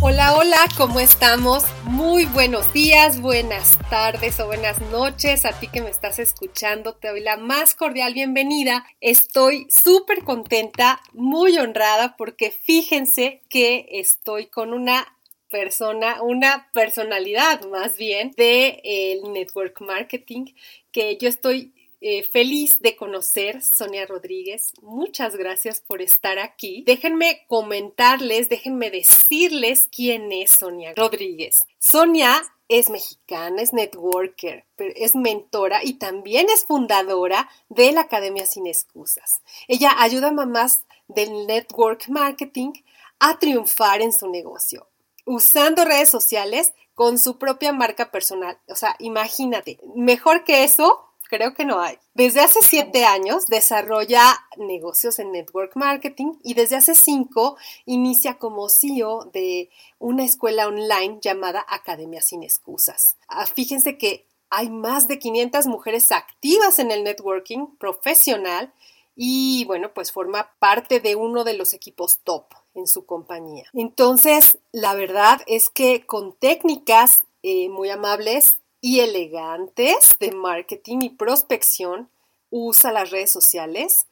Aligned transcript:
Hola, 0.00 0.36
hola, 0.36 0.68
¿cómo 0.76 1.00
estamos? 1.00 1.64
Muy 1.82 2.24
buenos 2.26 2.72
días, 2.72 3.20
buenas 3.20 3.76
tardes 3.90 4.38
o 4.38 4.46
buenas 4.46 4.80
noches. 4.92 5.44
A 5.44 5.58
ti 5.58 5.66
que 5.66 5.82
me 5.82 5.90
estás 5.90 6.20
escuchando, 6.20 6.94
te 6.94 7.08
doy 7.08 7.20
la 7.20 7.36
más 7.36 7.74
cordial 7.74 8.14
bienvenida. 8.14 8.86
Estoy 9.00 9.66
súper 9.70 10.22
contenta, 10.22 11.00
muy 11.12 11.58
honrada, 11.58 12.16
porque 12.16 12.52
fíjense 12.52 13.42
que 13.48 13.88
estoy 13.90 14.46
con 14.46 14.72
una 14.72 15.04
persona, 15.50 16.22
una 16.22 16.70
personalidad 16.72 17.64
más 17.66 17.96
bien 17.96 18.32
de 18.36 18.80
el 18.84 19.32
network 19.32 19.80
marketing 19.80 20.52
que 20.92 21.16
yo 21.16 21.28
estoy 21.28 21.72
eh, 22.00 22.22
feliz 22.22 22.80
de 22.80 22.96
conocer 22.96 23.62
Sonia 23.62 24.06
Rodríguez. 24.06 24.72
Muchas 24.82 25.36
gracias 25.36 25.80
por 25.80 26.00
estar 26.00 26.38
aquí. 26.38 26.84
Déjenme 26.86 27.44
comentarles, 27.48 28.48
déjenme 28.48 28.90
decirles 28.90 29.88
quién 29.90 30.30
es 30.32 30.52
Sonia 30.52 30.92
Rodríguez. 30.96 31.64
Sonia 31.78 32.40
es 32.68 32.90
mexicana, 32.90 33.62
es 33.62 33.72
networker, 33.72 34.64
es 34.76 35.16
mentora 35.16 35.82
y 35.82 35.94
también 35.94 36.46
es 36.50 36.66
fundadora 36.66 37.48
de 37.68 37.92
la 37.92 38.02
Academia 38.02 38.46
Sin 38.46 38.66
Excusas. 38.66 39.40
Ella 39.66 39.94
ayuda 39.98 40.28
a 40.28 40.32
mamás 40.32 40.82
del 41.08 41.46
network 41.46 42.08
marketing 42.08 42.72
a 43.18 43.38
triunfar 43.38 44.02
en 44.02 44.12
su 44.12 44.28
negocio, 44.28 44.86
usando 45.24 45.84
redes 45.84 46.10
sociales 46.10 46.74
con 46.94 47.18
su 47.18 47.38
propia 47.38 47.72
marca 47.72 48.10
personal. 48.10 48.58
O 48.68 48.76
sea, 48.76 48.96
imagínate, 48.98 49.80
mejor 49.94 50.44
que 50.44 50.64
eso, 50.64 51.07
creo 51.28 51.54
que 51.54 51.64
no 51.64 51.80
hay. 51.80 51.98
Desde 52.14 52.40
hace 52.40 52.60
siete 52.62 53.04
años 53.04 53.46
desarrolla 53.46 54.22
negocios 54.56 55.18
en 55.18 55.32
network 55.32 55.76
marketing 55.76 56.34
y 56.42 56.54
desde 56.54 56.76
hace 56.76 56.94
cinco 56.94 57.56
inicia 57.86 58.38
como 58.38 58.68
CEO 58.68 59.26
de 59.32 59.70
una 59.98 60.24
escuela 60.24 60.66
online 60.66 61.18
llamada 61.20 61.64
Academia 61.68 62.22
Sin 62.22 62.42
Excusas. 62.42 63.16
Ah, 63.28 63.46
fíjense 63.46 63.98
que 63.98 64.26
hay 64.50 64.70
más 64.70 65.08
de 65.08 65.18
500 65.18 65.66
mujeres 65.66 66.10
activas 66.10 66.78
en 66.78 66.90
el 66.90 67.04
networking 67.04 67.66
profesional 67.78 68.72
y 69.14 69.64
bueno, 69.66 69.92
pues 69.92 70.12
forma 70.12 70.52
parte 70.58 71.00
de 71.00 71.16
uno 71.16 71.44
de 71.44 71.54
los 71.54 71.74
equipos 71.74 72.20
top 72.22 72.46
en 72.74 72.86
su 72.86 73.04
compañía. 73.04 73.64
Entonces, 73.74 74.58
la 74.72 74.94
verdad 74.94 75.40
es 75.46 75.68
que 75.68 76.06
con 76.06 76.34
técnicas 76.34 77.24
eh, 77.42 77.68
muy 77.68 77.90
amables 77.90 78.56
y 78.80 79.00
elegantes 79.00 80.14
de 80.20 80.32
marketing 80.32 80.98
y 81.02 81.10
prospección, 81.10 82.10
usa 82.50 82.92
las 82.92 83.10
redes 83.10 83.30
sociales 83.30 84.06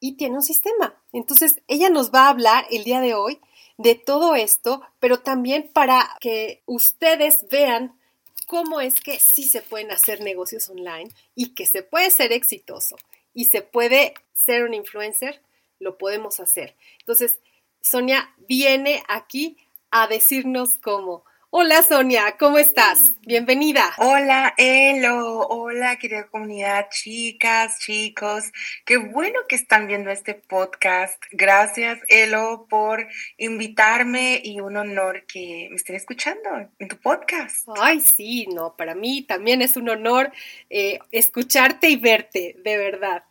y 0.00 0.16
tiene 0.16 0.36
un 0.36 0.42
sistema. 0.42 1.00
Entonces, 1.12 1.60
ella 1.66 1.90
nos 1.90 2.12
va 2.12 2.26
a 2.26 2.30
hablar 2.30 2.66
el 2.70 2.84
día 2.84 3.00
de 3.00 3.14
hoy 3.14 3.40
de 3.78 3.94
todo 3.94 4.34
esto, 4.34 4.82
pero 4.98 5.20
también 5.20 5.70
para 5.72 6.16
que 6.20 6.62
ustedes 6.66 7.48
vean 7.48 7.98
cómo 8.46 8.80
es 8.80 9.00
que 9.00 9.20
sí 9.20 9.44
se 9.44 9.62
pueden 9.62 9.90
hacer 9.92 10.20
negocios 10.20 10.68
online 10.68 11.10
y 11.34 11.54
que 11.54 11.66
se 11.66 11.82
puede 11.82 12.10
ser 12.10 12.32
exitoso 12.32 12.96
y 13.34 13.44
se 13.44 13.62
puede 13.62 14.14
ser 14.34 14.64
un 14.64 14.74
influencer, 14.74 15.40
lo 15.78 15.98
podemos 15.98 16.40
hacer. 16.40 16.74
Entonces, 16.98 17.38
Sonia 17.80 18.34
viene 18.48 19.02
aquí 19.08 19.56
a 19.90 20.06
decirnos 20.06 20.78
cómo. 20.78 21.24
Hola 21.50 21.82
Sonia, 21.82 22.36
¿cómo 22.38 22.58
estás? 22.58 23.10
Bienvenida. 23.22 23.94
Hola 23.96 24.52
Elo, 24.58 25.46
hola 25.48 25.96
querida 25.96 26.26
comunidad, 26.26 26.88
chicas, 26.90 27.78
chicos. 27.78 28.52
Qué 28.84 28.98
bueno 28.98 29.40
que 29.48 29.56
están 29.56 29.86
viendo 29.86 30.10
este 30.10 30.34
podcast. 30.34 31.22
Gracias 31.30 32.00
Elo 32.08 32.66
por 32.68 33.08
invitarme 33.38 34.42
y 34.44 34.60
un 34.60 34.76
honor 34.76 35.24
que 35.24 35.68
me 35.70 35.76
estén 35.76 35.96
escuchando 35.96 36.50
en 36.78 36.88
tu 36.88 36.98
podcast. 36.98 37.66
Ay, 37.80 38.00
sí, 38.00 38.46
no, 38.54 38.76
para 38.76 38.94
mí 38.94 39.22
también 39.22 39.62
es 39.62 39.78
un 39.78 39.88
honor 39.88 40.30
eh, 40.68 40.98
escucharte 41.12 41.88
y 41.88 41.96
verte, 41.96 42.56
de 42.62 42.76
verdad. 42.76 43.24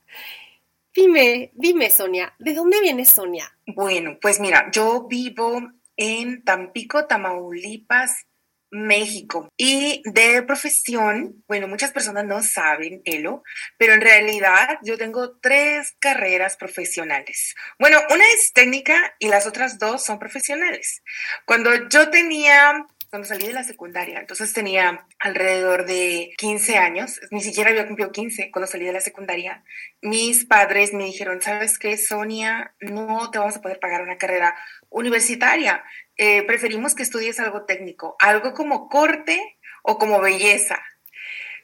Dime, 0.92 1.52
dime 1.54 1.92
Sonia, 1.92 2.34
¿de 2.40 2.56
dónde 2.56 2.82
viene 2.82 3.06
Sonia? 3.06 3.56
Bueno, 3.68 4.18
pues 4.20 4.40
mira, 4.40 4.72
yo 4.72 5.04
vivo 5.08 5.62
en 5.98 6.44
Tampico, 6.44 7.06
Tamaulipas, 7.06 8.28
México. 8.72 9.50
Y 9.58 10.02
de 10.06 10.44
profesión, 10.44 11.44
bueno, 11.48 11.68
muchas 11.68 11.92
personas 11.92 12.26
no 12.26 12.42
saben, 12.42 13.02
Elo, 13.06 13.44
pero 13.78 13.94
en 13.94 14.02
realidad 14.02 14.78
yo 14.84 14.98
tengo 14.98 15.38
tres 15.40 15.96
carreras 16.00 16.58
profesionales. 16.58 17.56
Bueno, 17.80 18.00
una 18.10 18.24
es 18.36 18.54
técnica 18.54 19.16
y 19.20 19.28
las 19.30 19.48
otras 19.48 19.80
dos 19.80 20.04
son 20.04 20.20
profesionales. 20.20 21.02
Cuando 21.46 21.88
yo 21.90 22.10
tenía 22.10 22.86
cuando 23.10 23.28
salí 23.28 23.48
de 23.48 23.54
la 23.54 23.64
secundaria. 23.64 24.20
Entonces 24.20 24.54
tenía 24.54 25.06
alrededor 25.20 25.86
de 25.86 26.34
15 26.38 26.78
años, 26.78 27.20
ni 27.32 27.42
siquiera 27.42 27.70
había 27.70 27.88
cumplido 27.88 28.12
15 28.12 28.52
cuando 28.52 28.68
salí 28.68 28.86
de 28.86 28.94
la 28.94 29.02
secundaria. 29.02 29.64
Mis 30.02 30.46
padres 30.46 30.94
me 30.94 31.06
dijeron, 31.06 31.42
¿sabes 31.42 31.80
qué, 31.80 31.98
Sonia? 31.98 32.74
No 32.80 33.32
te 33.32 33.40
vamos 33.40 33.58
a 33.58 33.62
poder 33.62 33.80
pagar 33.80 34.02
una 34.02 34.18
carrera 34.18 34.56
universitaria. 34.90 35.84
Eh, 36.18 36.44
preferimos 36.44 36.96
que 36.96 37.04
estudies 37.04 37.40
algo 37.40 37.66
técnico, 37.66 38.16
algo 38.20 38.54
como 38.54 38.90
corte 38.90 39.58
o 39.84 39.98
como 39.98 40.20
belleza. 40.20 40.82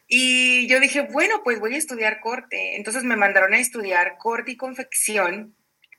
Y 0.08 0.68
yo 0.68 0.80
dije, 0.80 1.02
bueno, 1.02 1.42
pues 1.44 1.60
voy 1.60 1.76
a 1.76 1.78
estudiar 1.78 2.20
corte. 2.20 2.76
Entonces 2.76 3.04
me 3.04 3.16
mandaron 3.16 3.54
a 3.54 3.60
estudiar 3.60 4.18
corte 4.18 4.52
y 4.52 4.58
confección 4.58 5.56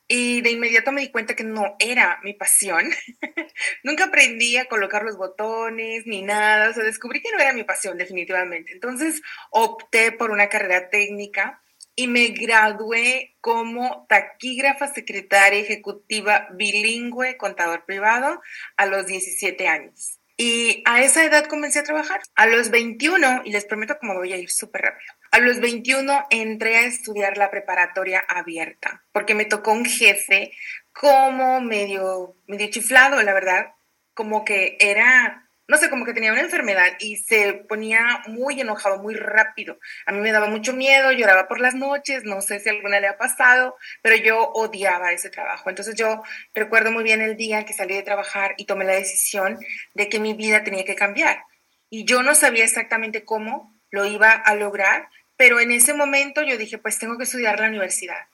y 0.06 0.42
de 0.42 0.50
inmediato 0.50 0.92
me 0.92 1.00
di 1.00 1.10
cuenta 1.10 1.34
que 1.34 1.44
no 1.44 1.76
era 1.78 2.20
mi 2.22 2.34
pasión. 2.34 2.90
Nunca 3.82 4.04
aprendí 4.04 4.56
a 4.56 4.66
colocar 4.66 5.02
los 5.02 5.16
botones 5.16 6.06
ni 6.06 6.22
nada. 6.22 6.70
O 6.70 6.74
sea, 6.74 6.84
descubrí 6.84 7.22
que 7.22 7.32
no 7.32 7.40
era 7.40 7.52
mi 7.52 7.64
pasión 7.64 7.96
definitivamente. 7.96 8.72
Entonces 8.72 9.22
opté 9.50 10.12
por 10.12 10.30
una 10.30 10.48
carrera 10.48 10.90
técnica 10.90 11.62
y 11.96 12.08
me 12.08 12.28
gradué 12.28 13.36
como 13.40 14.06
taquígrafa 14.08 14.92
secretaria 14.92 15.60
ejecutiva 15.60 16.48
bilingüe 16.52 17.36
contador 17.36 17.84
privado 17.84 18.42
a 18.76 18.86
los 18.86 19.06
17 19.06 19.68
años. 19.68 20.18
Y 20.36 20.82
a 20.84 21.02
esa 21.02 21.24
edad 21.24 21.46
comencé 21.46 21.78
a 21.78 21.84
trabajar. 21.84 22.20
A 22.34 22.46
los 22.46 22.70
21, 22.70 23.42
y 23.44 23.52
les 23.52 23.64
prometo 23.64 23.96
me 24.02 24.14
voy 24.14 24.32
a 24.32 24.36
ir 24.36 24.50
súper 24.50 24.82
rápido, 24.82 25.12
a 25.34 25.40
los 25.40 25.58
21 25.58 26.26
entré 26.30 26.76
a 26.76 26.86
estudiar 26.86 27.36
la 27.38 27.50
preparatoria 27.50 28.24
abierta, 28.28 29.04
porque 29.10 29.34
me 29.34 29.44
tocó 29.44 29.72
un 29.72 29.84
jefe 29.84 30.52
como 30.92 31.60
medio, 31.60 32.36
medio 32.46 32.70
chiflado, 32.70 33.20
la 33.20 33.34
verdad, 33.34 33.72
como 34.14 34.44
que 34.44 34.76
era 34.78 35.40
no 35.66 35.76
sé, 35.78 35.90
como 35.90 36.04
que 36.04 36.12
tenía 36.12 36.30
una 36.30 36.42
enfermedad 36.42 36.92
y 37.00 37.16
se 37.16 37.54
ponía 37.54 38.22
muy 38.28 38.60
enojado 38.60 39.02
muy 39.02 39.14
rápido. 39.14 39.78
A 40.06 40.12
mí 40.12 40.20
me 40.20 40.30
daba 40.30 40.46
mucho 40.46 40.72
miedo, 40.72 41.10
lloraba 41.10 41.48
por 41.48 41.58
las 41.58 41.74
noches, 41.74 42.22
no 42.22 42.40
sé 42.40 42.60
si 42.60 42.68
alguna 42.68 43.00
le 43.00 43.08
ha 43.08 43.16
pasado, 43.16 43.74
pero 44.02 44.14
yo 44.14 44.50
odiaba 44.52 45.10
ese 45.12 45.30
trabajo. 45.30 45.68
Entonces 45.68 45.96
yo 45.96 46.22
recuerdo 46.54 46.92
muy 46.92 47.02
bien 47.02 47.22
el 47.22 47.36
día 47.36 47.64
que 47.64 47.72
salí 47.72 47.94
de 47.94 48.02
trabajar 48.02 48.54
y 48.56 48.66
tomé 48.66 48.84
la 48.84 48.92
decisión 48.92 49.58
de 49.94 50.08
que 50.08 50.20
mi 50.20 50.34
vida 50.34 50.62
tenía 50.62 50.84
que 50.84 50.94
cambiar. 50.94 51.42
Y 51.88 52.04
yo 52.04 52.22
no 52.22 52.36
sabía 52.36 52.64
exactamente 52.64 53.24
cómo 53.24 53.74
lo 53.94 54.04
iba 54.04 54.32
a 54.32 54.54
lograr, 54.56 55.08
pero 55.36 55.60
en 55.60 55.70
ese 55.72 55.94
momento 55.94 56.42
yo 56.42 56.56
dije, 56.56 56.78
pues 56.78 56.98
tengo 56.98 57.16
que 57.18 57.24
estudiar 57.24 57.60
la 57.60 57.68
universidad. 57.68 58.26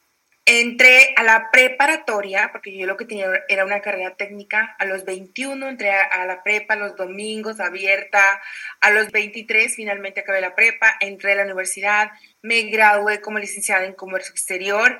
entré 0.46 1.14
a 1.16 1.22
la 1.22 1.50
preparatoria, 1.52 2.50
porque 2.50 2.76
yo 2.76 2.86
lo 2.86 2.96
que 2.96 3.04
tenía 3.04 3.28
era 3.48 3.64
una 3.64 3.80
carrera 3.80 4.16
técnica. 4.16 4.74
A 4.78 4.84
los 4.84 5.04
21 5.04 5.68
entré 5.68 5.90
a, 5.92 6.26
la 6.26 6.42
prepa, 6.42 6.74
los 6.76 6.96
domingos 6.96 7.60
abierta. 7.60 8.42
A 8.80 8.90
los 8.90 9.12
23 9.12 9.74
finalmente 9.76 10.20
acabé 10.20 10.40
la 10.40 10.54
prepa, 10.56 10.96
entré 11.00 11.32
a 11.32 11.36
la 11.36 11.44
universidad, 11.44 12.10
me 12.42 12.62
gradué 12.62 13.20
como 13.20 13.38
licenciada 13.38 13.86
en 13.86 13.94
comercio 13.94 14.32
exterior. 14.32 14.98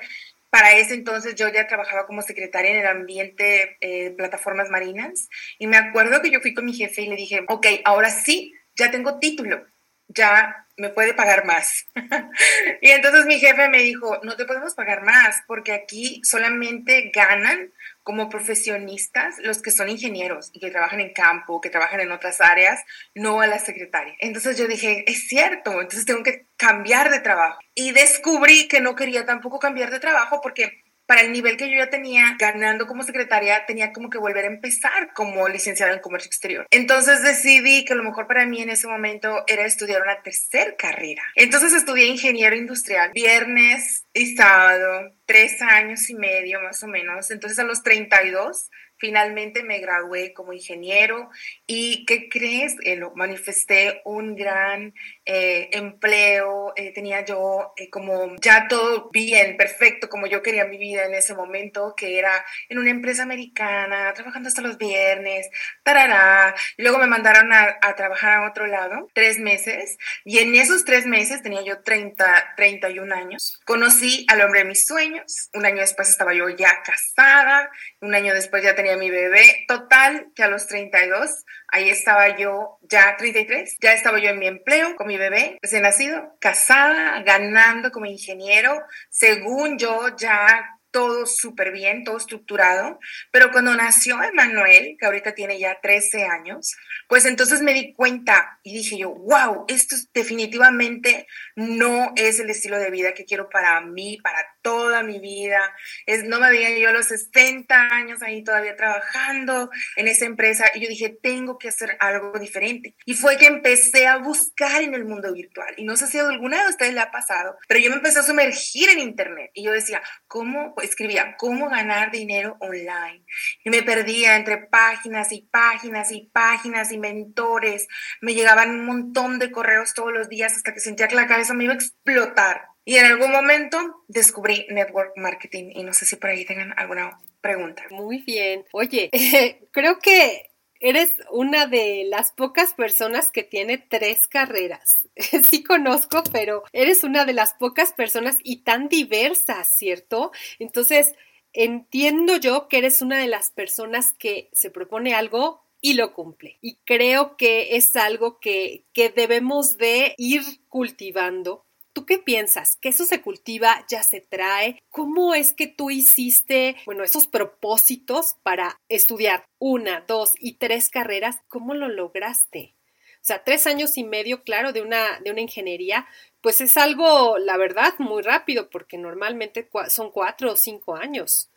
Para 0.49 0.73
ese 0.73 0.93
entonces 0.93 1.35
yo 1.35 1.49
ya 1.49 1.67
trabajaba 1.67 2.05
como 2.05 2.21
secretaria 2.21 2.71
en 2.71 2.77
el 2.79 2.87
ambiente 2.87 3.77
de 3.79 4.05
eh, 4.07 4.11
plataformas 4.11 4.69
marinas 4.69 5.29
y 5.59 5.67
me 5.67 5.77
acuerdo 5.77 6.21
que 6.21 6.29
yo 6.29 6.41
fui 6.41 6.53
con 6.53 6.65
mi 6.65 6.73
jefe 6.73 7.03
y 7.03 7.07
le 7.07 7.15
dije, 7.15 7.43
ok, 7.47 7.67
ahora 7.85 8.09
sí, 8.09 8.53
ya 8.75 8.91
tengo 8.91 9.19
título, 9.19 9.65
ya 10.13 10.65
me 10.77 10.89
puede 10.89 11.13
pagar 11.13 11.45
más. 11.45 11.85
y 12.81 12.89
entonces 12.89 13.25
mi 13.25 13.39
jefe 13.39 13.69
me 13.69 13.79
dijo, 13.79 14.19
no 14.23 14.35
te 14.35 14.45
podemos 14.45 14.73
pagar 14.73 15.03
más 15.03 15.43
porque 15.47 15.73
aquí 15.73 16.21
solamente 16.23 17.11
ganan 17.13 17.71
como 18.03 18.29
profesionistas 18.29 19.35
los 19.39 19.61
que 19.61 19.71
son 19.71 19.89
ingenieros 19.89 20.49
y 20.53 20.59
que 20.59 20.71
trabajan 20.71 20.99
en 20.99 21.13
campo, 21.13 21.61
que 21.61 21.69
trabajan 21.69 21.99
en 21.99 22.11
otras 22.11 22.41
áreas, 22.41 22.81
no 23.13 23.41
a 23.41 23.47
la 23.47 23.59
secretaria. 23.59 24.15
Entonces 24.19 24.57
yo 24.57 24.67
dije, 24.67 25.03
es 25.07 25.27
cierto, 25.27 25.73
entonces 25.73 26.05
tengo 26.05 26.23
que 26.23 26.47
cambiar 26.57 27.11
de 27.11 27.19
trabajo. 27.19 27.59
Y 27.75 27.91
descubrí 27.91 28.67
que 28.67 28.81
no 28.81 28.95
quería 28.95 29.25
tampoco 29.25 29.59
cambiar 29.59 29.91
de 29.91 29.99
trabajo 29.99 30.41
porque 30.41 30.83
para 31.11 31.23
el 31.23 31.33
nivel 31.33 31.57
que 31.57 31.69
yo 31.69 31.75
ya 31.75 31.89
tenía 31.89 32.37
ganando 32.39 32.87
como 32.87 33.03
secretaria, 33.03 33.65
tenía 33.65 33.91
como 33.91 34.09
que 34.09 34.17
volver 34.17 34.45
a 34.45 34.47
empezar 34.47 35.11
como 35.13 35.49
licenciada 35.49 35.91
en 35.91 35.99
comercio 35.99 36.29
exterior. 36.29 36.65
Entonces 36.71 37.21
decidí 37.21 37.83
que 37.83 37.95
lo 37.95 38.03
mejor 38.05 38.27
para 38.27 38.45
mí 38.45 38.61
en 38.61 38.69
ese 38.69 38.87
momento 38.87 39.43
era 39.45 39.65
estudiar 39.65 40.03
una 40.03 40.21
tercera 40.21 40.73
carrera. 40.77 41.21
Entonces 41.35 41.73
estudié 41.73 42.05
ingeniero 42.05 42.55
industrial, 42.55 43.11
viernes 43.13 44.05
y 44.13 44.37
sábado, 44.37 45.13
tres 45.25 45.61
años 45.61 46.09
y 46.09 46.15
medio 46.15 46.61
más 46.61 46.81
o 46.81 46.87
menos. 46.87 47.29
Entonces 47.29 47.59
a 47.59 47.65
los 47.65 47.83
32 47.83 48.69
Finalmente 49.01 49.63
me 49.63 49.79
gradué 49.79 50.31
como 50.31 50.53
ingeniero 50.53 51.31
y, 51.65 52.05
¿qué 52.05 52.29
crees? 52.29 52.75
Eh, 52.83 52.97
lo 52.97 53.15
manifesté 53.15 53.99
un 54.05 54.35
gran 54.35 54.93
eh, 55.33 55.69
empleo, 55.71 56.73
eh, 56.75 56.91
tenía 56.93 57.23
yo 57.23 57.73
como 57.89 58.35
ya 58.41 58.67
todo 58.67 59.09
bien, 59.11 59.55
perfecto, 59.55 60.09
como 60.09 60.27
yo 60.27 60.41
quería 60.41 60.65
mi 60.65 60.77
vida 60.77 61.05
en 61.05 61.13
ese 61.13 61.33
momento, 61.33 61.93
que 61.95 62.19
era 62.19 62.43
en 62.67 62.79
una 62.79 62.89
empresa 62.89 63.23
americana, 63.23 64.13
trabajando 64.13 64.49
hasta 64.49 64.61
los 64.61 64.77
viernes, 64.77 65.49
tarará. 65.83 66.53
Luego 66.75 66.97
me 66.97 67.07
mandaron 67.07 67.53
a, 67.53 67.77
a 67.81 67.95
trabajar 67.95 68.33
a 68.33 68.49
otro 68.49 68.67
lado, 68.67 69.09
tres 69.13 69.39
meses, 69.39 69.97
y 70.25 70.39
en 70.39 70.53
esos 70.55 70.83
tres 70.83 71.05
meses, 71.05 71.41
tenía 71.41 71.61
yo 71.61 71.81
30, 71.81 72.55
31 72.57 73.15
años, 73.15 73.61
conocí 73.63 74.25
al 74.27 74.41
hombre 74.41 74.59
de 74.59 74.65
mis 74.65 74.85
sueños, 74.85 75.49
un 75.53 75.65
año 75.65 75.79
después 75.79 76.09
estaba 76.09 76.33
yo 76.33 76.49
ya 76.49 76.83
casada, 76.83 77.71
un 78.01 78.13
año 78.13 78.33
después 78.33 78.63
ya 78.63 78.75
tenía 78.75 78.97
mi 78.97 79.09
bebé. 79.09 79.63
Total, 79.67 80.27
que 80.35 80.43
a 80.43 80.49
los 80.49 80.67
32, 80.67 81.45
ahí 81.69 81.89
estaba 81.89 82.37
yo, 82.37 82.79
ya 82.81 83.15
33, 83.17 83.77
ya 83.79 83.93
estaba 83.93 84.19
yo 84.19 84.29
en 84.29 84.39
mi 84.39 84.47
empleo 84.47 84.95
con 84.95 85.07
mi 85.07 85.17
bebé 85.21 85.57
recién 85.61 85.83
nacido, 85.83 86.35
casada, 86.39 87.21
ganando 87.23 87.91
como 87.91 88.05
ingeniero, 88.05 88.83
según 89.09 89.77
yo 89.77 90.15
ya 90.17 90.77
todo 90.91 91.25
súper 91.25 91.71
bien, 91.71 92.03
todo 92.03 92.17
estructurado, 92.17 92.99
pero 93.31 93.51
cuando 93.51 93.73
nació 93.75 94.21
Emanuel, 94.21 94.97
que 94.99 95.05
ahorita 95.05 95.33
tiene 95.33 95.57
ya 95.57 95.79
13 95.81 96.25
años, 96.25 96.75
pues 97.07 97.25
entonces 97.25 97.61
me 97.61 97.73
di 97.73 97.93
cuenta 97.93 98.59
y 98.61 98.73
dije 98.75 98.97
yo, 98.97 99.11
wow, 99.11 99.65
esto 99.67 99.95
definitivamente 100.13 101.27
no 101.55 102.11
es 102.15 102.39
el 102.39 102.49
estilo 102.49 102.77
de 102.77 102.91
vida 102.91 103.13
que 103.13 103.25
quiero 103.25 103.49
para 103.49 103.79
mí, 103.81 104.19
para 104.21 104.45
toda 104.61 105.03
mi 105.03 105.19
vida. 105.19 105.75
Es, 106.05 106.23
no 106.23 106.39
me 106.39 106.49
veía 106.49 106.77
yo 106.77 106.89
a 106.89 106.93
los 106.93 107.07
60 107.07 107.75
años 107.93 108.21
ahí 108.21 108.43
todavía 108.43 108.75
trabajando 108.75 109.69
en 109.95 110.07
esa 110.07 110.25
empresa 110.25 110.65
y 110.73 110.81
yo 110.81 110.89
dije, 110.89 111.17
tengo 111.21 111.57
que 111.57 111.69
hacer 111.69 111.97
algo 111.99 112.37
diferente. 112.39 112.95
Y 113.05 113.13
fue 113.13 113.37
que 113.37 113.47
empecé 113.47 114.07
a 114.07 114.17
buscar 114.17 114.81
en 114.81 114.93
el 114.93 115.05
mundo 115.05 115.33
virtual. 115.33 115.73
Y 115.77 115.83
no 115.83 115.97
sé 115.97 116.07
si 116.07 116.19
alguna 116.19 116.63
de 116.63 116.69
ustedes 116.69 116.93
le 116.93 116.99
ha 116.99 117.11
pasado, 117.11 117.57
pero 117.67 117.79
yo 117.79 117.89
me 117.89 117.97
empecé 117.97 118.19
a 118.19 118.23
sumergir 118.23 118.89
en 118.89 118.99
Internet 118.99 119.51
y 119.53 119.63
yo 119.63 119.71
decía, 119.71 120.01
¿cómo? 120.27 120.73
Escribía, 120.81 121.35
¿cómo 121.37 121.69
ganar 121.69 122.11
dinero 122.11 122.57
online? 122.59 123.25
Y 123.63 123.69
me 123.69 123.83
perdía 123.83 124.35
entre 124.35 124.57
páginas 124.57 125.31
y 125.31 125.41
páginas 125.41 126.11
y 126.11 126.29
páginas 126.33 126.91
y 126.91 126.97
mentores. 126.97 127.87
Me 128.21 128.33
llegaban 128.33 128.71
un 128.71 128.85
montón 128.85 129.39
de 129.39 129.51
correos 129.51 129.93
todos 129.93 130.13
los 130.13 130.29
días 130.29 130.55
hasta 130.55 130.73
que 130.73 130.79
sentía 130.79 131.07
que 131.07 131.15
la 131.15 131.27
cabeza 131.27 131.53
me 131.53 131.65
iba 131.65 131.73
a 131.73 131.77
explotar. 131.77 132.70
Y 132.83 132.97
en 132.97 133.05
algún 133.05 133.31
momento 133.31 134.03
descubrí 134.07 134.65
network 134.69 135.13
marketing 135.15 135.71
y 135.75 135.83
no 135.83 135.93
sé 135.93 136.05
si 136.05 136.15
por 136.15 136.29
ahí 136.29 136.45
tengan 136.45 136.73
alguna 136.77 137.19
pregunta. 137.41 137.83
Muy 137.91 138.19
bien. 138.19 138.65
Oye, 138.71 139.09
creo 139.71 139.99
que 139.99 140.51
eres 140.79 141.13
una 141.29 141.67
de 141.67 142.05
las 142.07 142.31
pocas 142.31 142.73
personas 142.73 143.29
que 143.29 143.43
tiene 143.43 143.77
tres 143.77 144.27
carreras. 144.27 144.99
Sí 145.49 145.63
conozco, 145.63 146.23
pero 146.31 146.63
eres 146.71 147.03
una 147.03 147.25
de 147.25 147.33
las 147.33 147.53
pocas 147.53 147.93
personas 147.93 148.37
y 148.43 148.63
tan 148.63 148.89
diversas, 148.89 149.67
¿cierto? 149.67 150.31
Entonces, 150.57 151.13
entiendo 151.53 152.37
yo 152.37 152.67
que 152.67 152.79
eres 152.79 153.01
una 153.01 153.19
de 153.19 153.27
las 153.27 153.51
personas 153.51 154.13
que 154.17 154.49
se 154.53 154.71
propone 154.71 155.13
algo 155.13 155.63
y 155.81 155.93
lo 155.93 156.13
cumple. 156.13 156.57
Y 156.61 156.77
creo 156.85 157.35
que 157.37 157.75
es 157.75 157.95
algo 157.95 158.39
que, 158.39 158.85
que 158.93 159.09
debemos 159.09 159.77
de 159.77 160.15
ir 160.17 160.41
cultivando 160.69 161.65
¿Tú 161.93 162.05
qué 162.05 162.17
piensas? 162.17 162.77
¿Que 162.77 162.89
eso 162.89 163.05
se 163.05 163.21
cultiva, 163.21 163.85
ya 163.89 164.01
se 164.03 164.21
trae? 164.21 164.81
¿Cómo 164.89 165.33
es 165.33 165.53
que 165.53 165.67
tú 165.67 165.89
hiciste, 165.89 166.77
bueno, 166.85 167.03
esos 167.03 167.27
propósitos 167.27 168.35
para 168.43 168.79
estudiar 168.87 169.45
una, 169.59 170.01
dos 170.07 170.33
y 170.39 170.53
tres 170.53 170.89
carreras? 170.89 171.39
¿Cómo 171.49 171.73
lo 171.73 171.89
lograste? 171.89 172.75
O 173.15 173.23
sea, 173.23 173.43
tres 173.43 173.67
años 173.67 173.97
y 173.97 174.03
medio, 174.03 174.43
claro, 174.43 174.73
de 174.73 174.81
una, 174.81 175.19
de 175.19 175.31
una 175.31 175.41
ingeniería, 175.41 176.07
pues 176.41 176.61
es 176.61 176.77
algo, 176.77 177.37
la 177.37 177.57
verdad, 177.57 177.93
muy 177.99 178.23
rápido, 178.23 178.69
porque 178.69 178.97
normalmente 178.97 179.69
son 179.89 180.11
cuatro 180.11 180.53
o 180.53 180.55
cinco 180.55 180.95
años. 180.95 181.51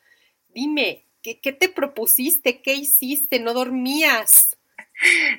Dime, 0.49 1.07
¿qué, 1.23 1.41
qué 1.41 1.53
te 1.53 1.69
propusiste? 1.69 2.61
¿Qué 2.61 2.75
hiciste? 2.75 3.39
¿No 3.39 3.55
dormías? 3.55 4.59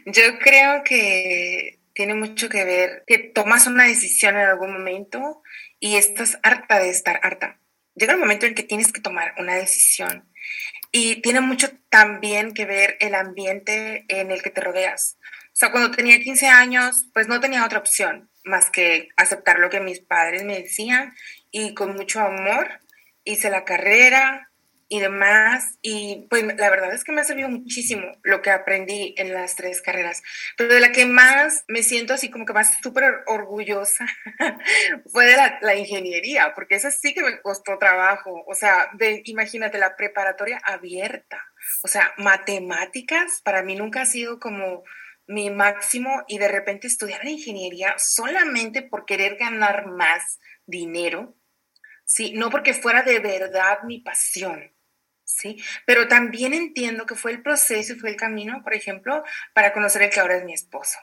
Yo 0.05 0.39
creo 0.39 0.83
que 0.83 1.79
tiene 1.95 2.13
mucho 2.13 2.49
que 2.49 2.63
ver 2.63 3.03
que 3.07 3.17
tomas 3.17 3.65
una 3.65 3.85
decisión 3.85 4.35
en 4.35 4.45
algún 4.45 4.73
momento 4.73 5.41
y 5.79 5.95
estás 5.95 6.37
harta 6.43 6.77
de 6.77 6.89
estar 6.89 7.19
harta. 7.23 7.57
Llega 7.95 8.13
el 8.13 8.19
momento 8.19 8.45
en 8.45 8.53
que 8.53 8.63
tienes 8.63 8.91
que 8.91 9.01
tomar 9.01 9.33
una 9.39 9.55
decisión 9.55 10.29
y 10.91 11.21
tiene 11.21 11.41
mucho 11.41 11.69
también 11.89 12.53
que 12.53 12.65
ver 12.65 12.97
el 12.99 13.15
ambiente 13.15 14.05
en 14.09 14.29
el 14.29 14.43
que 14.43 14.49
te 14.49 14.61
rodeas. 14.61 15.17
O 15.47 15.55
sea, 15.57 15.71
cuando 15.71 15.91
tenía 15.91 16.19
15 16.19 16.47
años, 16.47 17.07
pues 17.13 17.27
no 17.27 17.39
tenía 17.39 17.65
otra 17.65 17.79
opción 17.79 18.29
más 18.43 18.69
que 18.69 19.09
aceptar 19.15 19.59
lo 19.59 19.69
que 19.69 19.79
mis 19.79 20.01
padres 20.01 20.43
me 20.43 20.61
decían 20.61 21.15
y 21.49 21.73
con 21.73 21.95
mucho 21.95 22.19
amor 22.19 22.81
hice 23.23 23.49
la 23.49 23.65
carrera, 23.65 24.51
y 24.87 24.99
demás. 24.99 25.77
Y 25.81 26.27
pues 26.29 26.43
la 26.43 26.69
verdad 26.69 26.93
es 26.93 27.03
que 27.03 27.11
me 27.11 27.21
ha 27.21 27.23
servido 27.23 27.49
muchísimo 27.49 28.11
lo 28.23 28.41
que 28.41 28.51
aprendí 28.51 29.13
en 29.17 29.33
las 29.33 29.55
tres 29.55 29.81
carreras. 29.81 30.21
Pero 30.57 30.73
de 30.73 30.79
la 30.79 30.91
que 30.91 31.05
más 31.05 31.65
me 31.67 31.83
siento 31.83 32.13
así 32.13 32.29
como 32.29 32.45
que 32.45 32.53
más 32.53 32.79
súper 32.81 33.23
orgullosa 33.27 34.05
fue 35.11 35.25
de 35.25 35.37
la, 35.61 35.75
ingeniería, 35.75 36.53
porque 36.55 36.75
esa 36.75 36.91
sí 36.91 37.13
que 37.13 37.23
me 37.23 37.41
costó 37.41 37.77
trabajo. 37.77 38.43
O 38.47 38.53
sea, 38.53 38.89
de, 38.93 39.21
imagínate 39.25 39.77
la 39.77 39.95
preparatoria 39.95 40.61
abierta. 40.63 41.41
O 41.83 41.87
sea, 41.87 42.13
matemáticas 42.17 43.41
para 43.43 43.63
mí 43.63 43.75
nunca 43.75 44.01
ha 44.01 44.05
sido 44.05 44.39
como 44.39 44.83
mi 45.27 45.49
máximo 45.49 46.23
y 46.27 46.37
de 46.37 46.47
repente 46.47 46.87
estudiar 46.87 47.25
ingeniería 47.25 47.95
solamente 47.97 48.83
por 48.83 49.05
querer 49.05 49.37
ganar 49.37 49.87
más 49.87 50.39
dinero, 50.65 51.35
sí, 52.05 52.33
no 52.35 52.49
porque 52.49 52.73
fuera 52.73 53.01
de 53.01 53.19
verdad 53.19 53.79
mi 53.83 53.99
pasión. 53.99 54.74
¿Sí? 55.25 55.61
Pero 55.85 56.07
también 56.07 56.53
entiendo 56.53 57.05
que 57.05 57.15
fue 57.15 57.31
el 57.31 57.41
proceso 57.41 57.93
y 57.93 57.99
fue 57.99 58.11
el 58.11 58.15
camino, 58.15 58.61
por 58.63 58.73
ejemplo, 58.73 59.23
para 59.53 59.73
conocer 59.73 60.03
el 60.03 60.09
que 60.09 60.19
ahora 60.19 60.37
es 60.37 60.45
mi 60.45 60.53
esposo, 60.53 60.97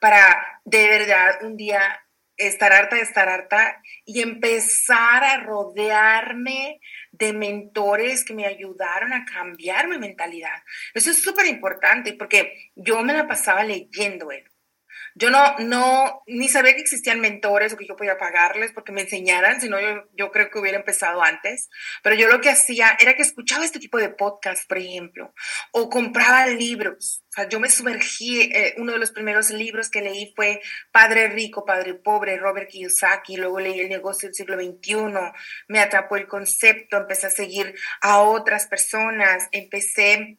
para 0.00 0.60
de 0.64 0.88
verdad 0.88 1.42
un 1.42 1.56
día 1.56 2.00
estar 2.36 2.72
harta 2.72 2.96
de 2.96 3.02
estar 3.02 3.28
harta 3.28 3.82
y 4.04 4.20
empezar 4.20 5.24
a 5.24 5.38
rodearme 5.38 6.80
de 7.12 7.32
mentores 7.32 8.24
que 8.24 8.34
me 8.34 8.46
ayudaron 8.46 9.12
a 9.12 9.24
cambiar 9.24 9.88
mi 9.88 9.98
mentalidad. 9.98 10.62
Eso 10.94 11.10
es 11.10 11.22
súper 11.22 11.46
importante 11.46 12.12
porque 12.12 12.70
yo 12.74 13.02
me 13.02 13.14
la 13.14 13.26
pasaba 13.26 13.64
leyendo 13.64 14.30
él. 14.30 14.44
Yo 15.18 15.30
no, 15.30 15.56
no, 15.60 16.22
ni 16.26 16.46
sabía 16.50 16.74
que 16.74 16.82
existían 16.82 17.20
mentores 17.20 17.72
o 17.72 17.78
que 17.78 17.86
yo 17.86 17.96
podía 17.96 18.18
pagarles 18.18 18.72
porque 18.72 18.92
me 18.92 19.00
enseñaran, 19.00 19.62
sino 19.62 19.80
yo, 19.80 20.04
yo 20.12 20.30
creo 20.30 20.50
que 20.50 20.58
hubiera 20.58 20.76
empezado 20.76 21.22
antes. 21.22 21.70
Pero 22.02 22.16
yo 22.16 22.28
lo 22.28 22.42
que 22.42 22.50
hacía 22.50 22.98
era 23.00 23.14
que 23.14 23.22
escuchaba 23.22 23.64
este 23.64 23.78
tipo 23.78 23.96
de 23.96 24.10
podcast, 24.10 24.68
por 24.68 24.76
ejemplo, 24.76 25.32
o 25.72 25.88
compraba 25.88 26.46
libros. 26.48 27.24
O 27.30 27.32
sea, 27.32 27.48
yo 27.48 27.58
me 27.60 27.70
sumergí, 27.70 28.42
eh, 28.42 28.74
uno 28.76 28.92
de 28.92 28.98
los 28.98 29.10
primeros 29.10 29.48
libros 29.48 29.88
que 29.88 30.02
leí 30.02 30.34
fue 30.36 30.60
Padre 30.92 31.28
Rico, 31.28 31.64
Padre 31.64 31.94
Pobre, 31.94 32.36
Robert 32.36 32.68
Kiyosaki, 32.68 33.38
luego 33.38 33.58
leí 33.58 33.80
El 33.80 33.88
negocio 33.88 34.28
del 34.28 34.34
siglo 34.34 34.56
XXI, 34.56 35.32
me 35.68 35.80
atrapó 35.80 36.16
el 36.16 36.28
concepto, 36.28 36.98
empecé 36.98 37.28
a 37.28 37.30
seguir 37.30 37.74
a 38.02 38.20
otras 38.20 38.66
personas, 38.66 39.48
empecé 39.50 40.36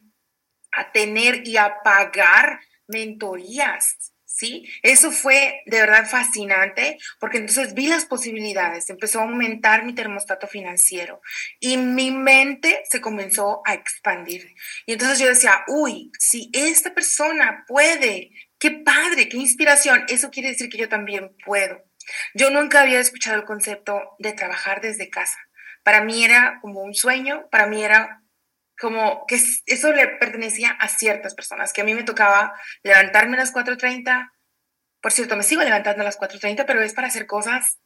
a 0.70 0.92
tener 0.92 1.48
y 1.48 1.56
a 1.56 1.82
pagar 1.82 2.60
mentorías. 2.86 4.12
¿Sí? 4.28 4.70
Eso 4.82 5.10
fue 5.10 5.62
de 5.66 5.80
verdad 5.80 6.08
fascinante 6.08 6.98
porque 7.18 7.38
entonces 7.38 7.74
vi 7.74 7.88
las 7.88 8.04
posibilidades, 8.04 8.88
empezó 8.90 9.20
a 9.20 9.22
aumentar 9.22 9.84
mi 9.84 9.94
termostato 9.94 10.46
financiero 10.46 11.20
y 11.58 11.78
mi 11.78 12.10
mente 12.10 12.82
se 12.88 13.00
comenzó 13.00 13.62
a 13.64 13.74
expandir. 13.74 14.54
Y 14.86 14.92
entonces 14.92 15.18
yo 15.18 15.26
decía, 15.26 15.64
uy, 15.66 16.12
si 16.18 16.50
esta 16.52 16.94
persona 16.94 17.64
puede, 17.66 18.30
qué 18.58 18.70
padre, 18.70 19.28
qué 19.28 19.38
inspiración, 19.38 20.04
eso 20.08 20.30
quiere 20.30 20.50
decir 20.50 20.68
que 20.68 20.78
yo 20.78 20.88
también 20.88 21.34
puedo. 21.44 21.82
Yo 22.34 22.50
nunca 22.50 22.82
había 22.82 23.00
escuchado 23.00 23.36
el 23.36 23.44
concepto 23.44 24.14
de 24.18 24.32
trabajar 24.32 24.80
desde 24.80 25.10
casa. 25.10 25.38
Para 25.82 26.04
mí 26.04 26.24
era 26.24 26.58
como 26.60 26.82
un 26.82 26.94
sueño, 26.94 27.48
para 27.50 27.66
mí 27.66 27.82
era 27.82 28.22
como 28.78 29.26
que 29.26 29.40
eso 29.66 29.92
le 29.92 30.06
pertenecía 30.06 30.70
a 30.70 30.88
ciertas 30.88 31.34
personas, 31.34 31.72
que 31.72 31.80
a 31.80 31.84
mí 31.84 31.94
me 31.94 32.04
tocaba 32.04 32.54
levantarme 32.82 33.36
a 33.36 33.40
las 33.40 33.52
4.30, 33.52 34.30
por 35.00 35.12
cierto, 35.12 35.36
me 35.36 35.42
sigo 35.42 35.62
levantando 35.62 36.02
a 36.02 36.04
las 36.04 36.18
4.30, 36.18 36.64
pero 36.66 36.82
es 36.82 36.92
para 36.92 37.08
hacer 37.08 37.26
cosas 37.26 37.78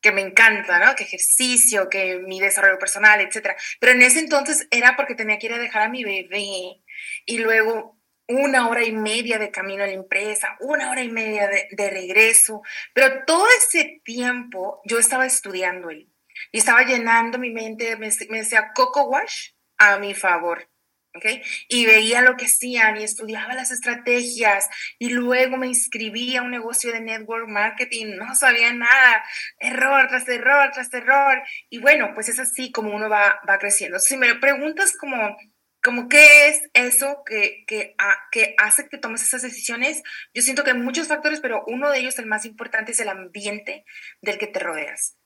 que 0.00 0.12
me 0.12 0.22
encantan, 0.22 0.82
¿no? 0.82 0.94
Que 0.94 1.04
ejercicio, 1.04 1.88
que 1.88 2.18
mi 2.18 2.40
desarrollo 2.40 2.78
personal, 2.78 3.20
etc. 3.20 3.50
Pero 3.78 3.92
en 3.92 4.02
ese 4.02 4.20
entonces 4.20 4.66
era 4.70 4.96
porque 4.96 5.14
tenía 5.14 5.38
que 5.38 5.46
ir 5.46 5.52
a 5.52 5.58
dejar 5.58 5.82
a 5.82 5.88
mi 5.88 6.04
bebé. 6.04 6.82
Y 7.26 7.38
luego 7.38 8.00
una 8.30 8.68
hora 8.68 8.84
y 8.84 8.92
media 8.92 9.38
de 9.38 9.50
camino 9.50 9.82
a 9.82 9.86
la 9.86 9.92
empresa, 9.92 10.56
una 10.60 10.90
hora 10.90 11.02
y 11.02 11.10
media 11.10 11.48
de, 11.48 11.90
regreso, 11.90 12.62
pero 12.94 13.24
todo 13.26 13.44
ese 13.58 14.00
tiempo 14.04 14.80
yo 14.84 14.98
estaba 14.98 15.26
estudiando 15.26 15.90
él 15.90 16.08
y 16.52 16.58
estaba 16.58 16.84
llenando 16.84 17.38
mi 17.38 17.50
mente, 17.50 17.96
me, 17.96 18.08
me 18.28 18.38
decía 18.38 18.70
Coco 18.72 19.04
Wash, 19.04 19.50
a 19.80 19.98
mi 19.98 20.14
favor. 20.14 20.68
¿Okay? 21.12 21.42
Y 21.66 21.86
veía 21.86 22.22
lo 22.22 22.36
que 22.36 22.44
hacían 22.44 22.96
y 22.96 23.02
estudiaba 23.02 23.54
las 23.54 23.72
estrategias 23.72 24.68
y 24.96 25.08
luego 25.08 25.56
me 25.56 25.66
inscribí 25.66 26.36
a 26.36 26.42
un 26.42 26.52
negocio 26.52 26.92
de 26.92 27.00
network 27.00 27.48
marketing, 27.48 28.14
no 28.14 28.32
sabía 28.36 28.72
nada, 28.72 29.24
error 29.58 30.06
tras 30.06 30.28
error 30.28 30.70
tras 30.72 30.94
error. 30.94 31.42
Y 31.68 31.78
bueno, 31.78 32.12
pues 32.14 32.28
es 32.28 32.38
así 32.38 32.70
como 32.70 32.94
uno 32.94 33.08
va, 33.08 33.40
va 33.48 33.58
creciendo. 33.58 33.98
Si 33.98 34.16
me 34.16 34.36
preguntas 34.36 34.96
como, 34.96 35.36
como 35.82 36.08
qué 36.08 36.48
es 36.48 36.70
eso 36.74 37.24
que, 37.26 37.64
que, 37.66 37.96
que 38.30 38.54
hace 38.58 38.88
que 38.88 38.98
tomes 38.98 39.24
esas 39.24 39.42
decisiones, 39.42 40.04
yo 40.32 40.42
siento 40.42 40.62
que 40.62 40.70
hay 40.70 40.78
muchos 40.78 41.08
factores, 41.08 41.40
pero 41.40 41.64
uno 41.66 41.90
de 41.90 41.98
ellos, 41.98 42.20
el 42.20 42.26
más 42.26 42.44
importante, 42.44 42.92
es 42.92 43.00
el 43.00 43.08
ambiente 43.08 43.84
del 44.22 44.38
que 44.38 44.46
te 44.46 44.60
rodeas. 44.60 45.16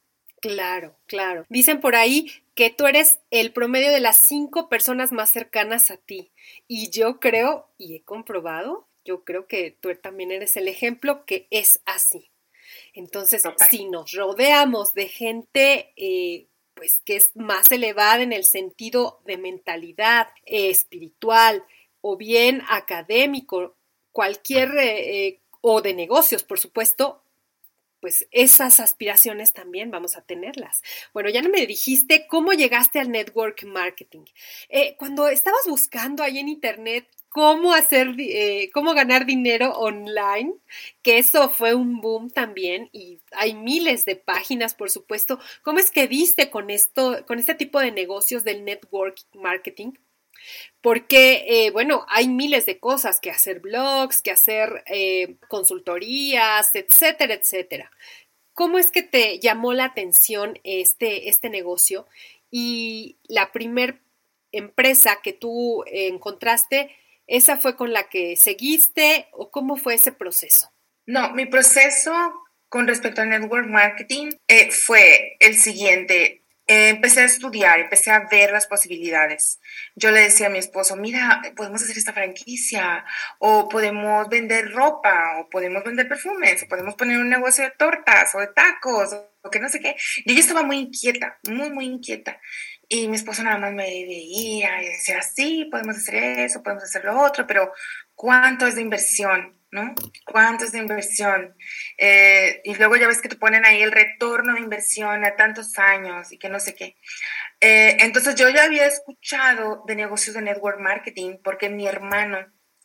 Claro, 0.40 0.99
claro. 1.06 1.44
Dicen 1.49 1.80
por 1.80 1.94
ahí 1.94 2.43
que 2.54 2.70
tú 2.70 2.87
eres 2.87 3.20
el 3.30 3.52
promedio 3.52 3.92
de 3.92 4.00
las 4.00 4.16
cinco 4.16 4.68
personas 4.68 5.12
más 5.12 5.30
cercanas 5.30 5.90
a 5.90 5.96
ti. 5.96 6.32
Y 6.68 6.90
yo 6.90 7.18
creo, 7.20 7.68
y 7.78 7.96
he 7.96 8.02
comprobado, 8.02 8.88
yo 9.04 9.25
creo 9.25 9.46
que 9.46 9.73
tú 9.73 9.94
también 9.96 10.30
eres 10.30 10.56
el 10.56 10.68
ejemplo 10.68 11.26
que 11.26 11.46
es 11.50 11.80
así. 11.84 12.30
Entonces, 12.94 13.42
si 13.70 13.84
nos 13.87 14.12
rodeamos 14.12 14.94
de 14.94 15.08
gente, 15.08 15.92
eh, 15.96 16.46
pues 16.75 17.00
que 17.04 17.16
es 17.16 17.34
más 17.37 17.70
elevada 17.70 18.23
en 18.23 18.32
el 18.32 18.44
sentido 18.44 19.20
de 19.25 19.37
mentalidad 19.37 20.28
eh, 20.44 20.70
espiritual 20.70 21.64
o 22.00 22.16
bien 22.16 22.62
académico, 22.68 23.76
cualquier, 24.12 24.70
eh, 24.78 25.40
o 25.61 25.82
de 25.82 25.94
negocios, 25.94 26.42
por 26.42 26.58
supuesto, 26.58 27.24
pues 28.04 28.28
esas 28.32 28.80
aspiraciones 28.80 29.54
también 29.54 29.90
vamos 29.90 30.18
a 30.18 30.20
tenerlas. 30.20 30.82
Bueno, 31.14 31.30
ya 31.30 31.40
no 31.40 31.49
me 31.49 31.64
dijiste 31.64 32.26
cómo 32.26 32.52
llegaste 32.52 33.00
al 33.00 33.11
network 33.11 33.64
marketing. 33.64 34.26
Eh, 34.68 34.94
cuando 34.99 35.28
estabas 35.28 35.62
buscando 35.66 36.23
ahí 36.23 36.38
en 36.38 36.49
internet 36.49 37.08
cómo 37.30 37.73
hacer, 37.73 38.14
eh, 38.18 38.68
cómo 38.75 38.92
ganar 38.92 39.25
dinero 39.25 39.70
online, 39.70 40.52
que 41.00 41.16
eso 41.16 41.49
fue 41.49 41.75
un 41.75 42.02
boom 42.02 42.28
también 42.28 42.90
y 42.92 43.23
hay 43.30 43.54
miles 43.54 44.04
de 44.04 44.16
páginas, 44.16 44.75
por 44.75 44.90
supuesto. 44.90 45.40
¿Cómo 45.62 45.78
es 45.78 45.90
que 45.90 46.06
viste 46.06 46.50
con 46.50 46.68
esto, 46.68 47.25
con 47.26 47.38
este 47.38 47.54
tipo 47.54 47.80
de 47.80 47.90
negocios 47.90 48.44
del 48.44 48.66
network 48.66 49.16
marketing? 49.32 49.92
Porque, 50.81 51.45
eh, 51.49 51.71
bueno, 51.71 52.05
hay 52.09 52.29
miles 52.29 52.67
de 52.67 52.79
cosas 52.79 53.21
que 53.21 53.31
hacer 53.31 53.61
blogs, 53.61 54.23
que 54.23 54.31
hacer 54.31 54.85
eh, 54.87 55.37
consultorías, 55.49 56.75
etcétera, 56.75 57.35
etcétera. 57.35 57.91
¿Cómo 58.53 58.79
es 58.79 58.91
que 58.91 59.03
te 59.03 59.41
llamó 59.41 59.73
la 59.73 59.87
atención 59.87 60.59
este, 60.62 61.29
este 61.29 61.50
negocio? 61.50 62.07
Y 62.50 63.19
la 63.25 63.50
primer 63.50 64.00
empresa 64.53 65.19
que 65.23 65.33
tú 65.33 65.85
encontraste, 65.87 66.95
¿esa 67.26 67.57
fue 67.57 67.76
con 67.76 67.93
la 67.93 68.09
que 68.09 68.37
seguiste 68.37 69.26
o 69.33 69.50
cómo 69.50 69.76
fue 69.76 69.95
ese 69.95 70.12
proceso? 70.12 70.71
No, 71.07 71.33
mi 71.33 71.47
proceso 71.47 72.12
con 72.69 72.87
respecto 72.87 73.21
al 73.21 73.29
network 73.29 73.69
marketing 73.69 74.31
eh, 74.49 74.71
fue 74.71 75.37
el 75.41 75.57
siguiente. 75.57 76.43
Eh, 76.66 76.88
empecé 76.88 77.21
a 77.21 77.25
estudiar, 77.25 77.78
empecé 77.78 78.11
a 78.11 78.26
ver 78.30 78.50
las 78.50 78.66
posibilidades. 78.66 79.61
Yo 79.97 80.11
le 80.11 80.21
decía 80.21 80.47
a 80.47 80.50
mi 80.50 80.59
esposo, 80.59 80.97
mira, 80.97 81.42
podemos 81.56 81.83
hacer 81.83 81.99
esta 81.99 82.14
franquicia, 82.14 83.04
o 83.38 83.68
podemos 83.68 84.28
vender 84.30 84.73
ropa, 84.73 85.40
o 85.40 85.50
podemos 85.50 85.85
vender 85.85 86.09
perfumes, 86.09 86.62
o 86.62 86.68
podemos 86.68 86.94
poner 86.94 87.18
un 87.18 87.28
negocio 87.28 87.64
de 87.64 87.71
tortas 87.73 88.35
o 88.35 88.40
de 88.40 88.49
tacos, 88.49 89.14
o 89.42 89.50
que 89.50 89.61
no 89.61 89.68
sé 89.68 89.80
qué. 89.80 89.94
Y 90.25 90.35
yo 90.35 90.40
estaba 90.40 90.62
muy 90.62 90.78
inquieta, 90.78 91.38
muy, 91.50 91.71
muy 91.71 91.85
inquieta. 91.85 92.40
Y 92.88 93.09
mi 93.09 93.16
esposo 93.16 93.42
nada 93.42 93.59
más 93.59 93.73
me 93.73 93.85
veía 93.85 94.83
y 94.83 94.88
decía, 94.88 95.21
sí, 95.23 95.66
podemos 95.71 95.97
hacer 95.97 96.14
eso, 96.14 96.62
podemos 96.62 96.85
hacer 96.85 97.04
lo 97.04 97.21
otro, 97.21 97.47
pero 97.47 97.73
¿cuánto 98.14 98.66
es 98.66 98.76
de 98.76 98.83
inversión? 98.83 99.54
¿No? 99.75 99.93
¿Cuánto 100.25 100.64
es 100.64 100.73
de 100.73 100.78
inversión? 100.78 101.54
Eh, 101.99 102.61
y 102.64 102.75
luego 102.76 102.97
ya 102.97 103.09
ves 103.09 103.21
que 103.21 103.28
te 103.28 103.37
ponen 103.37 103.66
ahí 103.66 103.83
el 103.83 103.90
retorno 103.90 104.54
de 104.54 104.61
inversión 104.61 105.25
a 105.25 105.35
tantos 105.35 105.76
años 105.78 106.31
y 106.33 106.38
que 106.38 106.49
no 106.49 106.61
sé 106.61 106.75
qué. 106.75 106.97
Eh, 107.61 107.97
entonces 108.00 108.37
yo 108.37 108.49
ya 108.49 108.64
había 108.64 108.87
escuchado 108.87 109.83
de 109.87 109.97
negocios 109.97 110.37
de 110.37 110.43
network 110.43 110.78
marketing 110.78 111.38
porque 111.43 111.69
mi 111.69 111.87
hermano 111.88 112.38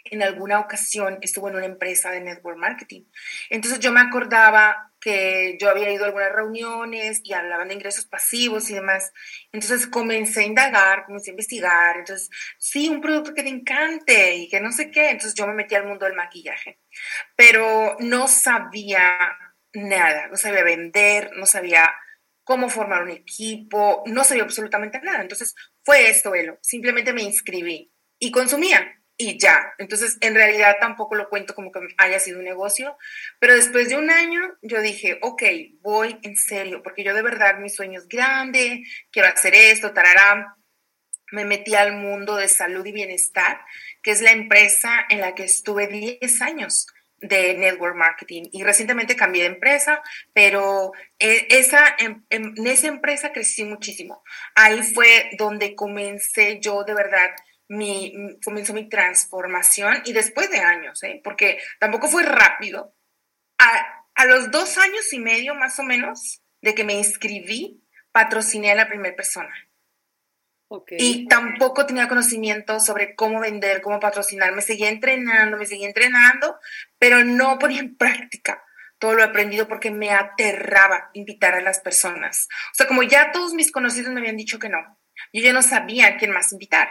en 0.05 0.23
alguna 0.23 0.59
ocasión 0.59 1.19
estuvo 1.21 1.49
en 1.49 1.57
una 1.57 1.65
empresa 1.65 2.09
de 2.09 2.21
network 2.21 2.57
marketing. 2.57 3.03
Entonces 3.51 3.79
yo 3.79 3.91
me 3.91 4.01
acordaba 4.01 4.88
que 4.99 5.57
yo 5.59 5.69
había 5.69 5.91
ido 5.91 6.03
a 6.03 6.07
algunas 6.07 6.31
reuniones 6.31 7.21
y 7.23 7.33
hablaban 7.33 7.69
de 7.69 7.75
ingresos 7.75 8.05
pasivos 8.05 8.69
y 8.69 8.75
demás. 8.75 9.11
Entonces 9.51 9.87
comencé 9.87 10.41
a 10.41 10.47
indagar, 10.47 11.05
comencé 11.05 11.31
a 11.31 11.33
investigar. 11.33 11.97
Entonces, 11.97 12.29
sí, 12.57 12.89
un 12.89 13.01
producto 13.01 13.33
que 13.33 13.43
te 13.43 13.49
encante 13.49 14.35
y 14.35 14.49
que 14.49 14.59
no 14.59 14.71
sé 14.71 14.91
qué. 14.91 15.09
Entonces 15.09 15.33
yo 15.35 15.47
me 15.47 15.53
metí 15.53 15.75
al 15.75 15.87
mundo 15.87 16.05
del 16.05 16.15
maquillaje, 16.15 16.79
pero 17.35 17.95
no 17.99 18.27
sabía 18.27 19.37
nada, 19.73 20.27
no 20.27 20.37
sabía 20.37 20.63
vender, 20.63 21.31
no 21.35 21.45
sabía 21.45 21.93
cómo 22.43 22.69
formar 22.69 23.03
un 23.03 23.11
equipo, 23.11 24.03
no 24.07 24.23
sabía 24.23 24.43
absolutamente 24.43 24.99
nada. 25.01 25.21
Entonces 25.21 25.55
fue 25.83 26.09
esto, 26.09 26.33
Elo. 26.33 26.57
Simplemente 26.61 27.13
me 27.13 27.23
inscribí 27.23 27.93
y 28.17 28.31
consumía 28.31 28.98
y 29.19 29.37
ya. 29.37 29.73
Entonces, 29.77 30.17
en 30.21 30.33
realidad 30.33 30.77
tampoco 30.79 31.13
lo 31.13 31.29
cuento 31.29 31.53
como 31.53 31.73
que 31.73 31.81
haya 31.97 32.19
sido 32.21 32.39
un 32.39 32.45
negocio, 32.45 32.97
pero 33.37 33.53
después 33.53 33.89
de 33.89 33.97
un 33.97 34.09
año 34.09 34.39
yo 34.61 34.81
dije, 34.81 35.19
ok, 35.21 35.43
voy 35.81 36.17
en 36.23 36.37
serio, 36.37 36.81
porque 36.81 37.03
yo 37.03 37.13
de 37.13 37.21
verdad 37.21 37.59
mi 37.59 37.69
sueño 37.69 37.99
es 37.99 38.07
grande, 38.07 38.85
quiero 39.11 39.27
hacer 39.27 39.53
esto, 39.53 39.91
tarará. 39.91 40.55
Me 41.31 41.45
metí 41.45 41.75
al 41.75 41.97
mundo 41.97 42.37
de 42.37 42.47
salud 42.47 42.83
y 42.85 42.93
bienestar, 42.93 43.59
que 44.01 44.11
es 44.11 44.21
la 44.21 44.31
empresa 44.31 45.05
en 45.09 45.19
la 45.19 45.35
que 45.35 45.43
estuve 45.43 45.87
10 45.87 46.41
años 46.41 46.87
de 47.17 47.55
network 47.55 47.97
marketing 47.97 48.43
y 48.53 48.63
recientemente 48.63 49.17
cambié 49.17 49.43
de 49.43 49.49
empresa, 49.49 50.01
pero 50.33 50.93
e, 51.19 51.45
esa, 51.49 51.93
en, 51.99 52.25
en 52.29 52.55
esa 52.65 52.87
empresa 52.87 53.33
crecí 53.33 53.65
muchísimo. 53.65 54.23
Ahí 54.55 54.81
fue 54.81 55.29
donde 55.37 55.75
comencé 55.75 56.59
yo 56.61 56.85
de 56.85 56.93
verdad 56.93 57.31
mi, 57.69 58.37
comenzó 58.43 58.73
mi 58.73 58.89
transformación 58.89 60.01
y 60.05 60.13
después 60.13 60.49
de 60.51 60.59
años, 60.59 61.01
¿eh? 61.03 61.21
porque 61.23 61.59
tampoco 61.79 62.07
fue 62.07 62.23
rápido. 62.23 62.95
A, 63.57 64.05
a, 64.15 64.25
los 64.25 64.51
dos 64.51 64.77
años 64.77 65.11
y 65.13 65.19
medio 65.19 65.55
más 65.55 65.79
o 65.79 65.83
menos 65.83 66.41
de 66.61 66.75
que 66.75 66.83
me 66.83 66.93
inscribí, 66.93 67.83
patrociné 68.11 68.71
a 68.71 68.75
la 68.75 68.87
primera 68.87 69.15
persona. 69.15 69.53
Y 70.91 71.27
tampoco 71.27 71.87
tenía 71.87 72.07
conocimiento 72.07 72.79
sobre 72.79 73.15
cómo 73.15 73.39
vender, 73.39 73.81
cómo 73.81 73.99
patrocinar. 73.99 74.53
Me 74.53 74.61
seguía 74.61 74.89
entrenando, 74.89 75.57
me 75.57 75.65
seguía 75.65 75.87
entrenando, 75.87 76.59
pero 76.99 77.23
no 77.23 77.57
ponía 77.57 77.79
en 77.79 77.97
práctica 77.97 78.63
todo 78.99 79.15
lo 79.15 79.23
aprendido 79.23 79.67
porque 79.67 79.89
me 79.89 80.11
aterraba 80.11 81.09
invitar 81.13 81.55
a 81.55 81.61
las 81.61 81.79
personas. 81.79 82.47
O 82.71 82.75
sea, 82.75 82.87
como 82.87 83.01
ya 83.01 83.31
todos 83.31 83.53
mis 83.53 83.71
conocidos 83.71 84.13
me 84.13 84.19
habían 84.19 84.37
dicho 84.37 84.59
que 84.59 84.69
no, 84.69 84.79
yo 85.33 85.41
ya 85.41 85.53
no 85.53 85.63
sabía 85.63 86.07
a 86.07 86.17
quién 86.17 86.31
más 86.31 86.51
invitar, 86.51 86.89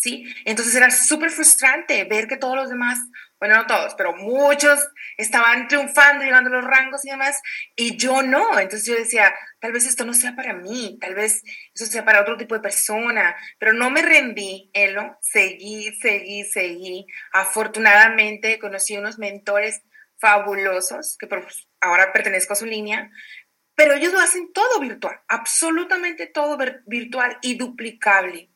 ¿sí? 0.00 0.24
Entonces 0.46 0.74
era 0.74 0.90
súper 0.90 1.30
frustrante 1.30 2.04
ver 2.04 2.26
que 2.26 2.38
todos 2.38 2.56
los 2.56 2.70
demás, 2.70 2.98
bueno, 3.38 3.56
no 3.56 3.66
todos, 3.66 3.94
pero 3.94 4.16
muchos 4.16 4.80
estaban 5.18 5.68
triunfando, 5.68 6.24
llegando 6.24 6.48
a 6.48 6.54
los 6.54 6.64
rangos 6.64 7.04
y 7.04 7.10
demás, 7.10 7.40
y 7.76 7.96
yo 7.96 8.22
no. 8.22 8.58
Entonces 8.58 8.86
yo 8.86 8.94
decía, 8.94 9.34
tal 9.60 9.72
vez 9.72 9.86
esto 9.86 10.06
no 10.06 10.14
sea 10.14 10.34
para 10.34 10.54
mí, 10.54 10.98
tal 11.00 11.14
vez 11.14 11.42
eso 11.74 11.84
sea 11.84 12.04
para 12.04 12.22
otro 12.22 12.38
tipo 12.38 12.54
de 12.54 12.62
persona, 12.62 13.36
pero 13.58 13.74
no 13.74 13.90
me 13.90 14.02
rendí, 14.02 14.70
Elo, 14.72 15.18
seguí, 15.20 15.94
seguí, 16.00 16.44
seguí. 16.44 17.06
Afortunadamente 17.32 18.58
conocí 18.58 18.96
unos 18.96 19.18
mentores 19.18 19.82
fabulosos, 20.18 21.16
que 21.18 21.28
ahora 21.80 22.12
pertenezco 22.12 22.54
a 22.54 22.56
su 22.56 22.66
línea, 22.66 23.10
pero 23.74 23.94
ellos 23.94 24.12
lo 24.12 24.20
hacen 24.20 24.52
todo 24.52 24.80
virtual, 24.80 25.20
absolutamente 25.28 26.26
todo 26.26 26.58
virtual 26.86 27.38
y 27.42 27.56
duplicable. 27.56 28.49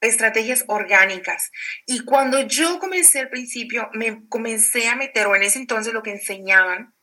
Estrategias 0.00 0.64
orgánicas. 0.68 1.50
Y 1.86 2.04
cuando 2.04 2.40
yo 2.40 2.78
comencé 2.78 3.20
al 3.20 3.30
principio, 3.30 3.90
me 3.92 4.26
comencé 4.28 4.88
a 4.88 4.96
meter, 4.96 5.26
o 5.26 5.36
en 5.36 5.42
ese 5.42 5.58
entonces 5.58 5.92
lo 5.92 6.02
que 6.02 6.12
enseñaban, 6.12 6.94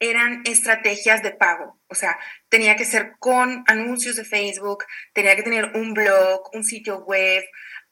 eran 0.00 0.42
estrategias 0.44 1.22
de 1.22 1.32
pago. 1.32 1.80
O 1.88 1.94
sea, 1.94 2.18
tenía 2.48 2.76
que 2.76 2.84
ser 2.84 3.14
con 3.18 3.64
anuncios 3.66 4.16
de 4.16 4.24
Facebook, 4.24 4.84
tenía 5.12 5.36
que 5.36 5.42
tener 5.42 5.72
un 5.74 5.94
blog, 5.94 6.50
un 6.54 6.64
sitio 6.64 7.04
web, 7.04 7.44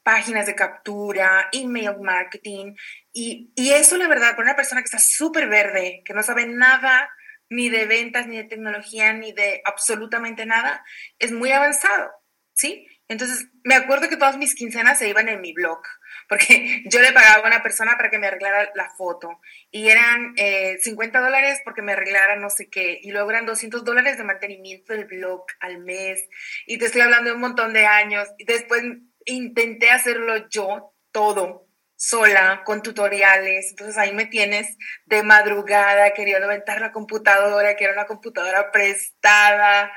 páginas 0.03 0.45
de 0.45 0.55
captura, 0.55 1.49
email 1.51 1.97
marketing. 1.99 2.75
Y, 3.11 3.51
eso, 3.57 3.97
la 3.97 4.07
verdad, 4.07 4.31
para 4.31 4.43
una 4.43 4.55
persona 4.55 4.81
que 4.81 4.85
está 4.85 4.99
súper 4.99 5.49
verde, 5.49 6.01
que 6.05 6.13
no 6.13 6.23
sabe 6.23 6.45
nada 6.45 7.09
ni 7.49 7.69
de 7.69 7.85
ventas, 7.85 8.27
ni 8.27 8.37
de 8.37 8.45
tecnología, 8.45 9.13
ni 9.13 9.33
de 9.33 9.61
absolutamente 9.65 10.45
nada, 10.45 10.83
es 11.19 11.31
muy 11.31 11.51
avanzado, 11.51 12.09
¿sí? 12.53 12.87
Entonces, 13.09 13.47
me 13.63 13.75
acuerdo 13.75 14.09
que 14.09 14.17
todas 14.17 14.37
mis 14.37 14.53
quincenas 14.53 14.99
se 14.99 15.07
iban 15.07 15.29
en 15.29 15.39
mi 15.39 15.53
blog, 15.53 15.81
porque 16.27 16.83
yo 16.89 17.01
le 17.01 17.13
pagaba 17.13 17.43
a 17.43 17.47
una 17.47 17.63
persona 17.63 17.95
para 17.95 18.09
que 18.09 18.19
me 18.19 18.27
arreglara 18.27 18.69
la 18.75 18.89
foto, 18.89 19.39
y 19.71 19.89
eran 19.89 20.35
50 20.35 21.17
eh, 21.17 21.21
dólares 21.21 21.61
porque 21.63 21.81
me 21.81 21.93
arreglara 21.93 22.35
no 22.35 22.49
sé 22.49 22.69
qué, 22.69 22.99
y 23.01 23.11
luego 23.11 23.29
eran 23.29 23.45
200 23.45 23.83
dólares 23.83 24.17
de 24.17 24.23
mantenimiento 24.23 24.93
del 24.93 25.05
blog 25.05 25.45
al 25.59 25.79
mes, 25.79 26.27
y 26.65 26.77
te 26.77 26.85
estoy 26.85 27.01
hablando 27.01 27.29
de 27.29 27.35
un 27.35 27.41
montón 27.41 27.73
de 27.73 27.85
años, 27.85 28.27
y 28.37 28.45
después 28.45 28.83
intenté 29.25 29.89
hacerlo 29.89 30.49
yo 30.49 30.93
todo, 31.11 31.67
sola, 31.97 32.61
con 32.63 32.81
tutoriales. 32.81 33.71
Entonces 33.71 33.97
ahí 33.97 34.13
me 34.13 34.25
tienes 34.25 34.77
de 35.05 35.23
madrugada 35.23 36.13
queriendo 36.13 36.45
aventar 36.45 36.79
la 36.79 36.91
computadora, 36.91 37.75
que 37.75 37.83
era 37.83 37.93
una 37.93 38.05
computadora 38.05 38.71
prestada, 38.71 39.91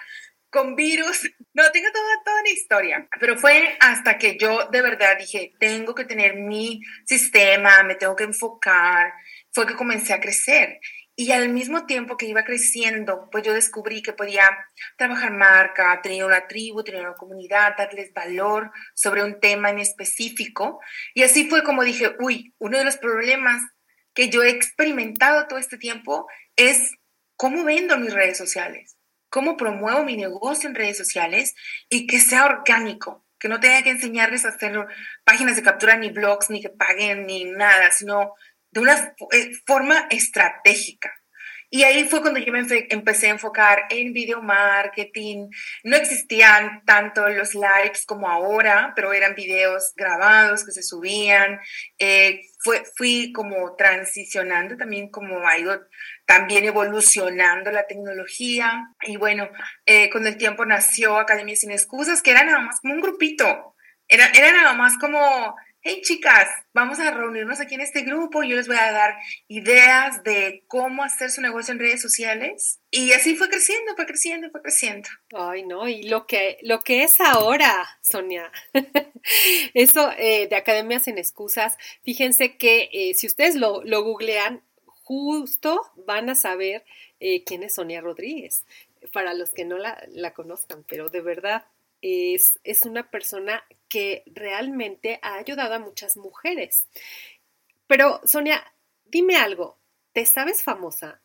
con 0.51 0.75
virus. 0.77 1.31
No, 1.53 1.71
tengo 1.73 1.89
toda, 1.93 2.23
toda 2.25 2.41
una 2.41 2.51
historia. 2.51 3.09
Pero 3.19 3.37
fue 3.37 3.77
hasta 3.81 4.19
que 4.19 4.37
yo 4.39 4.69
de 4.71 4.83
verdad 4.83 5.19
dije, 5.19 5.53
tengo 5.59 5.95
que 5.95 6.05
tener 6.05 6.37
mi 6.37 6.81
sistema, 7.05 7.83
me 7.83 7.97
tengo 7.97 8.15
que 8.15 8.25
enfocar. 8.25 9.13
Fue 9.53 9.67
que 9.67 9.75
comencé 9.75 10.13
a 10.13 10.21
crecer. 10.21 10.79
Y 11.17 11.33
al 11.33 11.51
mismo 11.51 11.85
tiempo 11.85 12.17
que 12.17 12.27
iba 12.27 12.45
creciendo, 12.45 13.29
pues 13.31 13.45
yo 13.45 13.53
descubrí 13.53 14.01
que 14.01 14.15
podía 14.15 14.45
trabajar 14.97 15.33
marca, 15.33 16.01
tener 16.03 16.25
una 16.25 16.47
tribu, 16.47 16.83
tener 16.83 17.03
una 17.03 17.15
comunidad, 17.15 17.77
darles 17.77 18.15
valor 18.15 18.71
sobre 18.95 19.23
un 19.23 19.39
tema 19.39 19.69
en 19.69 19.81
específico. 19.81 20.81
Y 21.13 21.23
así 21.23 21.47
fue 21.51 21.63
como 21.63 21.85
dije, 21.85 22.17
uy, 22.21 22.55
uno 22.59 22.79
de 22.79 22.85
los 22.85 22.97
problemas 22.97 23.61
que 24.15 24.31
yo 24.31 24.43
he 24.43 24.49
experimentado 24.49 25.47
todo 25.47 25.59
este 25.59 25.77
tiempo 25.77 26.27
es 26.57 26.93
cómo 27.37 27.65
vendo 27.65 27.99
mis 27.99 28.15
redes 28.15 28.39
sociales, 28.39 28.97
cómo 29.31 29.57
promuevo 29.57 30.05
mi 30.05 30.17
negocio 30.17 30.69
en 30.69 30.75
redes 30.75 30.99
sociales 30.99 31.55
y 31.89 32.07
que 32.07 32.21
sea 32.21 32.45
orgánico, 32.45 33.25
que 33.39 33.49
no 33.49 33.61
tenga 33.61 33.83
que 33.83 33.91
enseñarles 33.91 34.45
a 34.45 34.49
hacer 34.49 34.87
páginas 35.25 35.57
de 35.57 35.63
captura 35.63 35.97
ni 35.97 36.11
blogs, 36.11 36.51
ni 36.51 36.61
que 36.61 36.69
paguen, 36.69 37.27
ni 37.27 37.45
nada, 37.45 37.91
sino 37.91 38.35
de 38.71 38.81
una 38.81 39.15
eh, 39.33 39.53
forma 39.67 40.07
estratégica. 40.11 41.20
Y 41.73 41.85
ahí 41.85 42.05
fue 42.09 42.21
cuando 42.21 42.41
yo 42.41 42.53
me 42.53 42.67
empecé 42.89 43.29
a 43.29 43.31
enfocar 43.31 43.85
en 43.91 44.13
video 44.13 44.43
marketing. 44.43 45.51
No 45.85 45.97
existían 45.97 46.85
tanto 46.85 47.29
los 47.29 47.55
lives 47.55 48.05
como 48.07 48.29
ahora, 48.29 48.93
pero 48.97 49.13
eran 49.13 49.37
videos 49.37 49.93
grabados 49.95 50.65
que 50.65 50.73
se 50.73 50.83
subían. 50.83 51.61
Eh, 51.97 52.41
fue, 52.59 52.83
fui 52.97 53.33
como 53.33 53.77
transicionando 53.77 54.77
también, 54.77 55.11
como 55.11 55.47
ha 55.47 55.59
ido 55.59 55.81
también 56.27 56.65
evolucionando 56.65 57.71
la 57.71 57.87
tecnología. 57.87 58.89
Y 59.03 59.17
bueno, 59.17 59.49
eh, 59.87 60.11
con 60.11 60.27
el 60.27 60.37
tiempo 60.37 60.67
nació 60.67 61.19
Academia 61.19 61.55
Sin 61.55 61.71
Excusas, 61.71 62.21
que 62.21 62.33
era 62.33 62.43
nada 62.43 62.59
más 62.59 62.81
como 62.81 62.95
un 62.95 63.01
grupito. 63.01 63.77
Era, 64.09 64.27
era 64.35 64.51
nada 64.51 64.73
más 64.73 64.99
como 64.99 65.55
hey 65.83 66.03
chicas, 66.03 66.47
vamos 66.75 66.99
a 66.99 67.11
reunirnos 67.11 67.59
aquí 67.59 67.75
en 67.75 67.81
este 67.81 68.03
grupo, 68.03 68.43
yo 68.43 68.57
les 68.57 68.67
voy 68.67 68.77
a 68.77 68.93
dar 68.93 69.17
ideas 69.49 70.23
de 70.25 70.63
cómo 70.69 71.03
hacer 71.03 71.31
su 71.31 71.41
negocio 71.41 71.73
en 71.73 71.79
redes 71.79 72.03
sociales. 72.03 72.81
Y 72.91 73.13
así 73.13 73.35
fue 73.35 73.49
creciendo, 73.49 73.95
fue 73.97 74.07
creciendo, 74.07 74.51
fue 74.51 74.61
creciendo. 74.61 75.09
Ay, 75.35 75.63
no, 75.63 75.89
y 75.89 76.03
lo 76.03 76.27
que, 76.27 76.59
lo 76.63 76.81
que 76.81 77.03
es 77.03 77.19
ahora, 77.21 77.99
Sonia, 78.03 78.53
eso 79.75 80.13
eh, 80.19 80.49
de 80.49 80.57
Academias 80.57 81.09
en 81.09 81.17
Excusas, 81.17 81.79
fíjense 82.05 82.57
que 82.57 82.91
eh, 82.93 83.15
si 83.15 83.27
ustedes 83.27 83.55
lo, 83.55 83.83
lo, 83.83 84.03
googlean, 84.03 84.63
justo 84.85 85.81
van 86.07 86.29
a 86.29 86.35
saber 86.35 86.85
eh, 87.21 87.43
quién 87.45 87.63
es 87.63 87.75
Sonia 87.75 88.03
Rodríguez, 88.03 88.65
para 89.15 89.33
los 89.33 89.51
que 89.51 89.65
no 89.65 89.79
la, 89.79 90.03
la 90.09 90.35
conozcan, 90.35 90.85
pero 90.87 91.09
de 91.09 91.23
verdad 91.23 91.65
es, 92.03 92.59
es 92.65 92.83
una 92.83 93.11
persona 93.11 93.65
que 93.89 94.23
realmente 94.27 95.19
ha 95.23 95.35
ayudado 95.35 95.75
a 95.75 95.79
muchas 95.79 96.17
mujeres. 96.17 96.87
Pero, 97.87 98.21
Sonia, 98.25 98.63
dime 99.05 99.37
algo, 99.37 99.81
¿te 100.13 100.25
sabes 100.27 100.63
famosa? 100.63 101.23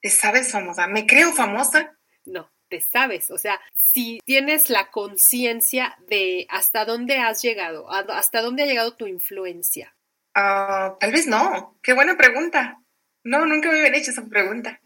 ¿Te 0.00 0.10
sabes 0.10 0.50
famosa? 0.50 0.86
¿Me 0.86 1.06
creo 1.06 1.32
famosa? 1.32 1.98
No, 2.24 2.50
te 2.68 2.80
sabes, 2.80 3.30
o 3.30 3.38
sea, 3.38 3.60
si 3.92 4.20
tienes 4.24 4.70
la 4.70 4.90
conciencia 4.90 5.96
de 6.08 6.46
hasta 6.48 6.84
dónde 6.84 7.18
has 7.18 7.42
llegado, 7.42 7.90
hasta 7.90 8.40
dónde 8.40 8.62
ha 8.62 8.66
llegado 8.66 8.96
tu 8.96 9.06
influencia. 9.06 9.94
Ah, 10.34 10.96
tal 11.00 11.12
vez 11.12 11.26
no. 11.26 11.78
Qué 11.82 11.92
buena 11.92 12.16
pregunta. 12.16 12.80
No, 13.24 13.44
nunca 13.46 13.70
me 13.70 13.78
habían 13.80 13.96
hecho 13.96 14.10
esa 14.12 14.24
pregunta. 14.26 14.80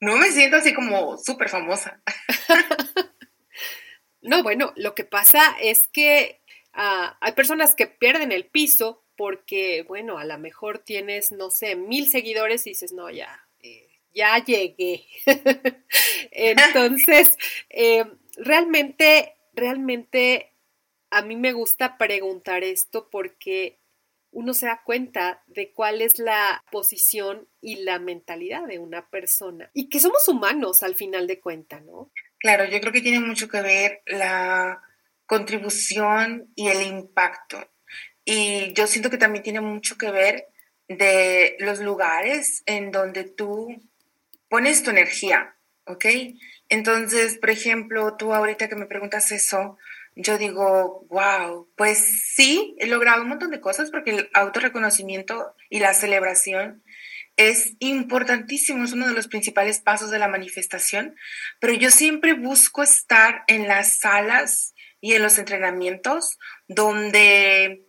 No 0.00 0.16
me 0.16 0.30
siento 0.30 0.56
así 0.56 0.72
como 0.72 1.18
súper 1.18 1.48
famosa. 1.48 2.00
No, 4.22 4.42
bueno, 4.42 4.72
lo 4.76 4.94
que 4.94 5.04
pasa 5.04 5.56
es 5.60 5.88
que 5.88 6.40
ah, 6.72 7.16
hay 7.20 7.32
personas 7.32 7.74
que 7.74 7.86
pierden 7.86 8.32
el 8.32 8.46
piso 8.46 9.04
porque, 9.16 9.84
bueno, 9.86 10.18
a 10.18 10.24
lo 10.24 10.38
mejor 10.38 10.78
tienes, 10.78 11.32
no 11.32 11.50
sé, 11.50 11.76
mil 11.76 12.08
seguidores 12.08 12.66
y 12.66 12.70
dices, 12.70 12.92
no, 12.92 13.10
ya, 13.10 13.46
eh, 13.62 13.88
ya 14.14 14.42
llegué. 14.44 15.06
Entonces, 16.32 17.36
eh, 17.68 18.04
realmente, 18.36 19.34
realmente 19.54 20.54
a 21.10 21.22
mí 21.22 21.36
me 21.36 21.52
gusta 21.52 21.98
preguntar 21.98 22.64
esto 22.64 23.08
porque 23.10 23.78
uno 24.32 24.54
se 24.54 24.66
da 24.66 24.82
cuenta 24.84 25.42
de 25.48 25.72
cuál 25.72 26.02
es 26.02 26.18
la 26.18 26.64
posición 26.70 27.48
y 27.60 27.76
la 27.82 27.98
mentalidad 27.98 28.66
de 28.66 28.78
una 28.78 29.08
persona 29.10 29.70
y 29.74 29.88
que 29.88 29.98
somos 29.98 30.26
humanos 30.28 30.82
al 30.82 30.94
final 30.94 31.26
de 31.26 31.40
cuentas, 31.40 31.82
¿no? 31.84 32.10
Claro, 32.40 32.64
yo 32.64 32.80
creo 32.80 32.92
que 32.92 33.02
tiene 33.02 33.20
mucho 33.20 33.48
que 33.48 33.60
ver 33.60 34.02
la 34.06 34.82
contribución 35.26 36.50
y 36.56 36.68
el 36.68 36.82
impacto. 36.82 37.70
Y 38.24 38.72
yo 38.72 38.86
siento 38.86 39.10
que 39.10 39.18
también 39.18 39.44
tiene 39.44 39.60
mucho 39.60 39.98
que 39.98 40.10
ver 40.10 40.46
de 40.88 41.56
los 41.60 41.80
lugares 41.80 42.62
en 42.64 42.90
donde 42.92 43.24
tú 43.24 43.68
pones 44.48 44.82
tu 44.82 44.90
energía, 44.90 45.54
¿ok? 45.84 46.06
Entonces, 46.70 47.38
por 47.38 47.50
ejemplo, 47.50 48.16
tú 48.16 48.32
ahorita 48.34 48.68
que 48.68 48.76
me 48.76 48.86
preguntas 48.86 49.30
eso, 49.32 49.76
yo 50.16 50.38
digo, 50.38 51.06
wow, 51.10 51.68
pues 51.76 51.98
sí, 51.98 52.74
he 52.78 52.86
logrado 52.86 53.22
un 53.22 53.28
montón 53.28 53.50
de 53.50 53.60
cosas 53.60 53.90
porque 53.90 54.12
el 54.12 54.30
autorreconocimiento 54.32 55.54
y 55.68 55.80
la 55.80 55.92
celebración 55.92 56.82
es 57.40 57.72
importantísimo, 57.78 58.84
es 58.84 58.92
uno 58.92 59.08
de 59.08 59.14
los 59.14 59.26
principales 59.26 59.80
pasos 59.80 60.10
de 60.10 60.18
la 60.18 60.28
manifestación, 60.28 61.16
pero 61.58 61.72
yo 61.72 61.90
siempre 61.90 62.34
busco 62.34 62.82
estar 62.82 63.44
en 63.46 63.66
las 63.66 63.98
salas 63.98 64.74
y 65.00 65.14
en 65.14 65.22
los 65.22 65.38
entrenamientos 65.38 66.38
donde 66.68 67.86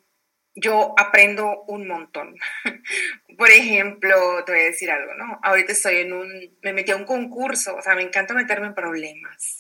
yo 0.56 0.94
aprendo 0.98 1.64
un 1.68 1.86
montón. 1.86 2.38
Por 3.38 3.50
ejemplo, 3.50 4.42
te 4.46 4.54
voy 4.54 4.62
a 4.62 4.66
decir 4.66 4.90
algo, 4.90 5.16
¿no? 5.16 5.38
Ahorita 5.44 5.74
estoy 5.74 5.98
en 5.98 6.14
un, 6.14 6.58
me 6.62 6.72
metí 6.72 6.92
a 6.92 6.96
un 6.96 7.06
concurso, 7.06 7.76
o 7.76 7.82
sea, 7.82 7.94
me 7.94 8.04
encanta 8.04 8.34
meterme 8.34 8.68
en 8.68 8.76
problemas. 8.76 9.58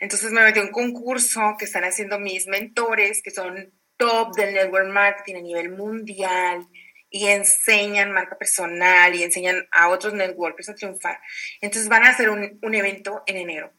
Entonces 0.00 0.32
me 0.32 0.42
metí 0.42 0.58
a 0.58 0.64
un 0.64 0.72
concurso 0.72 1.54
que 1.56 1.66
están 1.66 1.84
haciendo 1.84 2.18
mis 2.18 2.48
mentores, 2.48 3.22
que 3.22 3.30
son 3.30 3.72
top 3.96 4.34
del 4.34 4.54
network 4.54 4.88
marketing 4.88 5.36
a 5.36 5.42
nivel 5.42 5.70
mundial 5.70 6.66
y 7.14 7.28
enseñan 7.28 8.10
marca 8.10 8.36
personal 8.36 9.14
y 9.14 9.22
enseñan 9.22 9.68
a 9.70 9.88
otros 9.88 10.14
networkers 10.14 10.68
a 10.68 10.74
triunfar. 10.74 11.20
Entonces 11.60 11.88
van 11.88 12.02
a 12.02 12.08
hacer 12.08 12.28
un, 12.28 12.58
un 12.60 12.74
evento 12.74 13.22
en 13.26 13.36
enero. 13.36 13.72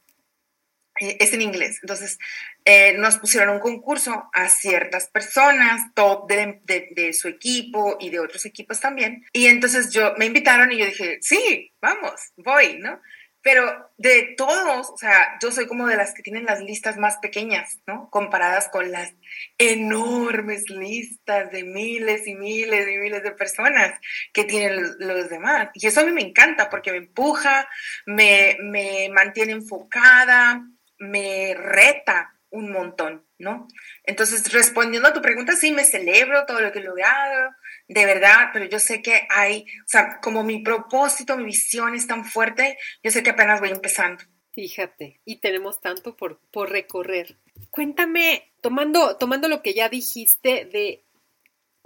Eh, 1.02 1.18
es 1.20 1.34
en 1.34 1.42
inglés. 1.42 1.80
Entonces 1.82 2.18
eh, 2.64 2.94
nos 2.98 3.18
pusieron 3.18 3.50
un 3.50 3.60
concurso 3.60 4.30
a 4.32 4.48
ciertas 4.48 5.10
personas, 5.10 5.94
top 5.94 6.30
de, 6.30 6.62
de, 6.64 6.88
de, 6.96 7.12
su 7.12 7.28
equipo 7.28 7.98
y 8.00 8.10
de 8.10 8.22
otros 8.22 8.46
equipos 8.46 8.80
también. 8.80 9.26
Y 9.34 9.48
entonces 9.48 9.92
yo 9.92 10.14
me 10.18 10.28
invitaron 10.28 10.72
y 10.72 10.78
yo 10.78 10.86
dije, 10.86 11.18
sí, 11.20 11.74
vamos, 11.82 12.14
voy, 12.38 12.78
¿no? 12.80 13.02
Pero 13.46 13.92
de 13.98 14.34
todos, 14.36 14.90
o 14.90 14.98
sea, 14.98 15.38
yo 15.40 15.52
soy 15.52 15.68
como 15.68 15.86
de 15.86 15.96
las 15.96 16.16
que 16.16 16.24
tienen 16.24 16.46
las 16.46 16.62
listas 16.62 16.98
más 16.98 17.18
pequeñas, 17.18 17.78
¿no? 17.86 18.10
Comparadas 18.10 18.70
con 18.70 18.92
las 18.92 19.14
enormes 19.60 20.68
listas 20.68 21.52
de 21.52 21.64
miles 21.64 22.26
y 22.26 22.34
miles 22.34 22.88
y 22.90 22.98
miles 22.98 23.22
de 23.22 23.30
personas 23.34 24.00
que 24.34 24.46
tienen 24.46 24.82
los, 24.98 25.30
demás. 25.30 25.70
Y 25.76 25.86
eso 25.86 26.00
a 26.00 26.06
mí 26.06 26.12
me 26.12 26.24
encanta 26.24 26.72
porque 26.72 26.90
me 26.90 26.98
empuja, 26.98 27.70
me, 28.08 28.58
me 28.64 29.10
mantiene 29.14 29.52
enfocada, 29.52 30.66
me 30.98 31.54
reta 31.54 32.34
un 32.50 32.72
montón, 32.72 33.25
¿no? 33.38 33.68
Entonces, 34.04 34.52
respondiendo 34.52 35.10
a 35.10 35.14
tu 35.14 35.22
pregunta, 35.22 35.56
sí, 35.56 35.72
me 35.72 35.84
celebro 35.84 36.46
todo 36.46 36.62
lo 36.62 36.72
que 36.72 36.80
he 36.80 36.84
logrado, 36.84 37.52
de 37.88 38.06
verdad, 38.06 38.50
pero 38.54 38.66
yo 38.66 38.80
sé 38.80 39.02
que 39.02 39.28
hay, 39.30 39.66
o 39.86 39.88
sea, 39.88 40.20
como 40.22 40.44
mi 40.44 40.60
propósito, 40.60 41.38
mi 41.38 41.46
visión 41.46 41.96
es 41.96 42.08
tan 42.08 42.26
fuerte, 42.26 42.78
yo 43.04 43.12
sé 43.12 43.24
que 43.24 43.32
apenas 43.32 43.60
voy 43.60 43.70
empezando. 43.70 44.24
Fíjate, 44.54 45.20
y 45.26 45.42
tenemos 45.42 45.82
tanto 45.82 46.16
por, 46.16 46.40
por 46.52 46.70
recorrer. 46.70 47.38
Cuéntame, 47.72 48.54
tomando, 48.62 49.18
tomando 49.18 49.50
lo 49.50 49.62
que 49.62 49.74
ya 49.74 49.90
dijiste 49.90 50.66
de, 50.66 51.04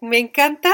me 0.01 0.19
encanta 0.19 0.71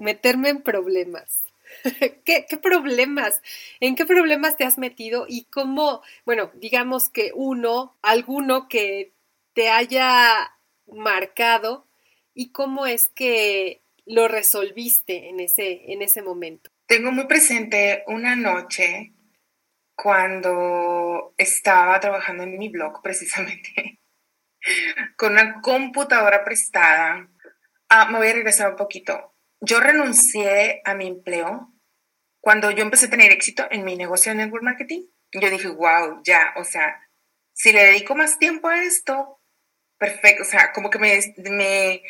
meterme 0.00 0.48
en 0.48 0.62
problemas. 0.62 1.44
¿Qué, 2.24 2.46
¿Qué, 2.48 2.56
problemas? 2.56 3.42
¿En 3.80 3.94
qué 3.94 4.04
problemas 4.06 4.56
te 4.56 4.64
has 4.64 4.76
metido? 4.76 5.26
Y 5.28 5.44
cómo, 5.44 6.02
bueno, 6.24 6.50
digamos 6.54 7.08
que 7.10 7.30
uno, 7.34 7.96
alguno 8.02 8.68
que 8.68 9.12
te 9.56 9.70
haya 9.70 10.54
marcado 10.86 11.88
y 12.34 12.52
cómo 12.52 12.86
es 12.86 13.08
que 13.08 13.82
lo 14.04 14.28
resolviste 14.28 15.30
en 15.30 15.40
ese, 15.40 15.90
en 15.90 16.02
ese 16.02 16.20
momento. 16.20 16.70
Tengo 16.86 17.10
muy 17.10 17.26
presente 17.26 18.04
una 18.06 18.36
noche 18.36 19.14
cuando 19.96 21.34
estaba 21.38 21.98
trabajando 22.00 22.42
en 22.42 22.58
mi 22.58 22.68
blog 22.68 23.00
precisamente 23.02 24.02
con 25.16 25.32
una 25.32 25.62
computadora 25.62 26.44
prestada. 26.44 27.26
Ah, 27.88 28.10
me 28.10 28.18
voy 28.18 28.28
a 28.28 28.34
regresar 28.34 28.70
un 28.72 28.76
poquito. 28.76 29.34
Yo 29.62 29.80
renuncié 29.80 30.82
a 30.84 30.94
mi 30.94 31.06
empleo 31.06 31.72
cuando 32.42 32.70
yo 32.70 32.82
empecé 32.82 33.06
a 33.06 33.10
tener 33.10 33.32
éxito 33.32 33.66
en 33.70 33.84
mi 33.84 33.96
negocio 33.96 34.32
de 34.32 34.36
network 34.36 34.64
marketing. 34.64 35.06
Yo 35.32 35.48
dije, 35.48 35.68
wow, 35.68 36.20
ya, 36.22 36.52
o 36.56 36.64
sea, 36.64 37.00
si 37.54 37.72
le 37.72 37.84
dedico 37.84 38.14
más 38.14 38.38
tiempo 38.38 38.68
a 38.68 38.82
esto, 38.82 39.35
perfecto, 39.98 40.42
o 40.42 40.46
sea, 40.46 40.72
como 40.72 40.90
que 40.90 40.98
me, 40.98 41.18
me, 41.50 42.02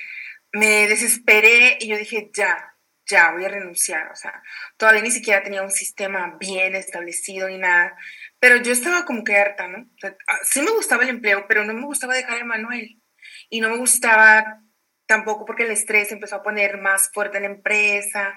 me 0.53 0.89
desesperé 0.89 1.79
y 1.81 1.89
yo 1.89 1.97
dije, 1.97 2.31
ya, 2.35 2.77
ya, 3.09 3.33
voy 3.33 3.45
a 3.45 3.49
renunciar. 3.49 4.11
O 4.11 4.17
sea, 4.17 4.43
todavía 4.77 5.03
ni 5.03 5.11
siquiera 5.11 5.43
tenía 5.43 5.63
un 5.63 5.71
sistema 5.71 6.37
bien 6.39 6.75
establecido 6.75 7.49
ni 7.49 7.59
nada. 7.59 7.97
Pero 8.39 8.57
yo 8.57 8.73
estaba 8.73 9.05
como 9.05 9.25
que 9.25 9.37
harta, 9.37 9.69
¿no? 9.69 9.89
Ah, 10.03 10.39
sí 10.43 10.61
me 10.63 10.73
gustaba 10.73 11.05
el 11.05 11.11
empleo, 11.11 11.47
pero 11.49 11.65
no 11.65 11.73
me 11.73 11.85
gustaba 11.85 12.15
dejar 12.15 12.41
a 12.41 12.45
Manuel. 12.45 13.01
Y 13.49 13.61
no 13.61 13.71
me 13.71 13.79
gustaba 13.79 14.63
tampoco 15.07 15.45
porque 15.45 15.65
el 15.65 15.71
estrés 15.71 16.11
empezó 16.13 16.37
a 16.37 16.43
poner 16.43 16.79
más 16.79 17.11
fuerte 17.13 17.39
en 17.39 17.45
la 17.45 17.51
empresa. 17.51 18.37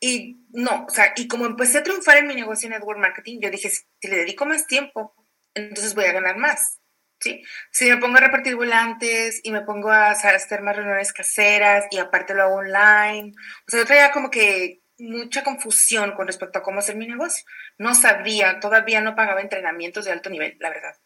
Y 0.00 0.44
no, 0.50 0.86
o 0.86 0.90
sea, 0.90 1.12
y 1.16 1.28
como 1.28 1.46
empecé 1.46 1.78
a 1.78 1.82
triunfar 1.82 2.18
en 2.18 2.26
mi 2.26 2.34
negocio 2.34 2.66
en 2.66 2.72
network 2.72 2.98
marketing, 2.98 3.38
yo 3.40 3.50
dije, 3.50 3.70
si 3.70 3.84
le 4.02 4.16
dedico 4.16 4.46
más 4.46 4.66
tiempo, 4.66 5.14
entonces 5.54 5.94
voy 5.94 6.04
a 6.04 6.12
ganar 6.12 6.36
más. 6.36 6.80
¿Sí? 7.20 7.42
Si 7.70 7.88
me 7.88 7.96
pongo 7.98 8.16
a 8.18 8.20
repartir 8.20 8.56
volantes 8.56 9.40
y 9.42 9.50
me 9.50 9.62
pongo 9.62 9.90
a 9.90 10.10
hacer 10.10 10.62
más 10.62 10.76
reuniones 10.76 11.12
caseras 11.12 11.86
y 11.90 11.98
aparte 11.98 12.34
lo 12.34 12.42
hago 12.42 12.56
online, 12.56 13.32
o 13.66 13.70
sea, 13.70 13.80
yo 13.80 13.86
traía 13.86 14.10
como 14.10 14.30
que 14.30 14.82
mucha 14.98 15.44
confusión 15.44 16.12
con 16.12 16.26
respecto 16.26 16.58
a 16.58 16.62
cómo 16.62 16.80
hacer 16.80 16.96
mi 16.96 17.06
negocio. 17.06 17.44
No 17.78 17.94
sabía, 17.94 18.60
todavía 18.60 19.00
no 19.00 19.14
pagaba 19.14 19.40
entrenamientos 19.40 20.04
de 20.04 20.12
alto 20.12 20.30
nivel, 20.30 20.56
la 20.60 20.70
verdad. 20.70 20.96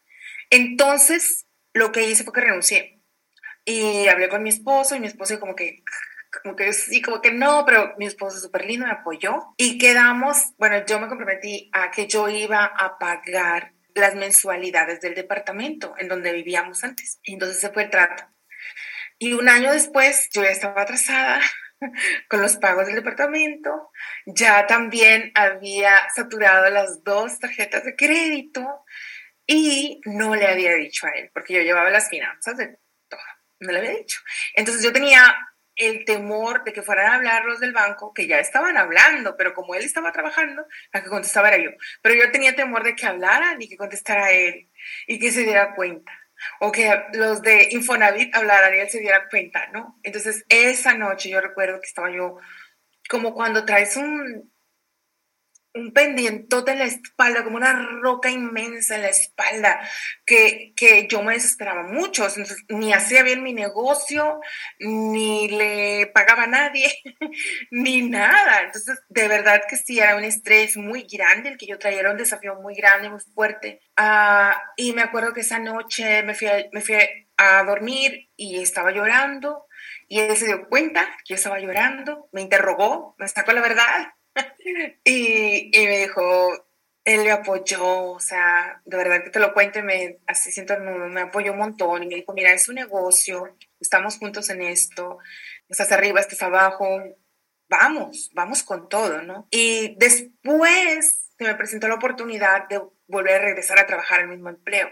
Entonces, 0.51 1.47
lo 1.73 1.93
que 1.93 2.05
hice 2.05 2.25
fue 2.25 2.33
que 2.33 2.41
renuncié. 2.41 3.01
Y 3.65 4.09
hablé 4.09 4.29
con 4.29 4.43
mi 4.43 4.49
esposo 4.49 4.97
y 4.97 5.01
mi 5.01 5.07
esposo 5.07 5.39
como 5.39 5.55
que, 5.55 5.83
como 6.43 6.57
que 6.57 6.73
sí, 6.73 7.01
como 7.03 7.21
que 7.21 7.33
no, 7.33 7.65
pero 7.65 7.95
mi 7.99 8.07
esposo 8.07 8.39
súper 8.39 8.65
lindo 8.65 8.87
me 8.87 8.93
apoyó. 8.93 9.55
Y 9.57 9.79
quedamos, 9.79 10.53
bueno, 10.59 10.85
yo 10.87 10.99
me 10.99 11.09
comprometí 11.09 11.71
a 11.73 11.91
que 11.91 12.07
yo 12.07 12.29
iba 12.29 12.65
a 12.65 12.99
pagar 12.99 13.75
las 13.95 14.15
mensualidades 14.15 15.01
del 15.01 15.15
departamento 15.15 15.95
en 15.99 16.09
donde 16.09 16.33
vivíamos 16.33 16.85
antes. 16.85 17.21
Entonces 17.25 17.61
se 17.61 17.71
fue 17.71 17.85
el 17.85 17.91
trato. 17.91 18.25
Y 19.19 19.35
un 19.35 19.49
año 19.49 19.73
después 19.73 20.29
yo 20.33 20.43
ya 20.43 20.51
estaba 20.51 20.83
atrasada 20.83 21.41
con 22.29 22.43
los 22.43 22.57
pagos 22.57 22.87
del 22.87 22.97
departamento, 22.97 23.91
ya 24.27 24.67
también 24.67 25.33
había 25.35 26.09
saturado 26.15 26.69
las 26.71 27.05
dos 27.05 27.39
tarjetas 27.39 27.85
de 27.85 27.97
crédito 27.97 28.85
y 29.47 30.01
no 30.05 30.35
le 30.35 30.47
había 30.47 30.75
dicho 30.75 31.07
a 31.07 31.11
él, 31.11 31.31
porque 31.33 31.55
yo 31.55 31.61
llevaba 31.63 31.91
las 31.91 32.09
finanzas 32.09 32.57
de 32.57 32.79
todo, 33.09 33.21
no 33.61 33.73
le 33.73 33.79
había 33.79 33.97
dicho. 33.97 34.21
Entonces 34.55 34.83
yo 34.83 34.93
tenía 34.93 35.35
el 35.77 36.05
temor 36.05 36.65
de 36.65 36.73
que 36.73 36.83
fueran 36.83 37.07
a 37.07 37.15
hablar 37.15 37.45
los 37.45 37.61
del 37.61 37.73
banco, 37.73 38.13
que 38.13 38.27
ya 38.27 38.39
estaban 38.39 38.77
hablando, 38.77 39.37
pero 39.37 39.55
como 39.55 39.75
él 39.75 39.85
estaba 39.85 40.13
trabajando, 40.13 40.67
la 40.93 41.03
que 41.03 41.09
contestaba 41.09 41.49
era 41.49 41.63
yo. 41.63 41.71
Pero 42.03 42.15
yo 42.15 42.31
tenía 42.31 42.55
temor 42.55 42.85
de 42.85 42.95
que 42.95 43.07
hablaran 43.07 43.61
y 43.61 43.69
que 43.69 43.77
contestara 43.77 44.31
él 44.33 44.71
y 45.07 45.19
que 45.19 45.31
se 45.31 45.43
diera 45.43 45.75
cuenta. 45.75 46.13
O 46.61 46.73
que 46.73 46.91
los 47.15 47.41
de 47.43 47.69
Infonavit 47.71 48.35
hablaran 48.35 48.75
y 48.75 48.81
él 48.81 48.91
se 48.91 48.99
diera 48.99 49.29
cuenta, 49.29 49.69
¿no? 49.69 49.99
Entonces, 50.03 50.45
esa 50.49 50.95
noche 50.95 51.31
yo 51.31 51.41
recuerdo 51.41 51.81
que 51.81 51.87
estaba 51.87 52.11
yo 52.11 52.39
como 53.09 53.35
cuando 53.35 53.65
traes 53.65 53.97
un, 53.97 54.53
un 55.75 55.93
pendientote 55.93 56.73
en 56.73 56.79
la 56.81 56.85
espalda, 56.85 57.45
como 57.45 57.57
una 57.57 57.73
roca 58.01 58.31
inmensa 58.31 58.97
en 58.97 59.03
la 59.03 59.09
espalda, 59.09 59.81
que, 60.27 60.73
que 60.77 61.07
yo 61.09 61.23
me 61.23 61.35
desesperaba 61.35 61.83
mucho. 61.85 62.25
Entonces, 62.25 62.65
ni 62.69 62.93
hacía 62.93 63.23
bien 63.23 63.43
mi 63.43 63.53
negocio, 63.53 64.41
ni 64.79 65.49
le 65.49 66.07
pagaba 66.09 66.45
a 66.45 66.49
nadie, 66.49 66.93
ni 67.71 68.03
nada. 68.03 68.63
Entonces, 68.63 69.01
de 69.09 69.29
verdad 69.29 69.63
que 69.69 69.77
sí, 69.77 69.99
era 69.99 70.17
un 70.17 70.25
estrés 70.25 70.77
muy 70.77 71.07
grande 71.11 71.51
el 71.51 71.57
que 71.57 71.67
yo 71.67 71.79
traía, 71.79 72.01
era 72.01 72.11
un 72.11 72.19
desafío 72.19 72.57
muy 72.57 72.75
grande, 72.75 73.09
muy 73.09 73.21
fuerte. 73.35 73.81
Uh, 73.99 74.55
y 74.77 74.93
me 74.93 75.03
acuerdo 75.03 75.33
que 75.33 75.41
esa 75.41 75.59
noche 75.59 76.23
me 76.23 76.35
fui, 76.35 76.49
a, 76.49 76.67
me 76.73 76.81
fui 76.81 76.97
a 77.37 77.65
dormir 77.65 78.31
y 78.37 78.61
estaba 78.61 78.93
llorando. 78.93 79.67
Y 80.09 80.21
él 80.21 80.37
se 80.37 80.47
dio 80.47 80.69
cuenta 80.69 81.09
que 81.25 81.31
yo 81.33 81.37
estaba 81.37 81.59
llorando, 81.59 82.29
me 82.33 82.43
interrogó, 82.43 83.15
me 83.19 83.27
sacó 83.29 83.53
la 83.53 83.63
verdad 83.63 84.13
y, 85.05 85.77
y, 85.77 85.87
me 85.87 85.99
dijo, 85.99 86.23
él 87.05 87.25
me 87.25 87.33
apoyó, 87.33 88.13
o 88.13 88.21
sea, 88.21 88.81
de 88.85 88.97
verdad 88.97 89.25
que 89.25 89.31
te 89.31 89.41
lo 89.41 89.53
cuente, 89.53 89.83
me, 89.83 90.21
así 90.27 90.53
siento, 90.53 90.79
me, 90.79 91.21
apoyó 91.21 91.53
un 91.53 91.59
montón 91.59 92.03
y 92.03 92.07
me 92.07 92.15
dijo, 92.17 92.33
mira, 92.33 92.53
es 92.53 92.69
un 92.69 92.77
negocio, 92.77 93.57
estamos 93.81 94.19
juntos 94.19 94.51
en 94.51 94.63
esto, 94.63 95.19
estás 95.69 95.91
arriba, 95.93 96.21
estás 96.21 96.43
abajo, 96.43 97.03
vamos, 97.69 98.31
vamos 98.35 98.63
con 98.63 98.89
todo, 98.89 99.23
¿no? 99.23 99.49
Y 99.51 99.97
después 99.97 101.31
se 101.37 101.45
me 101.45 101.55
presentó 101.55 101.89
la 101.89 101.97
oportunidad 101.97 102.69
de 102.69 102.81
volver 103.09 103.41
a 103.41 103.45
regresar 103.45 103.79
a 103.79 103.87
trabajar 103.87 104.21
el 104.21 104.29
mismo 104.29 104.49
empleo. 104.49 104.91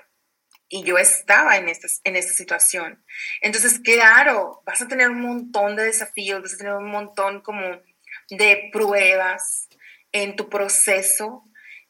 Y 0.73 0.85
yo 0.85 0.99
estaba 0.99 1.57
en 1.57 1.69
esta, 1.69 1.89
en 2.05 2.15
esta 2.15 2.33
situación. 2.33 3.05
Entonces, 3.41 3.81
claro, 3.81 4.63
vas 4.65 4.81
a 4.81 4.87
tener 4.87 5.11
un 5.11 5.21
montón 5.21 5.75
de 5.75 5.85
desafíos, 5.85 6.43
vas 6.43 6.55
a 6.55 6.59
tener 6.59 6.75
un 6.75 6.91
montón 6.91 7.41
como 7.41 7.81
de 8.31 8.71
pruebas 8.73 9.69
en 10.13 10.37
tu 10.37 10.49
proceso. 10.49 11.45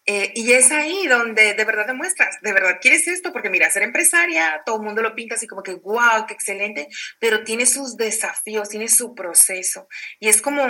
Eh, 0.06 0.32
y 0.34 0.52
es 0.52 0.72
ahí 0.72 1.06
donde 1.06 1.54
de 1.54 1.64
verdad 1.64 1.86
demuestras, 1.86 2.40
de 2.40 2.52
verdad 2.52 2.78
quieres 2.80 3.06
esto, 3.06 3.32
porque 3.32 3.50
mira, 3.50 3.70
ser 3.70 3.82
empresaria, 3.82 4.62
todo 4.64 4.76
el 4.76 4.82
mundo 4.82 5.02
lo 5.02 5.14
pinta 5.14 5.34
así 5.34 5.46
como 5.46 5.62
que, 5.62 5.74
wow, 5.74 6.26
qué 6.26 6.34
excelente, 6.34 6.88
pero 7.18 7.44
tiene 7.44 7.66
sus 7.66 7.96
desafíos, 7.96 8.70
tiene 8.70 8.88
su 8.88 9.14
proceso. 9.14 9.86
Y 10.18 10.28
es 10.28 10.40
como 10.40 10.64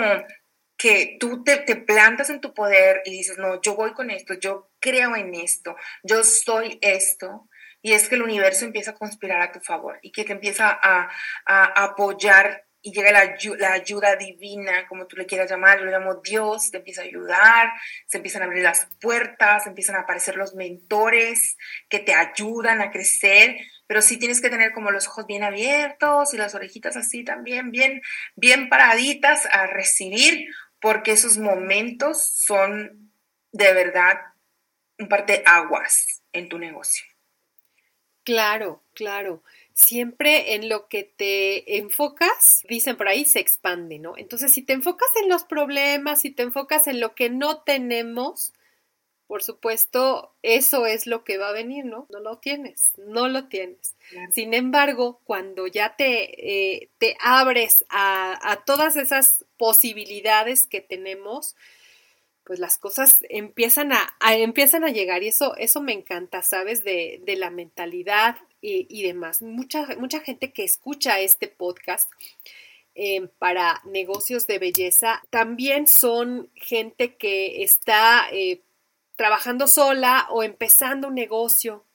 que 0.77 1.17
tú 1.19 1.43
te, 1.43 1.57
te, 1.57 1.75
plantas 1.75 2.29
en 2.29 2.41
tu 2.41 2.53
poder 2.53 3.01
y 3.05 3.11
dices, 3.11 3.37
no, 3.37 3.61
yo 3.61 3.75
voy 3.75 3.93
con 3.93 4.09
esto, 4.11 4.33
yo 4.33 4.71
creo 4.79 5.15
en 5.15 5.33
esto, 5.33 5.75
yo 6.03 6.23
soy 6.23 6.77
esto. 6.81 7.47
Y 7.83 7.93
es 7.93 8.09
que 8.09 8.15
el 8.15 8.23
universo 8.23 8.65
empieza 8.65 8.91
a 8.91 8.95
conspirar 8.95 9.41
a 9.41 9.51
tu 9.51 9.59
favor 9.59 9.97
y 10.03 10.11
que 10.11 10.23
te 10.23 10.33
empieza 10.33 10.69
a, 10.69 11.09
a 11.45 11.83
apoyar 11.83 12.65
y 12.83 12.91
llega 12.93 13.11
la, 13.11 13.73
ayuda 13.73 14.15
divina, 14.15 14.87
como 14.87 15.05
tú 15.05 15.15
le 15.15 15.25
quieras 15.25 15.49
llamar, 15.49 15.79
yo 15.79 15.85
le 15.85 15.91
llamo 15.91 16.15
Dios, 16.15 16.71
te 16.71 16.77
empieza 16.77 17.01
a 17.01 17.05
ayudar, 17.05 17.71
se 18.07 18.17
empiezan 18.17 18.41
a 18.41 18.45
abrir 18.45 18.63
las 18.63 18.87
puertas, 18.99 19.67
empiezan 19.67 19.95
a 19.95 20.01
aparecer 20.01 20.35
los 20.35 20.55
mentores 20.55 21.57
que 21.89 21.99
te 21.99 22.13
ayudan 22.13 22.81
a 22.81 22.91
crecer, 22.91 23.57
pero 23.85 24.01
sí 24.01 24.17
tienes 24.17 24.41
que 24.41 24.49
tener 24.49 24.73
como 24.73 24.89
los 24.89 25.07
ojos 25.07 25.27
bien 25.27 25.43
abiertos 25.43 26.33
y 26.33 26.37
las 26.37 26.55
orejitas 26.55 26.97
así 26.97 27.23
también, 27.23 27.71
bien, 27.71 28.01
bien 28.35 28.67
paraditas 28.67 29.47
a 29.51 29.67
recibir, 29.67 30.47
porque 30.79 31.11
esos 31.11 31.37
momentos 31.37 32.25
son 32.25 33.11
de 33.51 33.73
verdad 33.73 34.17
un 34.97 35.07
parte 35.07 35.43
aguas 35.45 36.23
en 36.31 36.49
tu 36.49 36.57
negocio. 36.57 37.05
Claro, 38.23 38.83
claro 38.93 39.43
siempre 39.73 40.55
en 40.55 40.69
lo 40.69 40.87
que 40.87 41.03
te 41.03 41.77
enfocas, 41.77 42.63
dicen 42.67 42.97
por 42.97 43.07
ahí, 43.07 43.25
se 43.25 43.39
expande, 43.39 43.99
¿no? 43.99 44.17
Entonces, 44.17 44.53
si 44.53 44.61
te 44.61 44.73
enfocas 44.73 45.09
en 45.21 45.29
los 45.29 45.43
problemas, 45.43 46.21
si 46.21 46.31
te 46.31 46.43
enfocas 46.43 46.87
en 46.87 46.99
lo 46.99 47.15
que 47.15 47.29
no 47.29 47.59
tenemos, 47.61 48.53
por 49.31 49.43
supuesto, 49.43 50.33
eso 50.41 50.85
es 50.85 51.07
lo 51.07 51.23
que 51.23 51.37
va 51.37 51.47
a 51.47 51.53
venir, 51.53 51.85
¿no? 51.85 52.05
No 52.09 52.19
lo 52.19 52.39
tienes, 52.39 52.91
no 52.97 53.29
lo 53.29 53.47
tienes. 53.47 53.95
Sin 54.33 54.53
embargo, 54.53 55.21
cuando 55.23 55.67
ya 55.67 55.95
te, 55.95 56.75
eh, 56.75 56.89
te 56.97 57.15
abres 57.21 57.85
a, 57.89 58.61
todas 58.65 58.97
esas 58.97 59.45
posibilidades 59.55 60.67
que 60.67 60.81
tenemos, 60.81 61.55
pues 62.43 62.59
las 62.59 62.77
cosas 62.77 63.19
empiezan 63.29 63.93
a, 63.93 64.13
empiezan 64.33 64.83
a 64.83 64.89
llegar 64.89 65.23
y 65.23 65.29
eso, 65.29 65.55
eso 65.55 65.81
me 65.81 65.93
encanta, 65.93 66.41
¿sabes? 66.41 66.83
De, 66.83 67.21
de 67.23 67.37
la 67.37 67.51
mentalidad, 67.51 68.35
y, 68.61 69.03
demás. 69.03 69.41
Mucha, 69.41 69.87
mucha 69.97 70.19
gente 70.19 70.53
que 70.53 70.63
escucha 70.63 71.19
este 71.19 71.47
podcast 71.47 72.09
eh, 72.93 73.27
para 73.39 73.81
negocios 73.85 74.47
de 74.47 74.59
belleza 74.59 75.23
también 75.29 75.87
son 75.87 76.49
gente 76.55 77.15
que 77.15 77.63
está 77.63 78.27
eh, 78.31 78.61
trabajando 79.15 79.67
sola 79.67 80.27
o 80.29 80.43
empezando 80.43 81.07
un 81.07 81.15
negocio, 81.15 81.85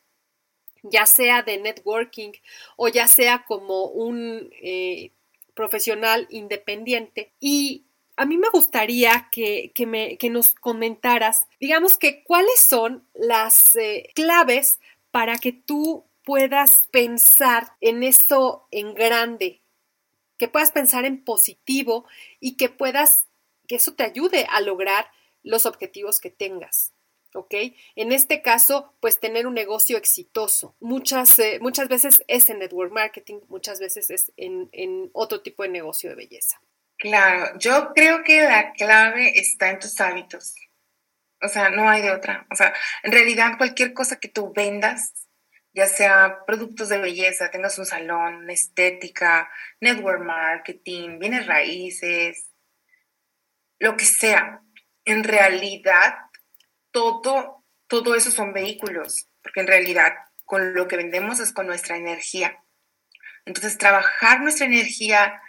ya 0.83 1.07
sea 1.07 1.43
de 1.43 1.59
networking 1.59 2.33
o 2.77 2.89
ya 2.89 3.07
sea 3.09 3.45
como 3.47 3.85
un 3.85 4.51
eh, 4.63 5.13
profesional 5.55 6.27
independiente. 6.31 7.33
Y 7.41 7.85
a 8.17 8.25
mí 8.25 8.39
me 8.39 8.49
gustaría 8.49 9.29
que, 9.31 9.73
me, 9.87 10.17
que 10.17 10.31
nos 10.31 10.51
comentaras, 10.51 11.47
digamos 11.61 11.99
que 11.99 12.25
cuáles 12.25 12.59
son 12.59 13.07
las 13.15 13.75
claves 14.15 14.81
para 15.11 15.37
que 15.37 15.53
tú 15.53 16.07
puedas 16.27 16.83
pensar 16.91 17.69
en 17.81 18.03
esto 18.03 18.67
en 18.73 18.95
grande, 18.95 19.63
que 20.37 20.49
puedas 20.49 20.73
pensar 20.73 21.05
en 21.05 21.25
positivo 21.25 22.05
y 22.41 22.57
que 22.57 22.69
puedas, 22.69 23.29
que 23.69 23.77
eso 23.77 23.95
te 23.95 24.03
ayude 24.03 24.45
a 24.51 24.61
lograr 24.61 25.07
los 25.45 25.67
objetivos 25.67 26.19
que 26.21 26.31
tengas. 26.31 26.93
¿ok? 27.33 27.55
En 27.95 28.11
este 28.11 28.43
caso, 28.43 28.93
pues 29.01 29.21
tener 29.21 29.47
un 29.47 29.55
negocio 29.55 29.97
exitoso. 29.97 30.75
Muchas, 30.81 31.39
eh, 31.39 31.59
muchas 31.61 31.87
veces 31.89 32.25
es 32.27 32.51
en 32.51 32.59
network 32.59 32.93
marketing, 32.93 33.41
muchas 33.49 33.79
veces 33.79 34.11
es 34.11 34.33
en, 34.37 34.69
en 34.73 35.11
otro 35.13 35.43
tipo 35.43 35.63
de 35.63 35.69
negocio 35.69 36.11
de 36.11 36.17
belleza. 36.17 36.61
Claro, 36.99 37.57
yo 37.59 37.93
creo 37.95 38.25
que 38.25 38.41
la 38.41 38.73
clave 38.73 39.39
está 39.39 39.71
en 39.71 39.79
tus 39.79 40.01
hábitos. 40.01 40.55
O 41.41 41.49
sea, 41.49 41.69
no 41.69 41.89
hay 41.89 42.03
de 42.03 42.11
otra. 42.11 42.47
O 42.51 42.57
sea, 42.57 42.75
en 43.03 43.13
realidad 43.13 43.59
cualquier 43.59 43.93
cosa 43.93 44.19
que 44.19 44.29
tú 44.29 44.53
vendas, 44.55 45.26
ya 45.77 45.87
sea 45.87 46.39
productos 46.47 46.89
de 46.89 46.97
belleza, 46.97 47.51
tengas 47.51 47.79
un 47.79 47.85
salón, 47.85 48.49
estética, 48.49 49.51
network 49.79 50.25
marketing, 50.25 51.19
bienes 51.19 51.47
raíces, 51.47 52.51
lo 53.79 53.95
que 53.95 54.07
sea. 54.07 54.63
En 55.05 55.23
realidad, 55.23 56.15
todo, 56.91 57.63
todo 57.89 58.15
eso 58.15 58.31
son 58.31 58.55
vehículos, 58.55 59.29
porque 59.43 59.61
en 59.61 59.67
realidad 59.67 60.15
con 60.47 60.73
lo 60.73 60.89
que 60.89 60.97
vendemos 60.97 61.41
es 61.41 61.53
con 61.53 61.67
nuestra 61.67 61.99
energía. 61.99 62.65
Entonces, 63.45 63.77
trabajar 63.77 64.41
nuestra 64.41 64.65
energía 64.65 65.43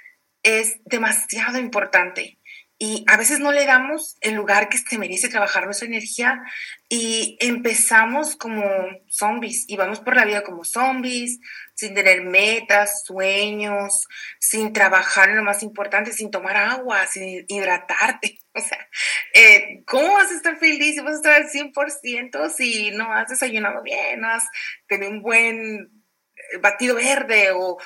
es 0.43 0.81
demasiado 0.83 1.57
importante 1.57 2.36
y 2.79 3.03
a 3.07 3.17
veces 3.17 3.39
no 3.39 3.51
le 3.51 3.65
damos 3.65 4.17
el 4.21 4.35
lugar 4.35 4.69
que 4.69 4.77
se 4.77 4.97
merece 4.99 5.29
trabajar 5.29 5.65
nuestra 5.65 5.87
energía 5.87 6.43
y 6.89 7.35
empezamos 7.39 8.35
como 8.35 8.63
zombies 9.07 9.65
y 9.67 9.77
vamos 9.77 9.99
por 9.99 10.15
la 10.15 10.25
vida 10.25 10.43
como 10.43 10.63
zombies, 10.63 11.39
sin 11.73 11.95
tener 11.95 12.23
metas, 12.23 13.03
sueños, 13.03 14.07
sin 14.39 14.73
trabajar 14.73 15.29
en 15.29 15.37
lo 15.37 15.43
más 15.43 15.63
importante, 15.63 16.13
sin 16.13 16.29
tomar 16.29 16.55
agua, 16.57 17.05
sin 17.07 17.45
hidratarte. 17.47 18.39
O 18.57 18.59
sea, 18.59 18.89
eh, 19.35 19.83
¿cómo 19.85 20.13
vas 20.13 20.31
a 20.31 20.35
estar 20.35 20.57
feliz 20.57 20.99
vas 21.03 21.13
a 21.13 21.17
estar 21.17 21.33
al 21.33 21.47
100% 21.47 22.49
si 22.49 22.89
no 22.89 23.13
has 23.13 23.29
desayunado 23.29 23.83
bien, 23.83 24.21
no 24.21 24.29
has 24.29 24.45
tenido 24.87 25.11
un 25.11 25.21
buen 25.21 25.96
batido 26.61 26.95
verde 26.95 27.51
o, 27.53 27.77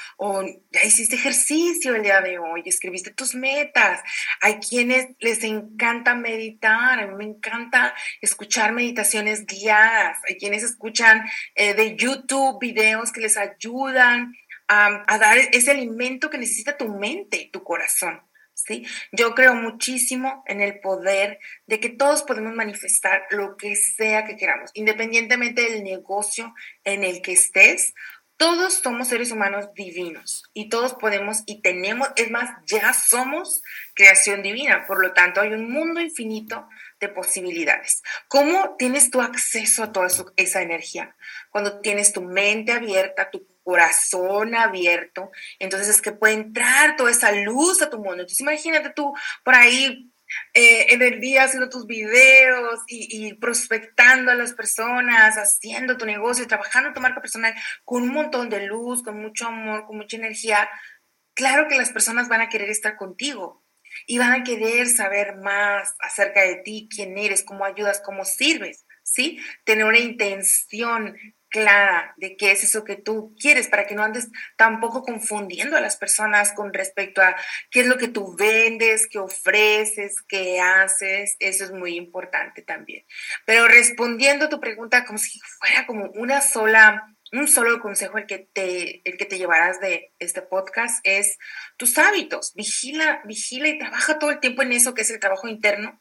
ya 0.71 0.83
hiciste 0.83 1.15
ejercicio 1.15 1.95
el 1.95 2.03
día 2.03 2.21
de 2.21 2.39
hoy, 2.39 2.63
escribiste 2.65 3.11
tus 3.11 3.35
metas. 3.35 4.01
Hay 4.41 4.55
quienes 4.55 5.07
les 5.19 5.43
encanta 5.43 6.15
meditar, 6.15 6.99
a 6.99 7.07
mí 7.07 7.15
me 7.15 7.25
encanta 7.25 7.93
escuchar 8.21 8.71
meditaciones 8.73 9.45
guiadas, 9.45 10.17
hay 10.27 10.37
quienes 10.37 10.63
escuchan 10.63 11.25
eh, 11.55 11.73
de 11.73 11.95
YouTube 11.95 12.59
videos 12.59 13.11
que 13.11 13.21
les 13.21 13.37
ayudan 13.37 14.33
a, 14.67 15.03
a 15.07 15.17
dar 15.17 15.37
ese 15.37 15.71
alimento 15.71 16.29
que 16.29 16.37
necesita 16.37 16.77
tu 16.77 16.87
mente, 16.87 17.49
tu 17.51 17.63
corazón. 17.63 18.21
¿Sí? 18.53 18.85
Yo 19.11 19.33
creo 19.33 19.55
muchísimo 19.55 20.43
en 20.45 20.61
el 20.61 20.81
poder 20.81 21.39
de 21.65 21.79
que 21.79 21.89
todos 21.89 22.21
podemos 22.21 22.53
manifestar 22.53 23.23
lo 23.31 23.57
que 23.57 23.75
sea 23.75 24.25
que 24.25 24.35
queramos, 24.35 24.69
independientemente 24.75 25.63
del 25.63 25.83
negocio 25.83 26.53
en 26.83 27.03
el 27.03 27.23
que 27.23 27.31
estés 27.31 27.95
todos 28.41 28.73
somos 28.73 29.09
seres 29.09 29.31
humanos 29.31 29.67
divinos 29.75 30.45
y 30.51 30.67
todos 30.67 30.95
podemos 30.95 31.43
y 31.45 31.61
tenemos, 31.61 32.09
es 32.15 32.31
más, 32.31 32.49
ya 32.65 32.91
somos 32.91 33.61
creación 33.93 34.41
divina, 34.41 34.87
por 34.87 34.99
lo 34.99 35.13
tanto 35.13 35.41
hay 35.41 35.53
un 35.53 35.71
mundo 35.71 36.01
infinito 36.01 36.67
de 36.99 37.09
posibilidades. 37.09 38.01
¿Cómo 38.27 38.77
tienes 38.79 39.11
tu 39.11 39.21
acceso 39.21 39.83
a 39.83 39.91
toda 39.91 40.07
esa 40.37 40.63
energía? 40.63 41.15
Cuando 41.51 41.81
tienes 41.81 42.13
tu 42.13 42.23
mente 42.23 42.71
abierta, 42.71 43.29
tu 43.29 43.45
corazón 43.63 44.55
abierto, 44.55 45.29
entonces 45.59 45.89
es 45.89 46.01
que 46.01 46.11
puede 46.11 46.33
entrar 46.33 46.95
toda 46.95 47.11
esa 47.11 47.31
luz 47.31 47.83
a 47.83 47.91
tu 47.91 47.97
mundo. 47.97 48.13
Entonces 48.23 48.39
imagínate 48.39 48.89
tú 48.89 49.13
por 49.43 49.53
ahí 49.53 50.10
eh, 50.53 50.87
en 50.93 51.01
el 51.01 51.19
día 51.19 51.43
haciendo 51.43 51.69
tus 51.69 51.85
videos 51.85 52.81
y, 52.87 53.33
prospectando 53.35 54.31
a 54.31 54.35
las 54.35 54.53
personas, 54.53 55.37
haciendo 55.37 55.97
tu 55.97 56.05
negocio, 56.05 56.47
trabajando 56.47 56.93
tu 56.93 57.01
marca 57.01 57.21
personal 57.21 57.53
con 57.85 58.03
un 58.03 58.09
montón 58.09 58.49
de 58.49 58.65
luz, 58.65 59.03
con 59.03 59.21
mucho 59.21 59.47
amor, 59.47 59.85
con 59.85 59.97
mucha 59.97 60.17
energía, 60.17 60.69
claro 61.33 61.67
que 61.67 61.77
las 61.77 61.91
personas 61.91 62.27
van 62.27 62.41
a 62.41 62.49
querer 62.49 62.69
estar 62.69 62.95
contigo 62.97 63.63
y 64.07 64.17
van 64.17 64.31
a 64.31 64.43
querer 64.43 64.87
saber 64.87 65.37
más 65.37 65.95
acerca 65.99 66.41
de 66.41 66.55
ti, 66.57 66.87
quién 66.93 67.17
eres, 67.17 67.43
cómo 67.43 67.65
ayudas, 67.65 68.01
cómo 68.03 68.25
sirves, 68.25 68.85
¿sí? 69.03 69.39
Tener 69.65 69.85
una 69.85 69.99
intención 69.99 71.17
clara 71.51 72.15
de 72.17 72.35
qué 72.35 72.51
es 72.51 72.63
eso 72.63 72.83
que 72.83 72.95
tú 72.95 73.35
quieres 73.39 73.67
para 73.67 73.85
que 73.85 73.93
no 73.93 74.03
andes 74.03 74.29
tampoco 74.55 75.03
confundiendo 75.03 75.77
a 75.77 75.81
las 75.81 75.97
personas 75.97 76.53
con 76.53 76.73
respecto 76.73 77.21
a 77.21 77.35
qué 77.69 77.81
es 77.81 77.87
lo 77.87 77.97
que 77.97 78.07
tú 78.07 78.35
vendes, 78.35 79.07
qué 79.07 79.19
ofreces, 79.19 80.15
qué 80.27 80.59
haces. 80.59 81.35
Eso 81.39 81.65
es 81.65 81.71
muy 81.71 81.95
importante 81.95 82.63
también. 82.63 83.05
Pero 83.45 83.67
respondiendo 83.67 84.45
a 84.45 84.49
tu 84.49 84.59
pregunta 84.59 85.05
como 85.05 85.19
si 85.19 85.39
fuera 85.59 85.85
como 85.85 86.05
una 86.15 86.41
sola 86.41 87.07
un 87.33 87.47
solo 87.47 87.79
consejo 87.79 88.17
el 88.17 88.25
que 88.25 88.39
te 88.39 89.01
el 89.09 89.17
que 89.17 89.25
te 89.25 89.37
llevarás 89.37 89.79
de 89.79 90.11
este 90.19 90.41
podcast 90.41 90.99
es 91.03 91.37
tus 91.77 91.97
hábitos. 91.97 92.53
Vigila, 92.55 93.21
vigila 93.23 93.69
y 93.69 93.77
trabaja 93.77 94.19
todo 94.19 94.31
el 94.31 94.41
tiempo 94.41 94.63
en 94.63 94.73
eso 94.73 94.93
que 94.93 95.03
es 95.03 95.11
el 95.11 95.19
trabajo 95.19 95.47
interno 95.47 96.00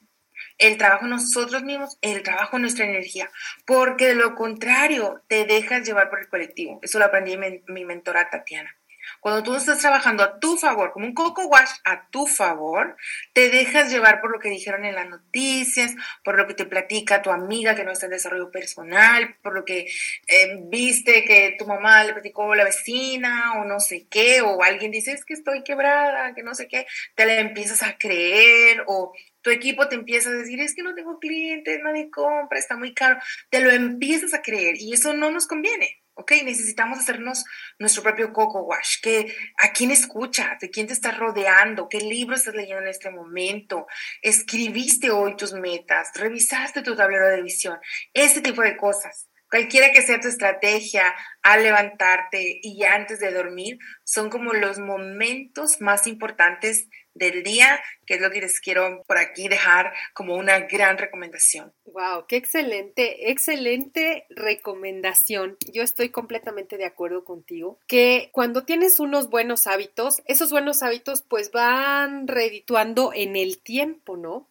el 0.59 0.77
trabajo 0.77 1.07
nosotros 1.07 1.63
mismos, 1.63 1.99
el 2.03 2.23
trabajo 2.23 2.59
nuestra 2.59 2.85
energía, 2.85 3.31
porque 3.67 4.09
de 4.09 4.15
lo 4.15 4.35
contrario 4.35 5.23
te 5.29 5.45
dejas 5.45 5.87
llevar 5.87 6.11
por 6.11 6.21
el 6.21 6.29
colectivo. 6.29 6.79
Eso 6.83 6.99
lo 6.99 7.07
aprendí 7.07 7.37
mi, 7.37 7.85
mentora 7.85 8.31
Tatiana. 8.31 8.75
Cuando 9.21 9.43
tú 9.43 9.55
estás 9.55 9.79
trabajando 9.79 10.23
a 10.23 10.41
tu 10.41 10.57
favor, 10.57 10.93
como 10.93 11.07
un 11.07 11.15
coco 11.15 11.47
wash 11.47 11.71
a 11.85 12.09
tu 12.11 12.27
favor, 12.27 12.97
te 13.35 13.51
dejas 13.51 13.91
llevar 13.91 14.21
por 14.21 14.33
lo 14.33 14.39
que 14.39 14.49
dijeron 14.49 14.85
en 14.85 14.95
las 14.95 15.09
noticias, 15.09 15.95
por 16.25 16.37
lo 16.39 16.47
que 16.47 16.55
te 16.55 16.65
platica 16.65 17.23
tu 17.23 17.31
amiga 17.31 17.75
que 17.75 17.85
no 17.85 17.93
está 17.93 18.07
en 18.07 18.13
desarrollo 18.13 18.51
personal, 18.51 19.37
por 19.43 19.55
lo 19.55 19.65
que 19.65 19.87
eh, 20.27 20.59
viste 20.65 21.25
que 21.25 21.55
tu 21.59 21.67
mamá 21.67 22.03
le 22.05 22.15
platicó 22.15 22.55
la 22.55 22.65
vecina 22.65 23.61
o 23.61 23.65
no 23.65 23.79
sé 23.79 24.07
qué, 24.11 24.41
o 24.41 24.63
alguien 24.63 24.91
dice 24.91 25.13
es 25.13 25.25
que 25.25 25.35
estoy 25.35 25.63
quebrada, 25.63 26.35
que 26.35 26.43
no 26.43 26.55
sé 26.55 26.67
qué, 26.67 26.87
te 27.15 27.27
la 27.27 27.41
empiezas 27.41 27.83
a 27.83 27.99
creer 27.99 28.85
o 28.87 29.13
tu 29.43 29.51
equipo 29.51 29.89
te 29.89 29.97
empieza 29.97 30.31
a 30.31 30.35
decir, 30.35 30.61
es 30.61 30.75
que 30.75 30.83
no 30.83 30.95
tengo 30.95 31.19
clientes, 31.19 31.81
nadie 31.83 32.11
compra, 32.11 32.59
está 32.59 32.77
muy 32.77 32.95
caro, 32.95 33.19
te 33.49 33.61
lo 33.61 33.71
empiezas 33.71 34.35
a 34.35 34.43
creer 34.43 34.77
y 34.79 34.93
eso 34.93 35.15
no 35.15 35.31
nos 35.31 35.47
conviene. 35.47 36.00
¿Ok? 36.15 36.33
Necesitamos 36.45 36.99
hacernos 36.99 37.45
nuestro 37.79 38.03
propio 38.03 38.33
coco 38.33 38.63
wash, 38.63 39.01
que 39.03 39.35
a 39.59 39.73
quién 39.73 39.91
escucha, 39.91 40.57
de 40.61 40.71
quién 40.71 40.87
te 40.87 40.93
estás 40.93 41.19
rodeando, 41.19 41.89
qué 41.89 41.99
libro 41.99 42.37
estás 42.37 42.55
leyendo 42.55 42.83
en 42.83 42.89
este 42.89 43.11
momento, 43.11 43.87
escribiste 44.23 45.11
hoy 45.11 45.37
tus 45.37 45.53
metas, 45.53 46.11
revisaste 46.15 46.83
tu 46.83 46.97
tablero 46.97 47.29
de 47.29 47.43
visión, 47.43 47.79
ese 48.13 48.41
tipo 48.41 48.63
de 48.63 48.77
cosas. 48.77 49.29
Cualquiera 49.51 49.91
que 49.91 50.03
sea 50.03 50.21
tu 50.21 50.29
estrategia 50.29 51.13
al 51.43 51.65
levantarte 51.65 52.61
y 52.63 52.85
antes 52.85 53.19
de 53.19 53.33
dormir, 53.33 53.79
son 54.05 54.31
como 54.31 54.53
los 54.53 54.79
momentos 54.79 55.81
más 55.81 56.07
importantes 56.07 56.87
del 57.15 57.43
día, 57.43 57.81
que 58.07 58.15
es 58.15 58.21
lo 58.21 58.31
que 58.31 58.41
les 58.41 58.61
quiero 58.61 59.03
por 59.07 59.19
aquí 59.19 59.49
dejar 59.49 59.93
como 60.15 60.37
una 60.37 60.61
gran 60.61 60.99
recomendación. 60.99 61.73
Wow, 61.87 62.27
qué 62.29 62.37
excelente, 62.37 63.31
excelente 63.31 64.27
recomendación. 64.31 65.57
Yo 65.73 65.83
estoy 65.83 66.11
completamente 66.11 66.77
de 66.77 66.87
acuerdo 66.87 67.25
contigo 67.25 67.79
que 67.87 68.31
cuando 68.33 68.65
tienes 68.65 69.01
unos 69.01 69.29
buenos 69.29 69.67
hábitos, 69.67 70.23
esos 70.27 70.51
buenos 70.51 70.83
hábitos 70.83 71.23
pues 71.23 71.51
van 71.51 72.29
redituando 72.29 73.13
en 73.15 73.37
el 73.37 73.59
tiempo, 73.59 74.17
¿no? 74.17 74.47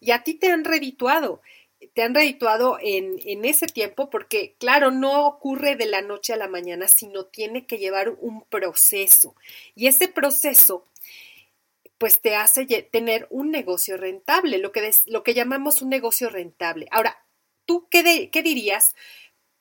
Y 0.00 0.12
a 0.12 0.22
ti 0.22 0.34
te 0.34 0.50
han 0.50 0.64
redituado 0.64 1.40
te 1.94 2.02
han 2.02 2.14
redituado 2.14 2.78
en, 2.80 3.20
en, 3.24 3.44
ese 3.44 3.66
tiempo 3.66 4.10
porque, 4.10 4.54
claro, 4.58 4.90
no 4.90 5.26
ocurre 5.26 5.76
de 5.76 5.86
la 5.86 6.00
noche 6.00 6.32
a 6.32 6.36
la 6.36 6.48
mañana, 6.48 6.88
sino 6.88 7.24
tiene 7.24 7.66
que 7.66 7.78
llevar 7.78 8.10
un 8.20 8.42
proceso. 8.42 9.34
Y 9.74 9.86
ese 9.86 10.08
proceso, 10.08 10.86
pues 11.98 12.20
te 12.20 12.36
hace 12.36 12.66
tener 12.90 13.26
un 13.30 13.50
negocio 13.50 13.96
rentable, 13.96 14.58
lo 14.58 14.72
que, 14.72 14.90
lo 15.06 15.22
que 15.22 15.34
llamamos 15.34 15.82
un 15.82 15.88
negocio 15.88 16.28
rentable. 16.28 16.86
Ahora, 16.90 17.24
¿tú 17.64 17.88
qué, 17.90 18.30
qué 18.30 18.42
dirías 18.42 18.94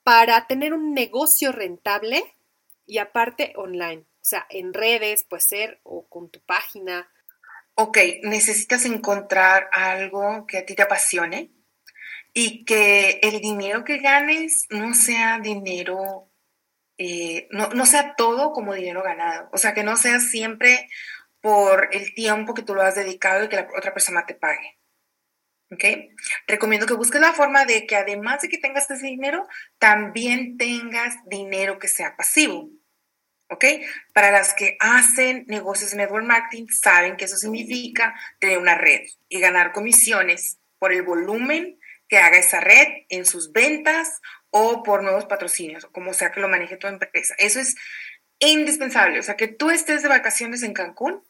para 0.03 0.47
tener 0.47 0.73
un 0.73 0.93
negocio 0.93 1.51
rentable 1.51 2.23
y 2.85 2.97
aparte 2.97 3.53
online? 3.55 4.01
O 4.01 4.27
sea, 4.27 4.45
en 4.49 4.73
redes, 4.73 5.23
puede 5.23 5.41
ser, 5.41 5.79
o 5.83 6.07
con 6.07 6.29
tu 6.29 6.39
página. 6.41 7.09
Ok, 7.75 7.97
necesitas 8.23 8.85
encontrar 8.85 9.69
algo 9.71 10.45
que 10.47 10.57
a 10.57 10.65
ti 10.65 10.75
te 10.75 10.81
apasione 10.81 11.51
y 12.33 12.65
que 12.65 13.19
el 13.21 13.39
dinero 13.39 13.85
que 13.85 13.97
ganes 13.99 14.65
no 14.69 14.93
sea 14.93 15.39
dinero, 15.39 16.29
eh, 16.97 17.47
no, 17.51 17.85
sea 17.85 18.15
todo 18.15 18.51
como 18.51 18.73
dinero 18.73 19.03
ganado, 19.03 19.49
o 19.53 19.57
sea, 19.57 19.73
que 19.73 19.83
no 19.83 19.95
sea 19.95 20.19
siempre 20.19 20.89
por 21.45 21.89
el 21.91 22.15
tiempo 22.15 22.55
que 22.55 22.63
tú 22.63 22.73
lo 22.73 22.81
has 22.81 22.95
dedicado 22.95 23.43
y 23.43 23.49
que 23.49 23.57
la 23.57 23.67
otra 23.77 23.93
persona 23.93 24.25
te 24.25 24.33
pague. 24.33 24.79
¿Ok? 25.71 25.83
Recomiendo 26.47 26.87
que 26.87 26.95
busques 26.95 27.21
la 27.21 27.33
forma 27.33 27.65
de 27.65 27.85
que 27.85 27.95
además 27.95 28.41
de 28.41 28.49
que 28.49 28.57
tengas 28.57 28.89
ese 28.89 29.05
dinero, 29.05 29.47
también 29.77 30.57
tengas 30.57 31.13
dinero 31.27 31.77
que 31.77 31.87
sea 31.87 32.17
pasivo. 32.17 32.71
¿Ok? 33.51 33.63
Para 34.11 34.31
las 34.31 34.55
que 34.55 34.75
hacen 34.79 35.45
negocios 35.45 35.91
de 35.91 35.97
network 35.97 36.25
marketing, 36.25 36.65
saben 36.67 37.15
que 37.15 37.25
eso 37.25 37.37
significa 37.37 38.19
tener 38.39 38.57
una 38.57 38.73
red 38.73 39.01
y 39.29 39.39
ganar 39.39 39.71
comisiones 39.71 40.57
por 40.79 40.93
el 40.93 41.03
volumen 41.03 41.79
que 42.07 42.17
haga 42.17 42.39
esa 42.39 42.59
red 42.59 42.87
en 43.09 43.27
sus 43.27 43.51
ventas 43.51 44.19
o 44.49 44.81
por 44.81 45.03
nuevos 45.03 45.25
patrocinios, 45.25 45.85
como 45.85 46.15
sea 46.15 46.31
que 46.31 46.39
lo 46.39 46.49
maneje 46.49 46.77
tu 46.77 46.87
empresa. 46.87 47.35
Eso 47.37 47.59
es 47.59 47.75
indispensable. 48.39 49.19
O 49.19 49.23
sea, 49.23 49.37
que 49.37 49.47
tú 49.47 49.69
estés 49.69 50.01
de 50.01 50.09
vacaciones 50.09 50.63
en 50.63 50.73
Cancún 50.73 51.23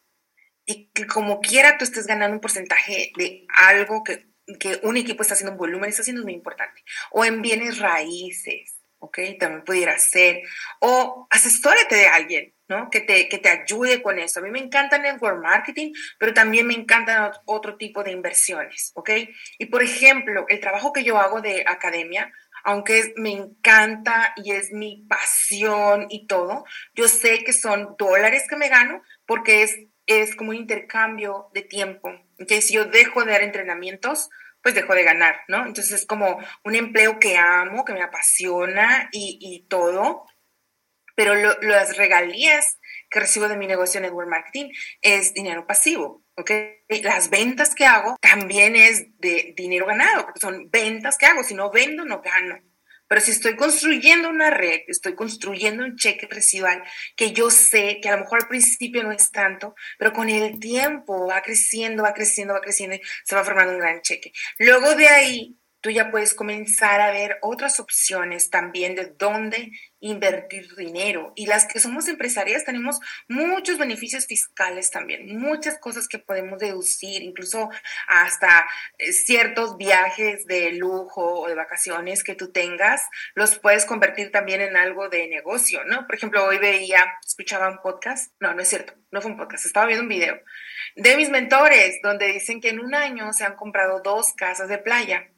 y 0.66 0.90
que 0.94 1.06
como 1.06 1.40
quiera 1.42 1.78
tú 1.78 1.86
estés 1.86 2.08
ganando 2.08 2.36
un 2.36 2.42
porcentaje 2.42 3.12
de 3.18 3.46
algo 3.50 4.04
que, 4.04 4.28
que 4.60 4.80
un 4.84 4.98
equipo 4.98 5.22
está 5.22 5.34
haciendo 5.34 5.54
un 5.54 5.58
volumen, 5.58 5.90
está 5.90 6.02
haciendo 6.02 6.24
muy 6.24 6.34
importante. 6.34 6.84
O 7.12 7.24
en 7.24 7.42
bienes 7.42 7.80
raíces, 7.80 8.76
¿ok? 9.00 9.20
También 9.40 9.64
pudiera 9.64 9.98
ser. 9.98 10.42
O 10.80 11.28
asesórate 11.30 11.96
de 11.96 12.08
alguien. 12.08 12.56
¿no? 12.68 12.90
Que 12.90 13.02
te, 13.02 13.30
que 13.30 13.38
te 13.38 13.50
ayude 13.50 14.02
con 14.02 14.18
eso. 14.18 14.40
A 14.40 14.44
mí 14.44 14.50
me 14.50 14.60
encanta 14.60 14.98
network 14.98 15.42
marketing, 15.42 15.94
pero 16.18 16.34
también 16.34 16.66
me 16.66 16.74
encantan 16.74 17.32
otro 17.46 17.78
tipo 17.78 18.04
de 18.04 18.12
inversiones, 18.12 18.92
¿ok? 18.96 19.12
Y 19.60 19.68
por 19.68 19.84
ejemplo, 19.84 20.46
el 20.50 20.60
trabajo 20.60 20.92
que 20.92 21.04
yo 21.04 21.20
hago 21.20 21.42
de 21.42 21.64
academia, 21.68 22.32
aunque 22.64 23.14
me 23.18 23.32
encanta 23.32 24.34
y 24.38 24.52
es 24.52 24.72
mi 24.72 25.06
pasión 25.08 26.08
y 26.10 26.26
todo, 26.26 26.66
yo 26.96 27.08
sé 27.08 27.44
que 27.44 27.54
son 27.54 27.96
dólares 27.98 28.46
que 28.50 28.56
me 28.56 28.70
gano 28.70 29.04
porque 29.28 29.62
es, 29.62 29.78
es 30.06 30.36
como 30.36 30.52
un 30.52 30.58
intercambio 30.58 31.50
de 31.54 31.62
tiempo. 31.62 32.12
Que 32.48 32.62
si 32.62 32.74
yo 32.74 32.86
dejo 32.86 33.24
de 33.24 33.32
dar 33.32 33.42
entrenamientos, 33.42 34.30
pues 34.62 34.76
dejo 34.76 34.96
de 34.96 35.04
ganar, 35.04 35.42
¿no? 35.48 35.66
Entonces 35.66 35.92
es 36.02 36.06
como 36.06 36.40
un 36.64 36.76
empleo 36.76 37.20
que 37.20 37.38
amo, 37.38 37.86
que 37.86 37.94
me 37.94 38.02
apasiona 38.02 39.10
y, 39.12 39.38
y 39.40 39.68
todo, 39.68 40.26
pero 41.16 41.34
las 41.62 41.98
regalías 41.98 42.80
que 43.10 43.22
recibo 43.22 43.48
de 43.48 43.58
mi 43.58 43.68
negocio 43.68 44.02
Network 44.02 44.30
Marketing 44.30 44.72
es 45.02 45.34
dinero 45.34 45.66
pasivo, 45.66 46.24
¿ok? 46.36 46.52
Las 47.04 47.30
ventas 47.30 47.74
que 47.74 47.86
hago 47.86 48.18
también 48.20 48.76
es 48.76 49.18
de 49.20 49.54
dinero 49.56 49.86
ganado, 49.86 50.26
porque 50.26 50.42
son 50.42 50.70
ventas 50.70 51.18
que 51.18 51.26
hago, 51.26 51.44
si 51.44 51.54
no 51.54 51.72
vendo, 51.72 52.04
no 52.04 52.22
gano. 52.22 52.60
Pero 53.08 53.22
si 53.22 53.32
estoy 53.32 53.56
construyendo 53.56 54.30
una 54.30 54.50
red, 54.50 54.82
estoy 54.88 55.16
construyendo 55.16 55.84
un 55.84 55.96
cheque 55.96 56.28
residual 56.30 56.84
que 57.16 57.32
yo 57.34 57.50
sé 57.52 58.00
que 58.02 58.10
a 58.10 58.16
lo 58.16 58.24
mejor 58.24 58.42
al 58.42 58.48
principio 58.48 59.04
no 59.04 59.12
es 59.12 59.32
tanto, 59.32 59.76
pero 59.98 60.14
con 60.14 60.30
el 60.30 60.60
tiempo 60.60 61.28
va 61.28 61.42
creciendo, 61.42 62.04
va 62.04 62.14
creciendo, 62.14 62.54
va 62.54 62.62
creciendo 62.62 62.98
se 63.24 63.36
va 63.36 63.44
formando 63.44 63.74
un 63.74 63.80
gran 63.80 64.02
cheque. 64.02 64.32
Luego 64.58 64.96
de 64.96 65.08
ahí 65.08 65.58
tú 65.82 65.92
ya 65.92 66.10
puedes 66.10 66.34
comenzar 66.34 67.00
a 67.00 67.12
ver 67.12 67.38
otras 67.42 67.80
opciones 67.80 68.50
también 68.50 68.96
de 68.96 69.14
dónde 69.20 69.72
invertir 70.06 70.76
dinero. 70.76 71.34
Y 71.36 71.48
las 71.48 71.66
que 71.66 71.80
somos 71.80 72.08
empresarias 72.08 72.64
tenemos 72.64 73.00
muchos 73.28 73.80
beneficios 73.80 74.28
fiscales 74.28 74.92
también, 74.92 75.38
muchas 75.40 75.80
cosas 75.80 76.08
que 76.08 76.20
podemos 76.20 76.60
deducir, 76.60 77.24
incluso 77.24 77.70
hasta 78.08 78.68
eh, 79.00 79.12
ciertos 79.12 79.78
viajes 79.78 80.46
de 80.46 80.74
lujo 80.74 81.42
o 81.42 81.48
de 81.48 81.56
vacaciones 81.56 82.24
que 82.24 82.36
tú 82.36 82.52
tengas, 82.52 83.02
los 83.34 83.58
puedes 83.58 83.86
convertir 83.86 84.32
también 84.32 84.62
en 84.62 84.78
algo 84.78 85.10
de 85.10 85.28
negocio, 85.28 85.84
¿no? 85.86 86.06
Por 86.06 86.16
ejemplo, 86.16 86.46
hoy 86.46 86.60
veía, 86.60 87.04
escuchaba 87.26 87.70
un 87.70 87.80
podcast, 87.82 88.32
no, 88.40 88.54
no 88.54 88.62
es 88.62 88.68
cierto, 88.68 88.94
no 89.10 89.22
fue 89.22 89.32
un 89.32 89.38
podcast, 89.38 89.66
estaba 89.66 89.88
viendo 89.88 90.04
un 90.04 90.10
video 90.10 90.40
de 90.96 91.18
mis 91.18 91.30
mentores 91.30 92.00
donde 92.04 92.32
dicen 92.32 92.62
que 92.62 92.70
en 92.70 92.80
un 92.80 92.94
año 92.94 93.34
se 93.34 93.44
han 93.44 93.56
comprado 93.56 94.02
dos 94.02 94.34
casas 94.34 94.70
de 94.70 94.78
playa 94.78 95.30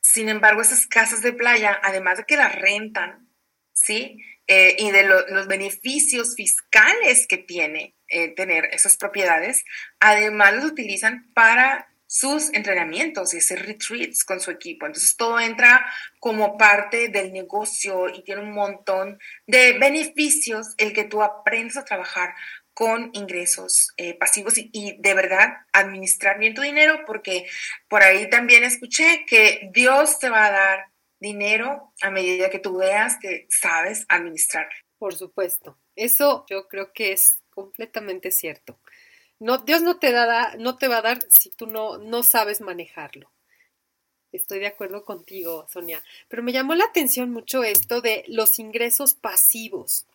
sin 0.00 0.28
embargo, 0.28 0.62
esas 0.62 0.86
casas 0.86 1.22
de 1.22 1.32
playa, 1.32 1.78
además 1.82 2.18
de 2.18 2.24
que 2.24 2.36
las 2.36 2.54
rentan, 2.54 3.27
¿sí? 3.84 4.22
Eh, 4.46 4.76
y 4.78 4.90
de 4.90 5.04
los 5.04 5.46
beneficios 5.46 6.34
fiscales 6.34 7.26
que 7.26 7.36
tiene 7.36 7.94
eh, 8.08 8.34
tener 8.34 8.64
esas 8.72 8.96
propiedades, 8.96 9.64
además 10.00 10.54
los 10.54 10.64
utilizan 10.64 11.30
para 11.34 11.88
sus 12.06 12.52
entrenamientos 12.54 13.34
y 13.34 13.38
hacer 13.38 13.66
retreats 13.66 14.24
con 14.24 14.40
su 14.40 14.50
equipo. 14.50 14.86
Entonces 14.86 15.16
todo 15.16 15.38
entra 15.38 15.84
como 16.18 16.56
parte 16.56 17.08
del 17.08 17.32
negocio 17.32 18.08
y 18.08 18.24
tiene 18.24 18.40
un 18.40 18.52
montón 18.52 19.18
de 19.46 19.74
beneficios 19.78 20.68
el 20.78 20.94
que 20.94 21.04
tú 21.04 21.22
aprendas 21.22 21.76
a 21.76 21.84
trabajar 21.84 22.34
con 22.72 23.10
ingresos 23.12 23.92
eh, 23.96 24.14
pasivos 24.14 24.54
y, 24.56 24.96
de 25.00 25.14
verdad 25.14 25.48
administrar 25.72 26.38
bien 26.38 26.54
tu 26.54 26.62
dinero, 26.62 27.02
porque 27.06 27.44
por 27.88 28.02
ahí 28.02 28.30
también 28.30 28.64
escuché 28.64 29.26
que 29.26 29.68
Dios 29.72 30.18
te 30.18 30.30
va 30.30 30.46
a 30.46 30.52
dar 30.52 30.86
dinero 31.20 31.92
a 32.02 32.10
medida 32.10 32.50
que 32.50 32.58
tú 32.58 32.76
veas 32.76 33.18
que 33.20 33.46
sabes 33.50 34.04
administrar. 34.08 34.68
Por 34.98 35.14
supuesto, 35.14 35.78
eso 35.96 36.44
yo 36.48 36.68
creo 36.68 36.92
que 36.92 37.12
es 37.12 37.40
completamente 37.50 38.30
cierto. 38.30 38.78
No, 39.40 39.58
Dios 39.58 39.82
no 39.82 39.98
te, 39.98 40.10
da, 40.10 40.56
no 40.58 40.76
te 40.76 40.88
va 40.88 40.98
a 40.98 41.02
dar 41.02 41.18
si 41.30 41.50
tú 41.50 41.66
no, 41.66 41.98
no 41.98 42.22
sabes 42.22 42.60
manejarlo. 42.60 43.30
Estoy 44.32 44.58
de 44.58 44.66
acuerdo 44.66 45.04
contigo, 45.04 45.66
Sonia. 45.70 46.02
Pero 46.28 46.42
me 46.42 46.52
llamó 46.52 46.74
la 46.74 46.84
atención 46.84 47.30
mucho 47.30 47.64
esto 47.64 48.00
de 48.00 48.24
los 48.28 48.58
ingresos 48.58 49.14
pasivos. 49.14 50.06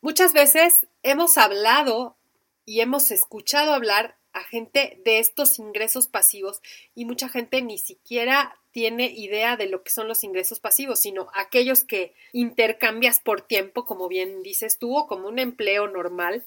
Muchas 0.00 0.32
veces 0.32 0.86
hemos 1.02 1.38
hablado 1.38 2.16
y 2.64 2.80
hemos 2.80 3.10
escuchado 3.10 3.72
hablar 3.74 4.16
a 4.32 4.42
gente 4.42 5.00
de 5.04 5.18
estos 5.18 5.58
ingresos 5.58 6.08
pasivos 6.08 6.60
y 6.94 7.04
mucha 7.04 7.28
gente 7.28 7.62
ni 7.62 7.78
siquiera 7.78 8.59
tiene 8.72 9.10
idea 9.10 9.56
de 9.56 9.66
lo 9.66 9.82
que 9.82 9.90
son 9.90 10.08
los 10.08 10.24
ingresos 10.24 10.60
pasivos, 10.60 11.00
sino 11.00 11.28
aquellos 11.34 11.84
que 11.84 12.14
intercambias 12.32 13.20
por 13.20 13.42
tiempo, 13.42 13.84
como 13.84 14.08
bien 14.08 14.42
dices 14.42 14.78
tú, 14.78 14.96
o 14.96 15.06
como 15.06 15.28
un 15.28 15.38
empleo 15.38 15.88
normal. 15.88 16.44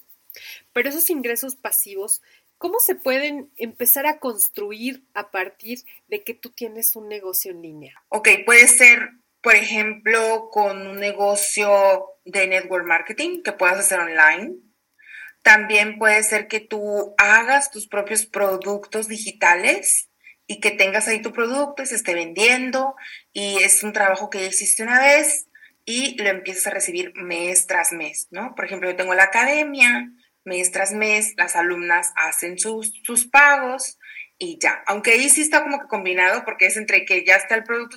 Pero 0.72 0.88
esos 0.88 1.10
ingresos 1.10 1.56
pasivos, 1.56 2.22
¿cómo 2.58 2.78
se 2.80 2.94
pueden 2.94 3.50
empezar 3.56 4.06
a 4.06 4.18
construir 4.18 5.04
a 5.14 5.30
partir 5.30 5.80
de 6.08 6.22
que 6.22 6.34
tú 6.34 6.50
tienes 6.50 6.96
un 6.96 7.08
negocio 7.08 7.50
en 7.50 7.62
línea? 7.62 8.02
Ok, 8.08 8.28
puede 8.46 8.66
ser 8.66 9.10
por 9.44 9.54
ejemplo, 9.54 10.48
con 10.50 10.86
un 10.86 10.98
negocio 10.98 12.06
de 12.24 12.46
network 12.46 12.86
marketing 12.86 13.42
que 13.42 13.52
puedas 13.52 13.78
hacer 13.78 14.00
online. 14.00 14.54
También 15.42 15.98
puede 15.98 16.22
ser 16.22 16.48
que 16.48 16.60
tú 16.60 17.14
hagas 17.18 17.70
tus 17.70 17.86
propios 17.86 18.24
productos 18.24 19.06
digitales 19.06 20.08
y 20.46 20.60
que 20.60 20.70
tengas 20.70 21.08
ahí 21.08 21.22
tu 21.22 21.32
producto 21.32 21.82
y 21.82 21.86
se 21.86 21.94
esté 21.94 22.14
vendiendo 22.14 22.94
y 23.32 23.62
es 23.62 23.82
un 23.82 23.92
trabajo 23.92 24.30
que 24.30 24.40
ya 24.40 24.48
hiciste 24.48 24.82
una 24.82 25.00
vez 25.00 25.46
y 25.84 26.20
lo 26.22 26.28
empiezas 26.28 26.66
a 26.66 26.70
recibir 26.70 27.12
mes 27.14 27.66
tras 27.66 27.92
mes, 27.92 28.28
¿no? 28.30 28.54
Por 28.54 28.64
ejemplo, 28.64 28.90
yo 28.90 28.96
tengo 28.96 29.14
la 29.14 29.24
academia, 29.24 30.10
mes 30.44 30.70
tras 30.72 30.92
mes 30.92 31.34
las 31.36 31.56
alumnas 31.56 32.12
hacen 32.16 32.58
sus, 32.58 32.92
sus 33.04 33.26
pagos 33.26 33.98
y 34.38 34.58
ya. 34.60 34.82
Aunque 34.86 35.12
ahí 35.12 35.28
sí 35.28 35.42
está 35.42 35.62
como 35.62 35.80
que 35.80 35.86
combinado 35.86 36.44
porque 36.44 36.66
es 36.66 36.76
entre 36.76 37.04
que 37.04 37.24
ya 37.24 37.36
está 37.36 37.54
el 37.54 37.64
producto 37.64 37.96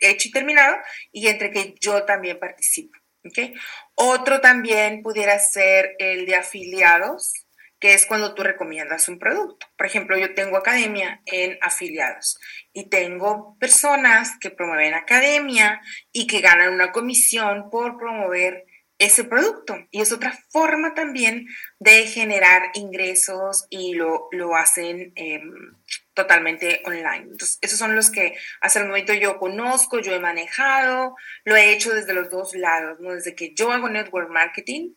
hecho 0.00 0.28
y 0.28 0.32
terminado 0.32 0.76
y 1.12 1.28
entre 1.28 1.50
que 1.50 1.74
yo 1.80 2.04
también 2.04 2.38
participo. 2.38 2.98
¿okay? 3.24 3.54
Otro 3.94 4.40
también 4.40 5.02
pudiera 5.02 5.38
ser 5.38 5.94
el 5.98 6.26
de 6.26 6.36
afiliados, 6.36 7.45
que 7.78 7.94
es 7.94 8.06
cuando 8.06 8.34
tú 8.34 8.42
recomiendas 8.42 9.08
un 9.08 9.18
producto. 9.18 9.66
Por 9.76 9.86
ejemplo, 9.86 10.16
yo 10.16 10.34
tengo 10.34 10.56
academia 10.56 11.20
en 11.26 11.58
afiliados 11.60 12.38
y 12.72 12.88
tengo 12.88 13.56
personas 13.58 14.32
que 14.40 14.50
promueven 14.50 14.94
academia 14.94 15.80
y 16.12 16.26
que 16.26 16.40
ganan 16.40 16.72
una 16.72 16.92
comisión 16.92 17.68
por 17.70 17.98
promover 17.98 18.64
ese 18.98 19.24
producto. 19.24 19.76
Y 19.90 20.00
es 20.00 20.12
otra 20.12 20.32
forma 20.50 20.94
también 20.94 21.46
de 21.78 22.06
generar 22.06 22.70
ingresos 22.74 23.66
y 23.68 23.94
lo, 23.94 24.28
lo 24.32 24.56
hacen 24.56 25.12
em, 25.16 25.74
totalmente 26.14 26.82
online. 26.86 27.24
Entonces, 27.30 27.58
esos 27.60 27.78
son 27.78 27.94
los 27.94 28.10
que 28.10 28.34
hasta 28.60 28.80
el 28.80 28.86
momento 28.86 29.12
yo 29.12 29.38
conozco, 29.38 29.98
yo 29.98 30.12
he 30.12 30.20
manejado, 30.20 31.14
lo 31.44 31.56
he 31.56 31.72
hecho 31.72 31.92
desde 31.94 32.14
los 32.14 32.30
dos 32.30 32.54
lados, 32.54 32.98
¿no? 33.00 33.12
Desde 33.12 33.34
que 33.34 33.52
yo 33.54 33.70
hago 33.70 33.88
network 33.88 34.30
marketing, 34.30 34.94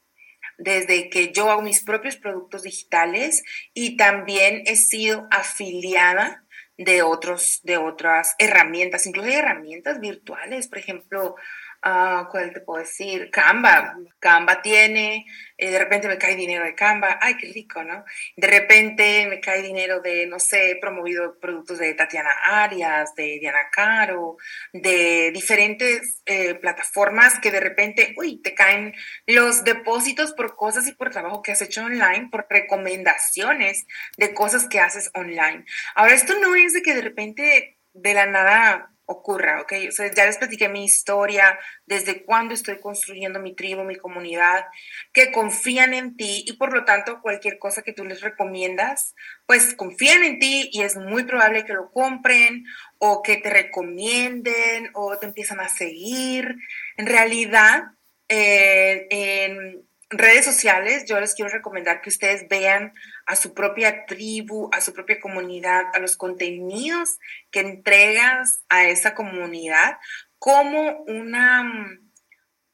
desde 0.60 1.10
que 1.10 1.32
yo 1.32 1.50
hago 1.50 1.62
mis 1.62 1.84
propios 1.84 2.18
productos 2.18 2.64
digitales 2.64 3.44
y 3.74 3.98
también 3.98 4.64
he 4.66 4.76
sido 4.76 5.28
afiliada 5.32 6.44
de 6.78 7.02
otros, 7.02 7.60
de 7.64 7.78
otras 7.78 8.36
herramientas, 8.40 9.06
incluso 9.06 9.28
hay 9.28 9.36
herramientas 9.36 10.00
virtuales, 10.00 10.68
por 10.68 10.78
ejemplo, 10.78 11.36
Ah, 11.82 12.28
¿Cuál 12.30 12.52
te 12.52 12.60
puedo 12.60 12.82
decir? 12.82 13.30
Canva. 13.32 13.96
Canva 14.20 14.62
tiene, 14.62 15.26
eh, 15.58 15.72
de 15.72 15.80
repente 15.80 16.10
me 16.10 16.18
cae 16.18 16.36
dinero 16.36 16.66
de 16.66 16.76
Canva. 16.76 17.20
Ay, 17.22 17.38
qué 17.38 17.48
rico, 17.54 17.82
¿no? 17.84 18.04
De 18.36 18.48
repente 18.48 19.26
me 19.30 19.40
cae 19.40 19.62
dinero 19.62 20.02
de, 20.02 20.28
no 20.28 20.40
sé, 20.40 20.72
he 20.72 20.76
promovido 20.76 21.40
productos 21.40 21.80
de 21.80 21.94
Tatiana 21.94 22.32
Arias, 22.64 23.16
de 23.16 23.40
Diana 23.40 23.70
Caro, 23.72 24.36
de 24.74 25.32
diferentes 25.34 26.22
eh, 26.26 26.56
plataformas 26.56 27.40
que 27.40 27.50
de 27.50 27.62
repente, 27.62 28.14
uy, 28.18 28.42
te 28.42 28.54
caen 28.54 28.94
los 29.26 29.64
depósitos 29.64 30.34
por 30.34 30.58
cosas 30.58 30.86
y 30.88 30.94
por 30.94 31.12
trabajo 31.12 31.42
que 31.42 31.54
has 31.54 31.62
hecho 31.62 31.86
online, 31.86 32.28
por 32.30 32.46
recomendaciones 32.50 33.86
de 34.18 34.34
cosas 34.34 34.68
que 34.68 34.82
haces 34.82 35.12
online. 35.14 35.64
Ahora, 35.96 36.14
esto 36.14 36.38
no 36.42 36.56
es 36.56 36.74
de 36.74 36.82
que 36.82 36.94
de 36.94 37.02
repente 37.02 37.78
de 37.94 38.14
la 38.14 38.26
nada 38.26 38.92
ocurra, 39.10 39.62
¿ok? 39.62 39.74
O 39.90 39.92
sea, 39.92 40.14
ya 40.14 40.26
les 40.26 40.38
platiqué 40.38 40.70
mi 40.70 40.86
historia, 40.86 41.58
desde 41.88 42.24
cuándo 42.24 42.54
estoy 42.54 42.80
construyendo 42.80 43.40
mi 43.40 43.56
tribu, 43.56 43.84
mi 43.84 43.96
comunidad, 43.96 44.66
que 45.12 45.32
confían 45.32 45.96
en 45.96 46.16
ti 46.16 46.44
y 46.46 46.54
por 46.54 46.72
lo 46.74 46.86
tanto 46.86 47.20
cualquier 47.22 47.58
cosa 47.58 47.82
que 47.82 47.92
tú 47.92 48.06
les 48.06 48.22
recomiendas, 48.22 49.16
pues 49.48 49.74
confían 49.74 50.24
en 50.24 50.40
ti 50.40 50.70
y 50.72 50.84
es 50.84 50.96
muy 50.96 51.24
probable 51.24 51.66
que 51.66 51.74
lo 51.74 51.92
compren 51.92 52.66
o 53.00 53.24
que 53.24 53.38
te 53.38 53.50
recomienden 53.50 54.92
o 54.94 55.18
te 55.18 55.26
empiezan 55.26 55.60
a 55.60 55.70
seguir. 55.70 56.56
En 56.98 57.08
realidad, 57.08 57.86
eh, 58.28 59.08
en 59.10 59.89
redes 60.10 60.46
sociales, 60.46 61.06
yo 61.06 61.20
les 61.20 61.36
quiero 61.36 61.52
recomendar 61.52 62.02
que 62.02 62.10
ustedes 62.10 62.48
vean 62.50 62.94
a 63.26 63.36
su 63.36 63.54
propia 63.54 64.06
tribu, 64.06 64.70
a 64.74 64.82
su 64.82 64.94
propia 64.94 65.20
comunidad, 65.20 65.84
a 65.94 66.00
los 66.00 66.18
contenidos 66.18 67.20
que 67.52 67.60
entregas 67.60 68.64
a 68.70 68.88
esa 68.88 69.14
comunidad 69.14 69.98
como 70.40 71.04
una 71.04 72.00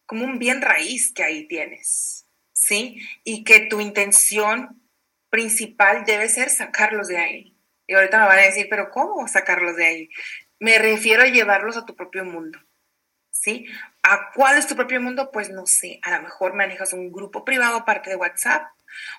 como 0.06 0.24
un 0.24 0.38
bien 0.38 0.62
raíz 0.62 1.12
que 1.14 1.24
ahí 1.24 1.48
tienes, 1.48 2.28
¿sí? 2.54 3.02
Y 3.24 3.44
que 3.44 3.62
tu 3.62 3.82
intención 3.82 4.82
principal 5.30 6.06
debe 6.06 6.30
ser 6.30 6.50
sacarlos 6.50 7.08
de 7.08 7.18
ahí. 7.18 7.58
Y 7.88 7.96
ahorita 7.96 8.20
me 8.20 8.28
van 8.28 8.40
a 8.40 8.44
decir, 8.44 8.68
pero 8.70 8.92
¿cómo 8.92 9.28
sacarlos 9.28 9.76
de 9.76 9.86
ahí? 9.86 10.10
Me 10.60 10.78
refiero 10.78 11.24
a 11.24 11.28
llevarlos 11.28 11.76
a 11.76 11.86
tu 11.86 11.96
propio 11.96 12.24
mundo. 12.24 12.60
¿sí? 13.46 13.68
¿A 14.08 14.30
cuál 14.36 14.60
es 14.60 14.68
tu 14.68 14.76
propio 14.76 15.01
mundo? 15.01 15.32
Pues 15.32 15.49
no 15.49 15.66
sé, 15.66 15.99
a 16.03 16.16
lo 16.16 16.22
mejor 16.22 16.53
manejas 16.53 16.93
un 16.93 17.12
grupo 17.12 17.43
privado 17.43 17.78
aparte 17.78 18.12
de 18.12 18.16
WhatsApp 18.16 18.62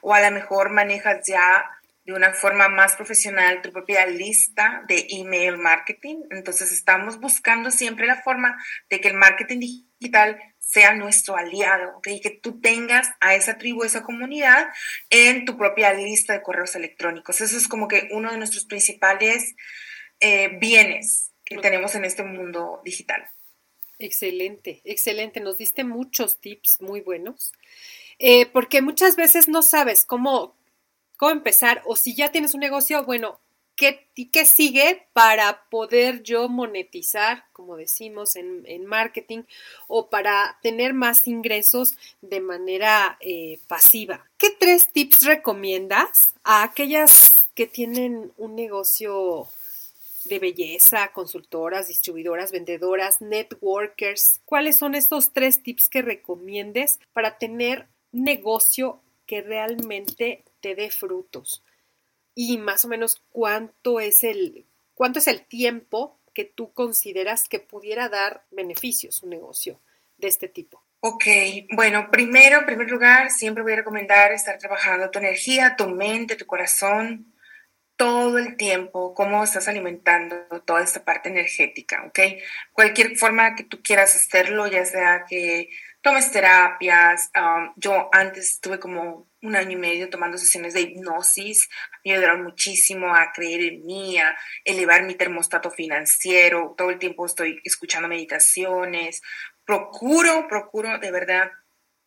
o 0.00 0.14
a 0.14 0.20
lo 0.20 0.30
mejor 0.30 0.70
manejas 0.70 1.26
ya 1.26 1.68
de 2.04 2.12
una 2.12 2.32
forma 2.32 2.68
más 2.68 2.94
profesional 2.94 3.62
tu 3.62 3.72
propia 3.72 4.06
lista 4.06 4.84
de 4.86 5.08
email 5.10 5.58
marketing. 5.58 6.18
Entonces 6.30 6.70
estamos 6.70 7.18
buscando 7.18 7.72
siempre 7.72 8.06
la 8.06 8.22
forma 8.22 8.62
de 8.88 9.00
que 9.00 9.08
el 9.08 9.14
marketing 9.14 9.58
digital 9.58 10.40
sea 10.60 10.94
nuestro 10.94 11.36
aliado, 11.36 11.96
¿ok? 11.96 12.06
que 12.22 12.38
tú 12.40 12.60
tengas 12.60 13.10
a 13.18 13.34
esa 13.34 13.58
tribu, 13.58 13.82
esa 13.82 14.04
comunidad 14.04 14.68
en 15.10 15.46
tu 15.46 15.58
propia 15.58 15.92
lista 15.94 16.32
de 16.32 16.42
correos 16.42 16.76
electrónicos. 16.76 17.40
Eso 17.40 17.56
es 17.56 17.66
como 17.66 17.88
que 17.88 18.08
uno 18.12 18.30
de 18.30 18.38
nuestros 18.38 18.66
principales 18.66 19.56
eh, 20.20 20.56
bienes 20.60 21.32
que 21.44 21.58
tenemos 21.58 21.96
en 21.96 22.04
este 22.04 22.22
mundo 22.22 22.82
digital. 22.84 23.28
Excelente, 23.98 24.82
excelente. 24.84 25.40
Nos 25.40 25.56
diste 25.56 25.84
muchos 25.84 26.38
tips 26.38 26.80
muy 26.82 27.00
buenos, 27.00 27.52
eh, 28.18 28.46
porque 28.46 28.82
muchas 28.82 29.16
veces 29.16 29.48
no 29.48 29.62
sabes 29.62 30.04
cómo, 30.04 30.54
cómo 31.16 31.32
empezar 31.32 31.82
o 31.86 31.96
si 31.96 32.14
ya 32.14 32.30
tienes 32.30 32.54
un 32.54 32.60
negocio, 32.60 33.04
bueno, 33.04 33.40
¿qué, 33.74 34.08
¿qué 34.32 34.44
sigue 34.44 35.06
para 35.14 35.64
poder 35.70 36.22
yo 36.22 36.48
monetizar, 36.48 37.44
como 37.52 37.76
decimos 37.76 38.36
en, 38.36 38.64
en 38.66 38.84
marketing, 38.84 39.44
o 39.86 40.10
para 40.10 40.58
tener 40.62 40.92
más 40.92 41.26
ingresos 41.26 41.96
de 42.20 42.40
manera 42.40 43.16
eh, 43.20 43.60
pasiva? 43.66 44.26
¿Qué 44.36 44.50
tres 44.50 44.92
tips 44.92 45.22
recomiendas 45.22 46.34
a 46.44 46.64
aquellas 46.64 47.46
que 47.54 47.66
tienen 47.66 48.32
un 48.36 48.54
negocio 48.56 49.48
de 50.28 50.38
belleza, 50.38 51.12
consultoras, 51.12 51.88
distribuidoras, 51.88 52.52
vendedoras, 52.52 53.20
networkers. 53.20 54.40
¿Cuáles 54.44 54.76
son 54.76 54.94
estos 54.94 55.32
tres 55.32 55.62
tips 55.62 55.88
que 55.88 56.02
recomiendes 56.02 56.98
para 57.12 57.38
tener 57.38 57.88
negocio 58.12 59.02
que 59.26 59.42
realmente 59.42 60.44
te 60.60 60.74
dé 60.74 60.90
frutos? 60.90 61.62
Y 62.34 62.58
más 62.58 62.84
o 62.84 62.88
menos 62.88 63.22
cuánto 63.30 64.00
es 64.00 64.24
el, 64.24 64.66
cuánto 64.94 65.18
es 65.18 65.26
el 65.26 65.44
tiempo 65.46 66.18
que 66.34 66.44
tú 66.44 66.72
consideras 66.72 67.48
que 67.48 67.60
pudiera 67.60 68.08
dar 68.08 68.44
beneficios 68.50 69.22
un 69.22 69.30
negocio 69.30 69.80
de 70.18 70.28
este 70.28 70.48
tipo. 70.48 70.82
Ok, 71.00 71.24
bueno, 71.72 72.10
primero, 72.10 72.58
en 72.58 72.66
primer 72.66 72.90
lugar, 72.90 73.30
siempre 73.30 73.62
voy 73.62 73.74
a 73.74 73.76
recomendar 73.76 74.32
estar 74.32 74.58
trabajando 74.58 75.10
tu 75.10 75.18
energía, 75.18 75.76
tu 75.76 75.88
mente, 75.88 76.36
tu 76.36 76.46
corazón, 76.46 77.32
todo 77.96 78.38
el 78.38 78.56
tiempo 78.56 79.14
cómo 79.14 79.42
estás 79.42 79.68
alimentando 79.68 80.36
toda 80.64 80.82
esta 80.82 81.04
parte 81.04 81.30
energética, 81.30 82.04
¿ok? 82.06 82.18
Cualquier 82.72 83.16
forma 83.16 83.54
que 83.54 83.64
tú 83.64 83.82
quieras 83.82 84.14
hacerlo, 84.14 84.66
ya 84.66 84.84
sea 84.84 85.24
que 85.28 85.70
tomes 86.02 86.30
terapias, 86.30 87.30
um, 87.34 87.72
yo 87.76 88.08
antes 88.12 88.52
estuve 88.52 88.78
como 88.78 89.28
un 89.42 89.56
año 89.56 89.72
y 89.72 89.76
medio 89.76 90.10
tomando 90.10 90.38
sesiones 90.38 90.74
de 90.74 90.82
hipnosis, 90.82 91.68
me 92.04 92.12
ayudaron 92.12 92.44
muchísimo 92.44 93.14
a 93.14 93.32
creer 93.32 93.62
en 93.62 93.86
mí, 93.86 94.18
a 94.18 94.36
elevar 94.64 95.02
mi 95.04 95.14
termostato 95.14 95.70
financiero, 95.70 96.74
todo 96.76 96.90
el 96.90 96.98
tiempo 96.98 97.26
estoy 97.26 97.60
escuchando 97.64 98.08
meditaciones, 98.08 99.22
procuro, 99.64 100.46
procuro 100.48 100.98
de 100.98 101.10
verdad 101.10 101.50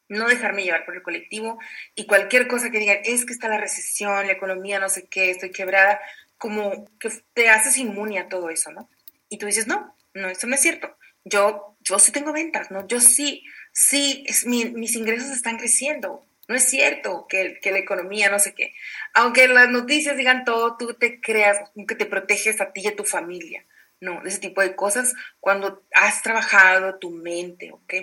no 0.10 0.28
dejarme 0.28 0.64
llevar 0.64 0.86
por 0.86 0.96
el 0.96 1.04
colectivo 1.04 1.60
y 1.96 2.06
cualquier 2.06 2.48
cosa 2.48 2.72
que 2.72 2.80
digan, 2.80 2.98
es 3.06 3.26
que 3.26 3.34
está 3.34 3.48
la 3.48 3.60
recesión, 3.60 4.28
la 4.28 4.34
economía, 4.34 4.80
no 4.80 4.90
sé 4.90 5.08
qué, 5.08 5.30
estoy 5.30 5.52
quebrada, 5.52 6.02
como 6.38 6.86
que 7.00 7.10
te 7.34 7.50
haces 7.50 7.78
inmune 7.78 8.20
a 8.20 8.28
todo 8.28 8.50
eso, 8.50 8.72
¿no? 8.72 8.90
Y 9.30 9.38
tú 9.38 9.46
dices, 9.46 9.68
no, 9.68 9.96
no, 10.14 10.30
eso 10.30 10.48
no 10.48 10.56
es 10.56 10.62
cierto. 10.62 10.98
Yo, 11.24 11.78
yo 11.82 12.00
sí 12.00 12.12
tengo 12.12 12.34
ventas, 12.34 12.72
¿no? 12.72 12.88
Yo 12.88 13.00
sí, 13.00 13.44
sí, 13.72 14.24
es, 14.28 14.46
mis 14.46 14.96
ingresos 14.96 15.30
están 15.30 15.58
creciendo. 15.58 16.26
No 16.48 16.56
es 16.56 16.64
cierto 16.64 17.28
que, 17.30 17.60
que, 17.62 17.72
la 17.72 17.78
economía, 17.78 18.32
no 18.32 18.40
sé 18.40 18.56
qué. 18.56 18.74
Aunque 19.14 19.48
las 19.48 19.70
noticias 19.70 20.18
digan 20.18 20.46
todo, 20.46 20.78
tú 20.78 20.96
te 20.96 21.22
creas, 21.22 21.60
que 21.88 21.94
te 21.94 22.08
proteges 22.08 22.60
a 22.60 22.72
ti 22.72 22.82
y 22.82 22.88
a 22.88 22.96
tu 22.96 23.04
familia. 23.04 23.66
No, 24.02 24.26
ese 24.26 24.40
tipo 24.40 24.62
de 24.62 24.76
cosas, 24.76 25.14
cuando 25.40 25.84
has 25.94 26.24
trabajado 26.24 26.98
tu 26.98 27.12
mente, 27.12 27.72
¿ok? 27.72 27.94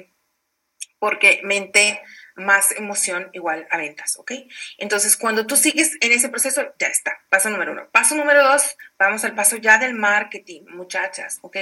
Porque 1.06 1.38
mente 1.44 2.02
más 2.34 2.72
emoción 2.72 3.30
igual 3.32 3.68
a 3.70 3.76
ventas, 3.76 4.16
¿ok? 4.18 4.32
Entonces, 4.76 5.16
cuando 5.16 5.46
tú 5.46 5.54
sigues 5.54 5.96
en 6.00 6.10
ese 6.10 6.28
proceso, 6.28 6.74
ya 6.80 6.88
está. 6.88 7.20
Paso 7.28 7.48
número 7.48 7.70
uno. 7.70 7.88
Paso 7.92 8.16
número 8.16 8.42
dos, 8.42 8.76
vamos 8.98 9.22
al 9.24 9.36
paso 9.36 9.54
ya 9.54 9.78
del 9.78 9.94
marketing, 9.94 10.62
muchachas, 10.70 11.38
¿ok? 11.42 11.58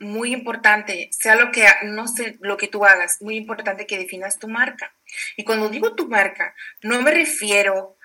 Muy 0.00 0.32
importante, 0.32 1.10
sea 1.12 1.36
lo 1.36 1.52
que, 1.52 1.64
no 1.84 2.08
sé, 2.08 2.38
lo 2.40 2.56
que 2.56 2.66
tú 2.66 2.84
hagas, 2.84 3.22
muy 3.22 3.36
importante 3.36 3.86
que 3.86 3.98
definas 3.98 4.40
tu 4.40 4.48
marca. 4.48 4.92
Y 5.36 5.44
cuando 5.44 5.68
digo 5.68 5.94
tu 5.94 6.08
marca, 6.08 6.56
no 6.82 7.00
me 7.02 7.12
refiero 7.12 7.96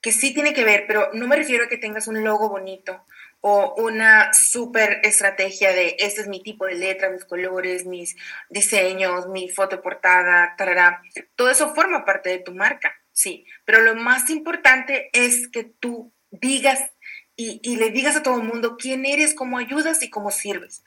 que 0.00 0.12
sí 0.12 0.32
tiene 0.32 0.54
que 0.54 0.64
ver, 0.64 0.84
pero 0.86 1.10
no 1.12 1.26
me 1.26 1.36
refiero 1.36 1.64
a 1.64 1.68
que 1.68 1.76
tengas 1.76 2.08
un 2.08 2.24
logo 2.24 2.48
bonito 2.48 3.04
o 3.40 3.74
una 3.78 4.32
super 4.34 5.00
estrategia 5.02 5.72
de 5.72 5.96
este 5.98 6.20
es 6.20 6.28
mi 6.28 6.42
tipo 6.42 6.66
de 6.66 6.74
letra, 6.74 7.10
mis 7.10 7.24
colores, 7.24 7.86
mis 7.86 8.16
diseños, 8.50 9.28
mi 9.28 9.48
foto 9.48 9.80
portada, 9.80 10.54
tarará. 10.56 11.02
Todo 11.36 11.50
eso 11.50 11.74
forma 11.74 12.04
parte 12.04 12.28
de 12.28 12.38
tu 12.38 12.54
marca, 12.54 12.92
sí. 13.12 13.46
Pero 13.64 13.80
lo 13.80 13.94
más 13.94 14.28
importante 14.30 15.08
es 15.12 15.48
que 15.48 15.64
tú 15.64 16.12
digas 16.30 16.90
y, 17.36 17.58
y, 17.62 17.76
le 17.76 17.90
digas 17.90 18.16
a 18.16 18.22
todo 18.22 18.36
el 18.36 18.46
mundo 18.46 18.76
quién 18.76 19.06
eres, 19.06 19.32
cómo 19.32 19.56
ayudas 19.56 20.02
y 20.02 20.10
cómo 20.10 20.30
sirves. 20.30 20.84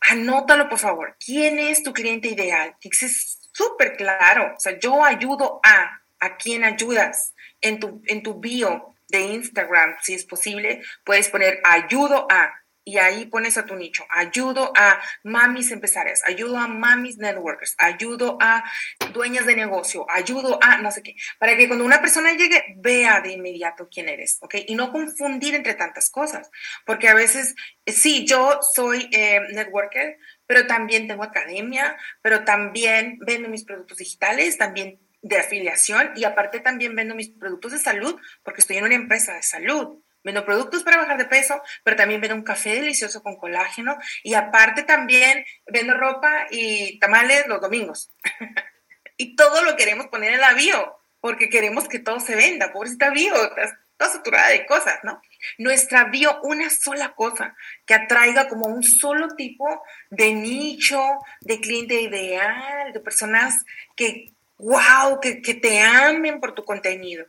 Anótalo, 0.00 0.68
por 0.68 0.80
favor. 0.80 1.16
¿Quién 1.24 1.60
es 1.60 1.84
tu 1.84 1.92
cliente 1.92 2.26
ideal? 2.26 2.74
Es 2.82 3.38
súper 3.52 3.96
claro. 3.96 4.52
O 4.56 4.58
sea, 4.58 4.76
yo 4.80 5.04
ayudo 5.04 5.60
a, 5.62 6.01
a 6.22 6.36
quién 6.36 6.64
ayudas 6.64 7.34
en 7.60 7.78
tu, 7.80 8.02
en 8.06 8.22
tu 8.22 8.40
bio, 8.40 8.92
de 9.12 9.20
Instagram, 9.20 9.94
si 10.00 10.14
es 10.14 10.24
posible, 10.24 10.82
puedes 11.04 11.28
poner 11.28 11.60
ayudo 11.64 12.26
a, 12.30 12.54
y 12.82 12.96
ahí 12.96 13.26
pones 13.26 13.58
a 13.58 13.66
tu 13.66 13.76
nicho, 13.76 14.04
ayudo 14.08 14.72
a 14.74 15.00
mamis 15.22 15.70
empresarias, 15.70 16.22
ayudo 16.26 16.56
a 16.56 16.66
mamis 16.66 17.18
networkers, 17.18 17.76
ayudo 17.78 18.38
a 18.40 18.64
dueñas 19.12 19.44
de 19.44 19.54
negocio, 19.54 20.06
ayudo 20.08 20.58
a 20.62 20.78
no 20.78 20.90
sé 20.90 21.02
qué, 21.02 21.14
para 21.38 21.56
que 21.56 21.68
cuando 21.68 21.84
una 21.84 22.00
persona 22.00 22.32
llegue 22.32 22.74
vea 22.78 23.20
de 23.20 23.32
inmediato 23.32 23.88
quién 23.92 24.08
eres, 24.08 24.38
¿ok? 24.40 24.54
Y 24.66 24.74
no 24.74 24.90
confundir 24.90 25.54
entre 25.54 25.74
tantas 25.74 26.08
cosas, 26.08 26.50
porque 26.86 27.08
a 27.08 27.14
veces, 27.14 27.54
sí, 27.86 28.24
yo 28.24 28.60
soy 28.74 29.10
eh, 29.12 29.40
networker, 29.52 30.16
pero 30.46 30.66
también 30.66 31.06
tengo 31.06 31.22
academia, 31.22 31.96
pero 32.22 32.44
también 32.44 33.18
vendo 33.20 33.50
mis 33.50 33.64
productos 33.64 33.98
digitales, 33.98 34.56
también 34.56 34.98
de 35.22 35.38
afiliación 35.38 36.12
y 36.16 36.24
aparte 36.24 36.60
también 36.60 36.94
vendo 36.94 37.14
mis 37.14 37.30
productos 37.30 37.72
de 37.72 37.78
salud 37.78 38.20
porque 38.42 38.60
estoy 38.60 38.76
en 38.76 38.84
una 38.84 38.94
empresa 38.94 39.34
de 39.34 39.42
salud. 39.42 40.02
Vendo 40.24 40.44
productos 40.44 40.84
para 40.84 40.98
bajar 40.98 41.18
de 41.18 41.24
peso, 41.24 41.60
pero 41.82 41.96
también 41.96 42.20
vendo 42.20 42.36
un 42.36 42.44
café 42.44 42.76
delicioso 42.76 43.24
con 43.24 43.36
colágeno 43.36 43.96
y 44.22 44.34
aparte 44.34 44.84
también 44.84 45.44
vendo 45.66 45.94
ropa 45.94 46.46
y 46.50 46.98
tamales 47.00 47.48
los 47.48 47.60
domingos. 47.60 48.12
y 49.16 49.34
todo 49.34 49.64
lo 49.64 49.76
queremos 49.76 50.06
poner 50.06 50.34
en 50.34 50.40
la 50.40 50.54
bio 50.54 50.96
porque 51.20 51.48
queremos 51.48 51.88
que 51.88 51.98
todo 51.98 52.20
se 52.20 52.36
venda. 52.36 52.72
Pobrecita 52.72 53.10
bio, 53.10 53.34
estás 53.34 53.74
toda 53.96 54.10
saturada 54.10 54.48
de 54.48 54.66
cosas, 54.66 54.98
¿no? 55.02 55.20
Nuestra 55.58 56.04
bio, 56.04 56.40
una 56.42 56.70
sola 56.70 57.14
cosa 57.14 57.56
que 57.84 57.94
atraiga 57.94 58.48
como 58.48 58.66
un 58.66 58.82
solo 58.82 59.28
tipo 59.36 59.82
de 60.10 60.34
nicho, 60.34 61.00
de 61.40 61.60
cliente 61.60 62.00
ideal, 62.00 62.92
de 62.92 63.00
personas 63.00 63.64
que 63.96 64.34
wow, 64.62 65.20
que, 65.20 65.34
te 65.34 65.80
amen 65.80 66.40
por 66.40 66.54
tu 66.54 66.64
contenido. 66.64 67.26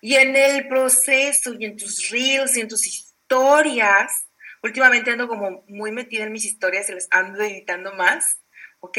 Y 0.00 0.14
en 0.16 0.34
el 0.34 0.66
proceso 0.66 1.54
y 1.58 1.66
en 1.66 1.76
tus 1.76 2.10
reels 2.10 2.56
y 2.56 2.62
en 2.62 2.68
tus 2.68 2.86
historias, 2.86 4.26
últimamente 4.62 5.10
ando 5.10 5.28
como 5.28 5.62
muy 5.68 5.92
metida 5.92 6.24
en 6.24 6.32
mis 6.32 6.46
historias 6.46 6.88
y 6.88 6.94
les 6.94 7.06
ando 7.10 7.42
editando 7.42 7.92
más, 7.94 8.38
¿ok? 8.80 8.98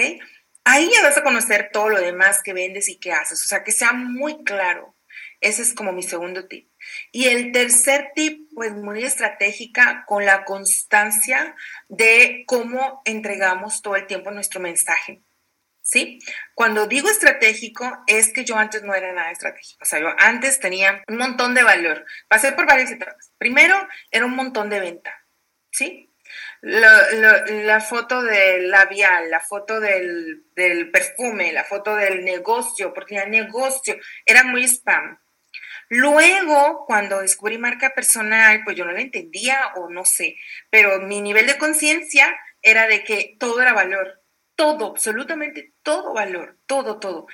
Ahí 0.63 0.89
ya 0.93 1.01
vas 1.01 1.17
a 1.17 1.23
conocer 1.23 1.69
todo 1.73 1.89
lo 1.89 1.99
demás 1.99 2.43
que 2.43 2.53
vendes 2.53 2.88
y 2.88 2.99
que 2.99 3.11
haces, 3.11 3.43
o 3.43 3.47
sea, 3.47 3.63
que 3.63 3.71
sea 3.71 3.93
muy 3.93 4.43
claro. 4.43 4.95
Ese 5.39 5.63
es 5.63 5.73
como 5.73 5.91
mi 5.91 6.03
segundo 6.03 6.47
tip. 6.47 6.69
Y 7.11 7.25
el 7.25 7.51
tercer 7.51 8.11
tip, 8.13 8.47
pues 8.53 8.73
muy 8.73 9.03
estratégica, 9.03 10.05
con 10.07 10.23
la 10.23 10.45
constancia 10.45 11.55
de 11.89 12.43
cómo 12.45 13.01
entregamos 13.05 13.82
todo 13.82 13.95
el 13.95 14.05
tiempo 14.05 14.29
nuestro 14.29 14.59
mensaje. 14.59 15.23
¿Sí? 15.82 16.19
Cuando 16.53 16.88
digo 16.88 17.09
estratégico 17.09 18.03
es 18.07 18.32
que 18.34 18.45
yo 18.45 18.57
antes 18.57 18.84
no 18.84 18.93
era 18.93 19.11
nada 19.13 19.32
estratégico, 19.32 19.84
o 19.84 19.86
sea, 19.86 19.99
yo 19.99 20.07
antes 20.17 20.59
tenía 20.59 21.03
un 21.07 21.17
montón 21.17 21.53
de 21.53 21.63
valor, 21.63 22.05
pasé 22.27 22.51
por 22.51 22.65
varias 22.65 22.91
etapas. 22.91 23.32
Primero, 23.38 23.75
era 24.11 24.25
un 24.25 24.36
montón 24.36 24.69
de 24.69 24.79
venta, 24.79 25.13
¿sí? 25.71 26.07
La, 26.61 27.82
foto 27.82 28.21
del 28.21 28.69
labial, 28.69 29.29
la 29.29 29.41
foto 29.41 29.79
del, 29.79 30.43
del, 30.55 30.91
perfume, 30.91 31.51
la 31.51 31.63
foto 31.63 31.95
del 31.95 32.23
negocio, 32.23 32.93
porque 32.93 33.17
el 33.17 33.32
negocio 33.32 33.97
era 34.25 34.43
muy 34.43 34.63
spam. 34.65 35.19
Luego, 35.89 36.86
cuando 36.86 37.19
descubrí 37.19 37.57
marca 37.57 37.89
personal, 37.89 38.63
pues 38.63 38.77
yo 38.77 38.86
no 38.86 38.93
la 38.93 39.01
entendía 39.01 39.73
o 39.75 39.89
no 39.89 40.05
sé, 40.05 40.38
pero 40.69 41.01
mi 41.01 41.19
nivel 41.19 41.47
de 41.47 41.57
conciencia 41.57 42.34
era 42.61 42.88
de 42.88 43.03
que 43.03 43.36
todo 43.39 43.61
era 43.61 43.73
valor, 43.73 44.20
todo, 44.55 44.87
absolutamente 44.87 45.73
todo 45.83 46.13
valor, 46.13 46.57
todo, 46.65 46.99
todo. 46.99 47.27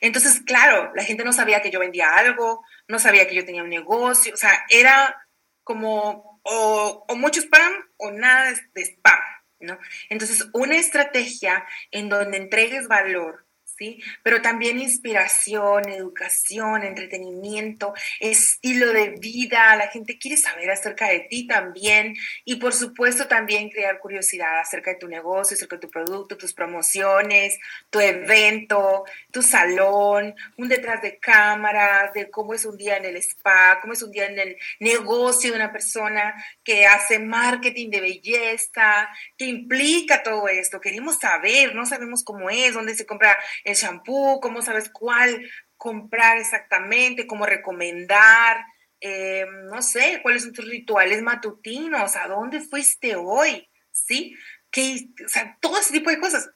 Entonces, 0.00 0.42
claro, 0.46 0.92
la 0.94 1.04
gente 1.04 1.24
no 1.24 1.32
sabía 1.32 1.62
que 1.62 1.70
yo 1.70 1.80
vendía 1.80 2.16
algo, 2.16 2.64
no 2.88 2.98
sabía 2.98 3.28
que 3.28 3.34
yo 3.34 3.44
tenía 3.44 3.62
un 3.62 3.70
negocio, 3.70 4.34
o 4.34 4.36
sea, 4.36 4.64
era 4.70 5.16
como 5.62 6.40
o, 6.42 7.06
mucho 7.16 7.40
spam 7.40 7.72
o 7.96 8.10
nada 8.10 8.52
de 8.74 8.82
spam, 8.82 9.20
¿no? 9.60 9.78
Entonces, 10.10 10.48
una 10.52 10.76
estrategia 10.76 11.66
en 11.90 12.08
donde 12.08 12.36
entregues 12.36 12.88
valor 12.88 13.43
¿sí? 13.76 14.02
Pero 14.22 14.42
también 14.42 14.78
inspiración, 14.78 15.88
educación, 15.88 16.82
entretenimiento, 16.82 17.94
estilo 18.20 18.92
de 18.92 19.10
vida. 19.18 19.76
La 19.76 19.88
gente 19.88 20.18
quiere 20.18 20.36
saber 20.36 20.70
acerca 20.70 21.08
de 21.08 21.20
ti 21.20 21.46
también 21.46 22.14
y 22.44 22.56
por 22.56 22.72
supuesto 22.72 23.26
también 23.26 23.70
crear 23.70 23.98
curiosidad 23.98 24.60
acerca 24.60 24.92
de 24.92 24.98
tu 24.98 25.08
negocio, 25.08 25.56
acerca 25.56 25.76
de 25.76 25.82
tu 25.82 25.90
producto, 25.90 26.36
tus 26.36 26.52
promociones, 26.52 27.58
tu 27.90 28.00
evento, 28.00 29.04
tu 29.30 29.42
salón, 29.42 30.34
un 30.56 30.68
detrás 30.68 31.02
de 31.02 31.18
cámaras, 31.18 32.12
de 32.12 32.30
cómo 32.30 32.54
es 32.54 32.64
un 32.64 32.76
día 32.76 32.96
en 32.96 33.04
el 33.04 33.16
spa, 33.16 33.78
cómo 33.80 33.92
es 33.92 34.02
un 34.02 34.10
día 34.10 34.26
en 34.26 34.38
el 34.38 34.56
negocio 34.80 35.50
de 35.50 35.56
una 35.56 35.72
persona 35.72 36.34
que 36.62 36.86
hace 36.86 37.18
marketing 37.18 37.90
de 37.90 38.00
belleza, 38.00 39.08
que 39.36 39.46
implica 39.46 40.22
todo 40.22 40.48
esto. 40.48 40.80
Queremos 40.80 41.18
saber, 41.18 41.74
no 41.74 41.86
sabemos 41.86 42.24
cómo 42.24 42.50
es, 42.50 42.74
dónde 42.74 42.94
se 42.94 43.06
compra 43.06 43.36
el 43.64 43.74
shampoo, 43.74 44.40
cómo 44.40 44.62
sabes 44.62 44.90
cuál 44.90 45.50
comprar 45.76 46.38
exactamente, 46.38 47.26
cómo 47.26 47.46
recomendar, 47.46 48.64
eh, 49.00 49.44
no 49.70 49.82
sé, 49.82 50.20
cuáles 50.22 50.44
son 50.44 50.52
tus 50.52 50.66
rituales 50.66 51.22
matutinos, 51.22 52.16
a 52.16 52.28
dónde 52.28 52.60
fuiste 52.60 53.16
hoy, 53.16 53.68
¿sí? 53.90 54.36
Que, 54.70 55.08
o 55.24 55.28
sea, 55.28 55.58
todo 55.60 55.78
ese 55.78 55.92
tipo 55.92 56.10
de 56.10 56.18
cosas. 56.18 56.50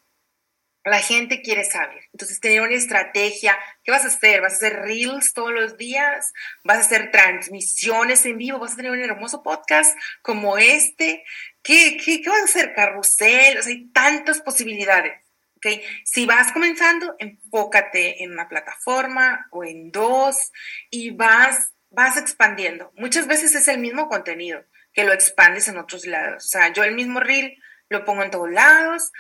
La 0.85 1.01
gente 1.01 1.43
quiere 1.43 1.65
saber. 1.65 2.05
Entonces, 2.13 2.41
tener 2.41 2.63
una 2.63 2.73
estrategia. 2.73 3.59
¿Qué 3.83 3.91
vas 3.91 4.05
a 4.05 4.09
hacer? 4.09 4.41
¿Vas 4.41 4.55
a 4.55 4.57
hacer 4.57 4.77
reels 4.77 5.35
todos 5.35 5.53
los 5.53 5.77
días? 5.77 6.33
¿Vas 6.65 6.79
a 6.79 6.81
hacer 6.81 7.11
transmisiones 7.11 8.25
en 8.25 8.39
vivo? 8.39 8.59
¿Vas 8.59 8.73
a 8.73 8.77
tener 8.77 8.93
un 8.93 9.01
hermoso 9.01 9.43
podcast 9.43 9.95
como 10.23 10.57
este? 10.57 11.25
¿Qué, 11.63 11.99
qué, 12.03 12.23
qué 12.23 12.31
vas 12.31 12.41
a 12.41 12.45
hacer? 12.45 12.75
¿Carrusel? 12.75 13.59
O 13.59 13.63
sea, 13.63 13.73
hay 13.73 13.91
tantas 13.91 14.41
posibilidades. 14.41 15.28
¿Okay? 15.59 15.83
Si 16.05 16.25
vas 16.25 16.53
comenzando, 16.53 17.15
enfócate 17.19 18.23
en 18.23 18.33
una 18.33 18.49
plataforma 18.49 19.47
o 19.51 19.65
en 19.65 19.91
dos 19.91 20.51
y 20.91 21.11
vas, 21.11 21.73
vas 21.91 22.17
expandiendo. 22.17 22.93
Muchas 22.97 23.27
veces 23.27 23.55
es 23.55 23.69
el 23.69 23.79
mismo 23.79 24.09
contenido 24.09 24.65
que 24.93 25.05
lo 25.05 25.13
expandes 25.13 25.69
en 25.69 25.77
otros 25.79 26.07
lados. 26.07 26.47
O 26.47 26.49
sea, 26.49 26.73
yo 26.73 26.83
el 26.85 26.95
mismo 26.95 27.21
reel 27.21 27.57
lo 27.89 28.05
pongo 28.05 28.23
en 28.23 28.31
todos 28.31 28.51
lados. 28.51 29.13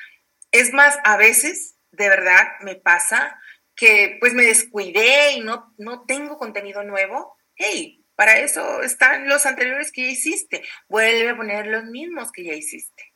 Es 0.50 0.72
más, 0.72 0.98
a 1.04 1.16
veces, 1.16 1.76
de 1.92 2.08
verdad, 2.08 2.48
me 2.60 2.76
pasa 2.76 3.38
que 3.76 4.16
pues 4.18 4.34
me 4.34 4.44
descuidé 4.44 5.32
y 5.32 5.40
no, 5.40 5.74
no 5.78 6.04
tengo 6.06 6.38
contenido 6.38 6.82
nuevo. 6.82 7.36
Hey, 7.54 8.04
para 8.16 8.38
eso 8.40 8.82
están 8.82 9.28
los 9.28 9.46
anteriores 9.46 9.92
que 9.92 10.02
ya 10.02 10.10
hiciste. 10.10 10.62
Vuelve 10.88 11.30
a 11.30 11.36
poner 11.36 11.66
los 11.68 11.84
mismos 11.84 12.32
que 12.32 12.44
ya 12.44 12.54
hiciste. 12.54 13.07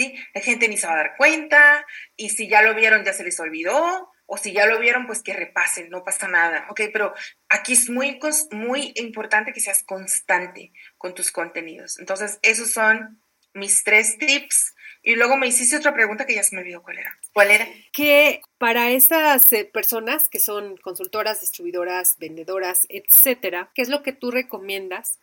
¿Sí? 0.00 0.14
La 0.34 0.40
gente 0.40 0.68
ni 0.68 0.76
se 0.76 0.86
va 0.86 0.94
a 0.94 0.96
dar 0.96 1.16
cuenta 1.16 1.84
y 2.16 2.30
si 2.30 2.48
ya 2.48 2.62
lo 2.62 2.74
vieron 2.74 3.04
ya 3.04 3.12
se 3.12 3.24
les 3.24 3.38
olvidó 3.38 4.10
o 4.26 4.36
si 4.36 4.52
ya 4.52 4.64
lo 4.66 4.78
vieron 4.78 5.06
pues 5.06 5.22
que 5.22 5.34
repasen, 5.34 5.90
no 5.90 6.04
pasa 6.04 6.28
nada, 6.28 6.66
¿ok? 6.70 6.82
Pero 6.92 7.12
aquí 7.48 7.72
es 7.72 7.90
muy, 7.90 8.18
muy 8.52 8.92
importante 8.94 9.52
que 9.52 9.60
seas 9.60 9.82
constante 9.82 10.72
con 10.96 11.14
tus 11.14 11.32
contenidos. 11.32 11.98
Entonces, 11.98 12.38
esos 12.42 12.70
son 12.70 13.20
mis 13.54 13.82
tres 13.82 14.18
tips. 14.18 14.76
Y 15.02 15.16
luego 15.16 15.36
me 15.36 15.48
hiciste 15.48 15.76
otra 15.76 15.94
pregunta 15.94 16.26
que 16.26 16.34
ya 16.34 16.44
se 16.44 16.54
me 16.54 16.60
olvidó 16.60 16.82
cuál 16.82 16.98
era. 16.98 17.18
¿Cuál 17.32 17.50
era? 17.50 17.66
Que 17.92 18.42
para 18.58 18.90
esas 18.90 19.52
eh, 19.52 19.64
personas 19.64 20.28
que 20.28 20.38
son 20.38 20.76
consultoras, 20.76 21.40
distribuidoras, 21.40 22.16
vendedoras, 22.18 22.86
etcétera, 22.88 23.72
¿qué 23.74 23.82
es 23.82 23.88
lo 23.88 24.02
que 24.02 24.12
tú 24.12 24.30
recomiendas 24.30 25.18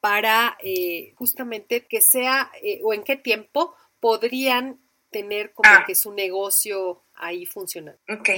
para 0.00 0.56
eh, 0.62 1.14
justamente 1.16 1.86
que 1.86 2.00
sea 2.00 2.50
eh, 2.62 2.80
o 2.84 2.92
en 2.92 3.02
qué 3.04 3.16
tiempo 3.16 3.74
podrían 4.02 4.80
tener 5.12 5.52
como 5.52 5.70
ah. 5.70 5.84
que 5.86 5.94
su 5.94 6.12
negocio 6.12 7.04
ahí 7.14 7.46
funciona? 7.46 7.96
Ok, 8.08 8.28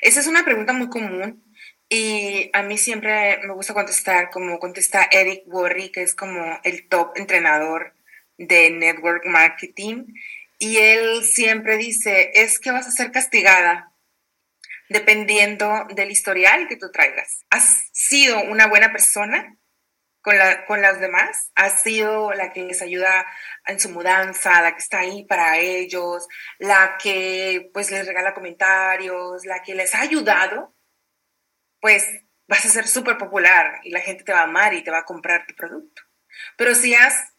esa 0.00 0.20
es 0.20 0.28
una 0.28 0.44
pregunta 0.44 0.72
muy 0.72 0.88
común 0.88 1.42
y 1.88 2.50
a 2.52 2.62
mí 2.62 2.78
siempre 2.78 3.40
me 3.44 3.52
gusta 3.52 3.74
contestar 3.74 4.30
como 4.30 4.60
contesta 4.60 5.08
Eric 5.10 5.42
Worre, 5.46 5.90
que 5.90 6.02
es 6.02 6.14
como 6.14 6.60
el 6.62 6.86
top 6.88 7.16
entrenador 7.16 7.94
de 8.36 8.70
network 8.70 9.26
marketing. 9.26 10.06
Y 10.60 10.76
él 10.76 11.24
siempre 11.24 11.78
dice, 11.78 12.30
es 12.34 12.60
que 12.60 12.70
vas 12.70 12.86
a 12.86 12.92
ser 12.92 13.10
castigada 13.10 13.92
dependiendo 14.88 15.84
del 15.96 16.12
historial 16.12 16.68
que 16.68 16.76
tú 16.76 16.92
traigas. 16.92 17.44
¿Has 17.50 17.88
sido 17.92 18.40
una 18.44 18.68
buena 18.68 18.92
persona 18.92 19.57
con, 20.22 20.36
la, 20.38 20.66
con 20.66 20.82
las 20.82 21.00
demás? 21.00 21.50
¿Has 21.54 21.82
sido 21.82 22.32
la 22.32 22.52
que 22.52 22.62
les 22.64 22.82
ayuda 22.82 23.26
en 23.66 23.80
su 23.80 23.90
mudanza, 23.90 24.62
la 24.62 24.72
que 24.72 24.78
está 24.78 25.00
ahí 25.00 25.24
para 25.24 25.58
ellos, 25.58 26.26
la 26.58 26.96
que 27.02 27.70
pues 27.72 27.90
les 27.90 28.06
regala 28.06 28.34
comentarios, 28.34 29.44
la 29.46 29.62
que 29.62 29.74
les 29.74 29.94
ha 29.94 30.00
ayudado? 30.00 30.74
pues 31.80 32.08
vas 32.46 32.64
a 32.64 32.68
ser 32.68 32.88
súper 32.88 33.18
popular 33.18 33.80
y 33.82 33.90
la 33.90 34.00
gente 34.00 34.24
te 34.24 34.32
va 34.32 34.40
a 34.40 34.44
amar 34.44 34.74
y 34.74 34.82
te 34.82 34.90
va 34.90 34.98
a 34.98 35.04
comprar 35.04 35.46
tu 35.46 35.54
producto. 35.54 36.02
Pero 36.56 36.74
si 36.74 36.94
has 36.94 37.34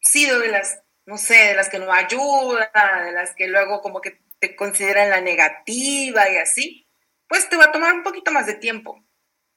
sido 0.00 0.38
de 0.40 0.48
las, 0.48 0.82
no 1.06 1.18
sé, 1.18 1.34
de 1.34 1.54
las 1.54 1.68
que 1.68 1.78
no 1.78 1.92
ayuda, 1.92 2.70
de 3.04 3.12
las 3.12 3.34
que 3.34 3.48
luego 3.48 3.80
como 3.80 4.00
que 4.00 4.20
te 4.38 4.56
consideran 4.56 5.10
la 5.10 5.20
negativa 5.20 6.30
y 6.30 6.36
así, 6.36 6.88
pues 7.28 7.48
te 7.48 7.56
va 7.56 7.66
a 7.66 7.72
tomar 7.72 7.94
un 7.94 8.02
poquito 8.02 8.32
más 8.32 8.46
de 8.46 8.54
tiempo, 8.54 9.04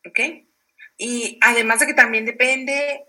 ¿ok? 0.05 0.19
Y 0.97 1.37
además 1.41 1.79
de 1.79 1.87
que 1.87 1.93
también 1.93 2.25
depende 2.25 3.05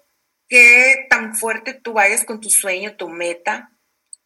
qué 0.49 1.07
tan 1.11 1.35
fuerte 1.35 1.75
tú 1.75 1.95
vayas 1.95 2.25
con 2.25 2.41
tu 2.41 2.51
sueño, 2.51 2.97
tu 2.97 3.09
meta, 3.09 3.73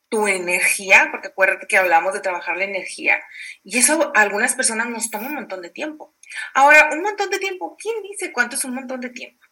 tu 0.08 0.28
energía, 0.28 1.08
porque 1.10 1.28
acuérdate 1.28 1.66
que 1.66 1.78
hablamos 1.78 2.12
de 2.12 2.20
trabajar 2.20 2.56
la 2.58 2.64
energía, 2.64 3.18
y 3.64 3.78
eso 3.78 4.12
a 4.14 4.20
algunas 4.20 4.54
personas 4.54 4.90
nos 4.90 5.10
toma 5.10 5.28
un 5.28 5.36
montón 5.36 5.62
de 5.62 5.70
tiempo. 5.70 6.14
Ahora, 6.52 6.90
un 6.92 7.00
montón 7.00 7.30
de 7.30 7.38
tiempo, 7.38 7.76
¿quién 7.80 7.94
dice 8.02 8.30
cuánto 8.30 8.56
es 8.56 8.64
un 8.64 8.74
montón 8.74 9.00
de 9.00 9.08
tiempo? 9.08 9.42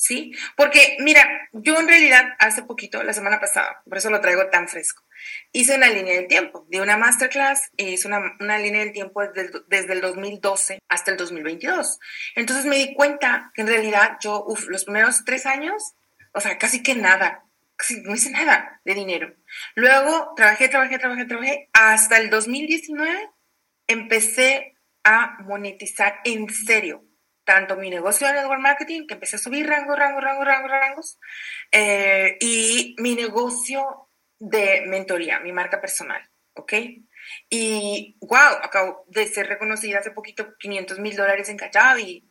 ¿Sí? 0.00 0.32
Porque, 0.56 0.96
mira, 1.00 1.28
yo 1.50 1.76
en 1.80 1.88
realidad 1.88 2.24
hace 2.38 2.62
poquito, 2.62 3.02
la 3.02 3.12
semana 3.12 3.40
pasada, 3.40 3.82
por 3.84 3.98
eso 3.98 4.10
lo 4.10 4.20
traigo 4.20 4.48
tan 4.48 4.68
fresco, 4.68 5.02
hice 5.50 5.74
una 5.74 5.88
línea 5.88 6.14
del 6.14 6.28
tiempo, 6.28 6.64
de 6.68 6.80
una 6.80 6.96
masterclass, 6.96 7.72
hice 7.76 8.06
una, 8.06 8.58
línea 8.58 8.84
del 8.84 8.92
tiempo 8.92 9.26
desde, 9.26 9.50
desde, 9.66 9.94
el 9.94 10.00
2012 10.00 10.78
hasta 10.88 11.10
el 11.10 11.16
2022. 11.16 11.98
Entonces 12.36 12.64
me 12.64 12.76
di 12.76 12.94
cuenta 12.94 13.50
que 13.54 13.62
en 13.62 13.66
realidad 13.66 14.18
yo, 14.20 14.44
uf, 14.46 14.68
los 14.68 14.84
primeros 14.84 15.24
tres 15.24 15.46
años, 15.46 15.94
o 16.32 16.40
sea, 16.40 16.58
casi 16.58 16.80
que 16.80 16.94
nada, 16.94 17.44
no 18.04 18.14
hice 18.14 18.30
nada 18.30 18.80
de 18.84 18.94
dinero. 18.94 19.34
Luego 19.74 20.32
trabajé, 20.36 20.68
trabajé, 20.68 20.98
trabajé, 21.00 21.24
trabajé. 21.24 21.70
Hasta 21.72 22.18
el 22.18 22.30
2019 22.30 23.30
empecé 23.88 24.76
a 25.02 25.38
monetizar 25.42 26.20
en 26.24 26.48
serio 26.50 27.07
tanto 27.48 27.76
mi 27.76 27.88
negocio 27.88 28.26
de 28.26 28.34
network 28.34 28.60
marketing, 28.60 29.06
que 29.06 29.14
empecé 29.14 29.36
a 29.36 29.38
subir 29.38 29.66
rango, 29.66 29.96
rango, 29.96 30.20
rango, 30.20 30.44
rango, 30.44 30.68
rangos, 30.68 31.18
eh, 31.72 32.36
y 32.40 32.94
mi 32.98 33.14
negocio 33.14 34.10
de 34.38 34.84
mentoría, 34.86 35.40
mi 35.40 35.50
marca 35.50 35.80
personal, 35.80 36.20
¿ok? 36.52 36.74
Y 37.48 38.18
wow, 38.20 38.58
acabo 38.62 39.06
de 39.08 39.26
ser 39.26 39.46
reconocida 39.46 40.00
hace 40.00 40.10
poquito 40.10 40.58
500 40.58 40.98
mil 40.98 41.16
dólares 41.16 41.48
en 41.48 41.56
Kajabi, 41.56 42.30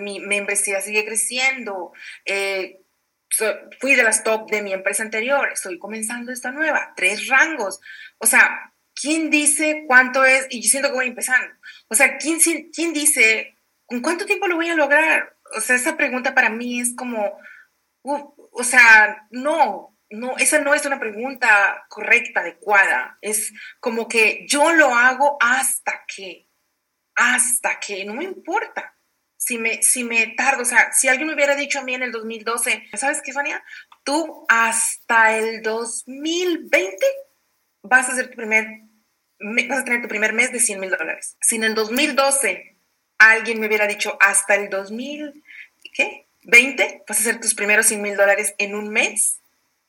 mi 0.00 0.20
membresía 0.20 0.82
sigue 0.82 1.06
creciendo, 1.06 1.92
eh, 2.26 2.82
fui 3.80 3.94
de 3.94 4.02
las 4.02 4.22
top 4.22 4.50
de 4.50 4.60
mi 4.60 4.74
empresa 4.74 5.02
anterior, 5.02 5.48
estoy 5.50 5.78
comenzando 5.78 6.30
esta 6.30 6.50
nueva, 6.50 6.92
tres 6.94 7.26
rangos. 7.28 7.80
O 8.18 8.26
sea, 8.26 8.74
¿quién 8.94 9.30
dice 9.30 9.84
cuánto 9.86 10.26
es? 10.26 10.46
Y 10.50 10.60
yo 10.60 10.68
siento 10.68 10.90
que 10.90 10.96
voy 10.96 11.06
empezando. 11.06 11.54
O 11.88 11.94
sea, 11.94 12.18
¿quién, 12.18 12.38
¿quién 12.70 12.92
dice 12.92 13.57
con 13.88 14.02
cuánto 14.02 14.26
tiempo 14.26 14.46
lo 14.46 14.56
voy 14.56 14.68
a 14.68 14.76
lograr? 14.76 15.36
O 15.56 15.60
sea, 15.60 15.76
esa 15.76 15.96
pregunta 15.96 16.34
para 16.34 16.50
mí 16.50 16.80
es 16.80 16.94
como, 16.94 17.38
o 18.02 18.62
sea, 18.62 19.26
no, 19.30 19.98
no, 20.10 20.36
esa 20.36 20.60
no 20.60 20.74
es 20.74 20.84
una 20.84 21.00
pregunta 21.00 21.86
correcta, 21.88 22.40
adecuada. 22.40 23.18
Es 23.22 23.52
como 23.80 24.06
que 24.06 24.46
yo 24.46 24.72
lo 24.72 24.94
hago 24.94 25.38
hasta 25.40 26.04
que, 26.06 26.48
hasta 27.14 27.80
que, 27.80 28.04
no 28.04 28.14
me 28.14 28.24
importa 28.24 28.94
si 29.38 29.56
me, 29.56 29.82
si 29.82 30.04
me 30.04 30.26
tardo, 30.36 30.62
o 30.62 30.66
sea, 30.66 30.92
si 30.92 31.08
alguien 31.08 31.28
me 31.28 31.34
hubiera 31.34 31.56
dicho 31.56 31.78
a 31.78 31.82
mí 31.82 31.94
en 31.94 32.02
el 32.02 32.12
2012, 32.12 32.90
¿sabes 32.94 33.22
qué, 33.22 33.32
Sonia? 33.32 33.64
Tú 34.04 34.44
hasta 34.48 35.38
el 35.38 35.62
2020 35.62 36.98
vas 37.82 38.08
a 38.08 38.12
hacer 38.12 38.28
tu 38.28 38.36
primer, 38.36 38.66
vas 39.40 39.78
a 39.78 39.84
tener 39.84 40.02
tu 40.02 40.08
primer 40.08 40.34
mes 40.34 40.52
de 40.52 40.60
100 40.60 40.80
mil 40.80 40.90
dólares. 40.90 41.38
Si 41.40 41.56
en 41.56 41.64
el 41.64 41.74
2012 41.74 42.77
alguien 43.18 43.60
me 43.60 43.66
hubiera 43.66 43.86
dicho 43.86 44.16
hasta 44.20 44.54
el 44.54 44.70
2000, 44.70 45.42
¿qué? 45.92 46.26
20, 46.44 47.02
vas 47.06 47.18
a 47.18 47.20
hacer 47.20 47.40
tus 47.40 47.54
primeros 47.54 47.86
100 47.86 48.00
mil 48.00 48.16
dólares 48.16 48.54
en 48.58 48.74
un 48.74 48.88
mes, 48.88 49.38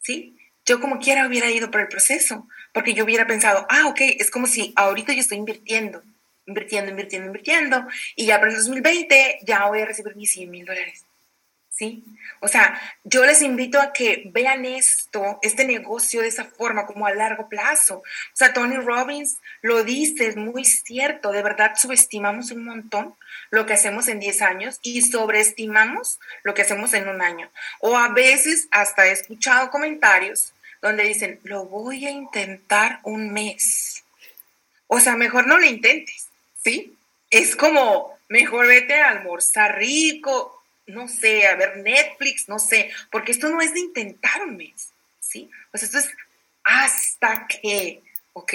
¿sí? 0.01 0.35
Yo 0.65 0.79
como 0.79 0.99
quiera 0.99 1.27
hubiera 1.27 1.49
ido 1.49 1.71
por 1.71 1.81
el 1.81 1.87
proceso, 1.87 2.47
porque 2.73 2.93
yo 2.93 3.05
hubiera 3.05 3.27
pensado, 3.27 3.65
ah, 3.69 3.87
ok, 3.87 4.01
es 4.01 4.29
como 4.29 4.47
si 4.47 4.73
ahorita 4.75 5.13
yo 5.13 5.21
estoy 5.21 5.37
invirtiendo 5.37 6.03
invirtiendo, 6.49 6.91
invirtiendo, 6.91 7.27
invirtiendo, 7.27 7.87
y 8.15 8.25
ya 8.25 8.39
para 8.39 8.51
el 8.51 8.57
2020 8.57 9.39
ya 9.43 9.67
voy 9.67 9.81
a 9.81 9.85
recibir 9.85 10.15
mis 10.15 10.31
100 10.31 10.49
mil 10.49 10.65
dólares. 10.65 11.05
¿Sí? 11.69 12.03
O 12.41 12.47
sea, 12.47 12.79
yo 13.03 13.25
les 13.25 13.41
invito 13.41 13.79
a 13.79 13.93
que 13.93 14.23
vean 14.33 14.65
esto, 14.65 15.39
este 15.41 15.65
negocio 15.65 16.21
de 16.21 16.27
esa 16.27 16.43
forma, 16.43 16.85
como 16.85 17.05
a 17.05 17.13
largo 17.13 17.47
plazo. 17.47 17.97
O 17.99 18.03
sea, 18.33 18.53
Tony 18.53 18.75
Robbins 18.75 19.37
lo 19.61 19.83
dice, 19.83 20.27
es 20.27 20.35
muy 20.35 20.65
cierto, 20.65 21.31
de 21.31 21.41
verdad 21.41 21.73
subestimamos 21.77 22.51
un 22.51 22.65
montón 22.65 23.15
lo 23.49 23.65
que 23.65 23.73
hacemos 23.73 24.07
en 24.07 24.19
10 24.19 24.41
años 24.41 24.79
y 24.81 25.01
sobreestimamos 25.01 26.19
lo 26.43 26.53
que 26.53 26.63
hacemos 26.63 26.93
en 26.93 27.07
un 27.07 27.21
año. 27.21 27.49
O 27.79 27.97
a 27.97 28.09
veces 28.09 28.67
hasta 28.71 29.07
he 29.07 29.11
escuchado 29.11 29.69
comentarios 29.69 30.53
donde 30.81 31.03
dicen, 31.03 31.39
lo 31.43 31.65
voy 31.65 32.05
a 32.05 32.11
intentar 32.11 32.99
un 33.03 33.31
mes. 33.31 34.03
O 34.87 34.99
sea, 34.99 35.15
mejor 35.15 35.47
no 35.47 35.57
lo 35.57 35.65
intentes. 35.65 36.29
¿sí? 36.63 36.95
Es 37.29 37.55
como, 37.55 38.17
mejor 38.27 38.67
vete 38.67 39.01
a 39.01 39.09
almorzar 39.09 39.77
rico, 39.77 40.58
no 40.89 41.07
sé, 41.07 41.47
a 41.47 41.55
ver 41.55 41.77
Netflix, 41.77 42.49
no 42.49 42.59
sé, 42.59 42.91
porque 43.11 43.31
esto 43.31 43.49
no 43.49 43.61
es 43.61 43.73
de 43.73 43.79
intentar 43.79 44.41
¿sí? 45.19 45.49
Pues 45.71 45.83
esto 45.83 45.99
es 45.99 46.09
hasta 46.63 47.47
que, 47.47 48.01
¿ok? 48.33 48.53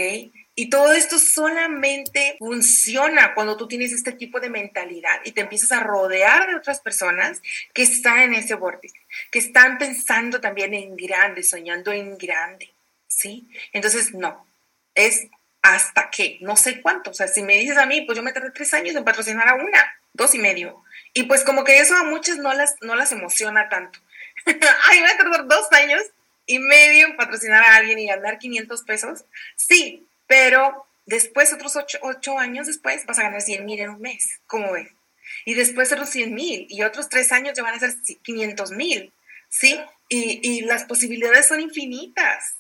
Y 0.57 0.71
todo 0.71 0.93
esto 0.93 1.19
solamente 1.19 2.37
funciona 2.39 3.35
cuando 3.35 3.57
tú 3.57 3.67
tienes 3.67 3.93
este 3.93 4.13
tipo 4.13 4.39
de 4.39 4.51
mentalidad 4.51 5.21
y 5.25 5.33
te 5.33 5.41
empiezas 5.41 5.73
a 5.73 5.81
rodear 5.81 6.49
de 6.49 6.55
otras 6.55 6.81
personas 6.81 7.43
que 7.73 7.83
están 7.83 8.21
en 8.21 8.35
ese 8.35 8.55
vórtice, 8.55 9.01
que 9.33 9.41
están 9.41 9.79
pensando 9.79 10.41
también 10.41 10.75
en 10.75 10.97
grande, 10.97 11.43
soñando 11.43 11.93
en 11.93 12.17
grande, 12.17 12.73
¿sí? 13.09 13.49
Entonces, 13.73 14.15
no, 14.15 14.47
es 14.95 15.27
hasta 15.61 16.11
qué, 16.11 16.39
no 16.41 16.57
sé 16.57 16.81
cuánto. 16.81 17.11
O 17.11 17.15
sea, 17.15 17.27
si 17.27 17.43
me 17.43 17.59
dices 17.59 17.77
a 17.77 17.87
mí, 17.87 18.03
pues 18.03 18.17
yo 18.17 18.23
me 18.23 18.33
tardé 18.33 18.51
tres 18.51 18.73
años 18.75 18.95
en 18.95 19.03
patrocinar 19.03 19.49
a 19.49 19.55
una, 19.55 19.99
dos 20.13 20.35
y 20.35 20.39
medio. 20.39 20.85
Y 21.15 21.23
pues 21.25 21.45
como 21.45 21.63
que 21.65 21.79
eso 21.79 21.97
a 21.97 22.03
muchas 22.03 22.39
no 22.39 22.53
las, 22.53 22.75
no 22.83 22.97
las 22.97 23.13
emociona 23.13 23.69
tanto. 23.69 24.01
Ay, 24.47 25.01
voy 25.01 25.11
a 25.11 25.17
tardar 25.17 25.47
dos 25.47 25.73
años 25.73 26.03
y 26.45 26.59
medio 26.59 27.07
en 27.07 27.17
patrocinar 27.17 27.63
a 27.63 27.77
alguien 27.77 27.99
y 28.01 28.09
ganar 28.09 28.39
500 28.39 28.83
pesos. 28.83 29.25
Sí, 29.57 30.07
pero 30.27 30.87
después, 31.07 31.53
otros 31.53 31.79
ocho, 32.03 32.39
años 32.39 32.67
después, 32.67 33.07
vas 33.07 33.19
a 33.21 33.23
ganar 33.23 33.41
100 33.41 33.65
mil 33.65 33.81
en 33.81 33.91
un 33.91 34.01
mes. 34.01 34.41
¿Cómo 34.47 34.73
ves? 34.73 34.91
Y 35.45 35.55
después 35.55 35.93
otros 35.93 36.11
100 36.11 36.35
mil 36.35 36.67
y 36.69 36.83
otros 36.83 37.09
tres 37.09 37.31
años 37.33 37.55
ya 37.57 37.63
van 37.63 37.75
a 37.75 37.79
ser 37.79 37.95
500 38.23 38.73
mil. 38.73 39.13
¿Sí? 39.49 39.81
Y, 40.09 40.41
y 40.43 40.63
las 40.63 40.85
posibilidades 40.85 41.47
son 41.47 41.61
infinitas. 41.61 42.57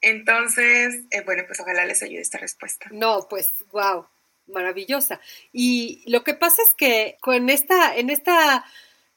Entonces, 0.00 1.00
eh, 1.10 1.22
bueno, 1.22 1.44
pues 1.46 1.58
ojalá 1.60 1.84
les 1.84 2.02
ayude 2.02 2.20
esta 2.20 2.38
respuesta. 2.38 2.86
No, 2.92 3.26
pues, 3.28 3.52
wow, 3.72 4.06
maravillosa. 4.52 5.20
Y 5.52 6.02
lo 6.06 6.24
que 6.24 6.34
pasa 6.34 6.62
es 6.62 6.74
que 6.74 7.16
con 7.20 7.50
esta, 7.50 7.94
en 7.96 8.10
esta 8.10 8.64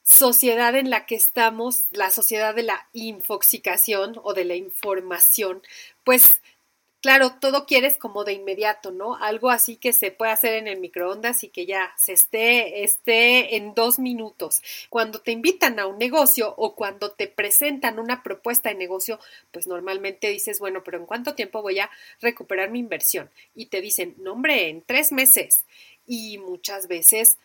sociedad 0.04 0.76
en 0.76 0.90
la 0.90 1.06
que 1.06 1.16
estamos, 1.16 1.86
la 1.92 2.12
sociedad 2.12 2.54
de 2.56 2.64
la 2.64 2.88
infoxicación 2.94 4.20
o 4.24 4.34
de 4.34 4.46
la 4.46 4.56
información, 4.56 5.62
pues 6.04 6.42
Claro, 7.06 7.36
todo 7.40 7.68
quieres 7.68 8.00
como 8.00 8.24
de 8.24 8.34
inmediato, 8.34 8.90
¿no? 8.90 9.16
Algo 9.18 9.52
así 9.52 9.78
que 9.78 9.94
se 9.94 10.10
puede 10.10 10.32
hacer 10.32 10.56
en 10.56 10.68
el 10.68 10.80
microondas 10.80 11.44
y 11.44 11.50
que 11.50 11.68
ya 11.68 11.94
se 12.00 12.14
esté, 12.14 12.84
esté 12.84 13.58
en 13.58 13.76
dos 13.76 14.00
minutos. 14.00 14.64
Cuando 14.90 15.22
te 15.22 15.32
invitan 15.32 15.78
a 15.80 15.86
un 15.86 16.00
negocio 16.00 16.56
o 16.58 16.74
cuando 16.74 17.12
te 17.12 17.28
presentan 17.28 18.00
una 18.00 18.24
propuesta 18.24 18.70
de 18.70 18.76
negocio, 18.76 19.20
pues 19.52 19.68
normalmente 19.68 20.30
dices, 20.32 20.58
bueno, 20.58 20.82
pero 20.84 20.98
¿en 20.98 21.06
cuánto 21.06 21.36
tiempo 21.36 21.62
voy 21.62 21.78
a 21.78 21.92
recuperar 22.22 22.72
mi 22.72 22.80
inversión? 22.80 23.30
Y 23.54 23.68
te 23.68 23.82
dicen, 23.82 24.16
no, 24.18 24.32
hombre, 24.32 24.70
en 24.70 24.82
tres 24.82 25.12
meses. 25.12 25.62
Y 26.08 26.40
muchas 26.40 26.88
veces 26.88 27.38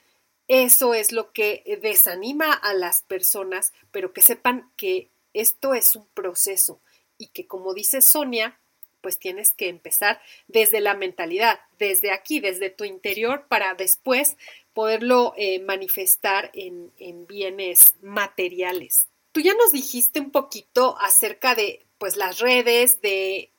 eso 0.48 0.94
es 0.94 1.12
lo 1.12 1.32
que 1.32 1.78
desanima 1.82 2.54
a 2.54 2.72
las 2.72 3.02
personas, 3.02 3.74
pero 3.90 4.14
que 4.14 4.22
sepan 4.22 4.70
que 4.78 5.11
esto 5.34 5.74
es 5.74 5.96
un 5.96 6.06
proceso 6.14 6.80
y 7.18 7.26
que 7.26 7.46
como 7.46 7.74
dice 7.74 8.00
Sonia, 8.00 8.58
pues 9.01 9.18
tienes 9.18 9.53
que 9.53 9.68
empezar 9.68 10.20
desde 10.48 10.80
la 10.80 10.94
mentalidad, 10.94 11.61
desde 11.78 12.12
aquí, 12.12 12.40
desde 12.40 12.70
tu 12.70 12.84
interior, 12.84 13.46
para 13.48 13.74
después 13.74 14.36
poderlo 14.72 15.34
eh, 15.36 15.61
manifestar 15.61 16.51
en, 16.55 16.92
en 16.98 17.26
bienes 17.26 17.94
materiales. 18.03 19.09
Tú 19.32 19.40
ya 19.40 19.55
nos 19.55 19.72
dijiste 19.72 20.20
un 20.20 20.30
poquito 20.30 20.96
acerca 21.01 21.55
de 21.55 21.86
pues 21.98 22.16
las 22.16 22.38
redes, 22.38 23.01
de 23.01 23.51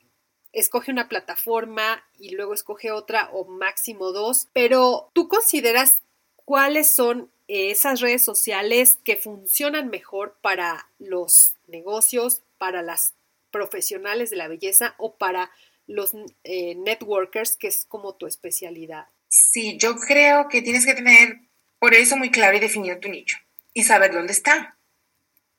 escoge 0.52 0.90
una 0.90 1.08
plataforma 1.08 2.04
y 2.18 2.30
luego 2.30 2.54
escoge 2.54 2.90
otra 2.90 3.30
o 3.32 3.44
máximo 3.44 4.12
dos, 4.12 4.48
pero 4.52 5.10
tú 5.12 5.28
consideras 5.28 5.98
cuáles 6.44 6.94
son 6.94 7.30
esas 7.48 8.00
redes 8.00 8.24
sociales 8.24 8.98
que 9.04 9.16
funcionan 9.16 9.88
mejor 9.88 10.36
para 10.40 10.88
los 10.98 11.54
negocios, 11.66 12.42
para 12.58 12.82
las 12.82 13.14
profesionales 13.52 14.30
de 14.30 14.36
la 14.36 14.48
belleza 14.48 14.96
o 14.98 15.16
para 15.16 15.52
los 15.86 16.12
eh, 16.42 16.74
networkers, 16.74 17.56
que 17.56 17.68
es 17.68 17.84
como 17.84 18.16
tu 18.16 18.26
especialidad? 18.26 19.06
Sí, 19.28 19.78
yo 19.78 19.96
creo 19.96 20.48
que 20.48 20.62
tienes 20.62 20.84
que 20.84 20.94
tener 20.94 21.38
por 21.78 21.94
eso 21.94 22.16
muy 22.16 22.30
claro 22.30 22.56
y 22.56 22.60
definido 22.60 22.98
tu 22.98 23.08
nicho 23.08 23.38
y 23.72 23.84
saber 23.84 24.12
dónde 24.12 24.32
está. 24.32 24.76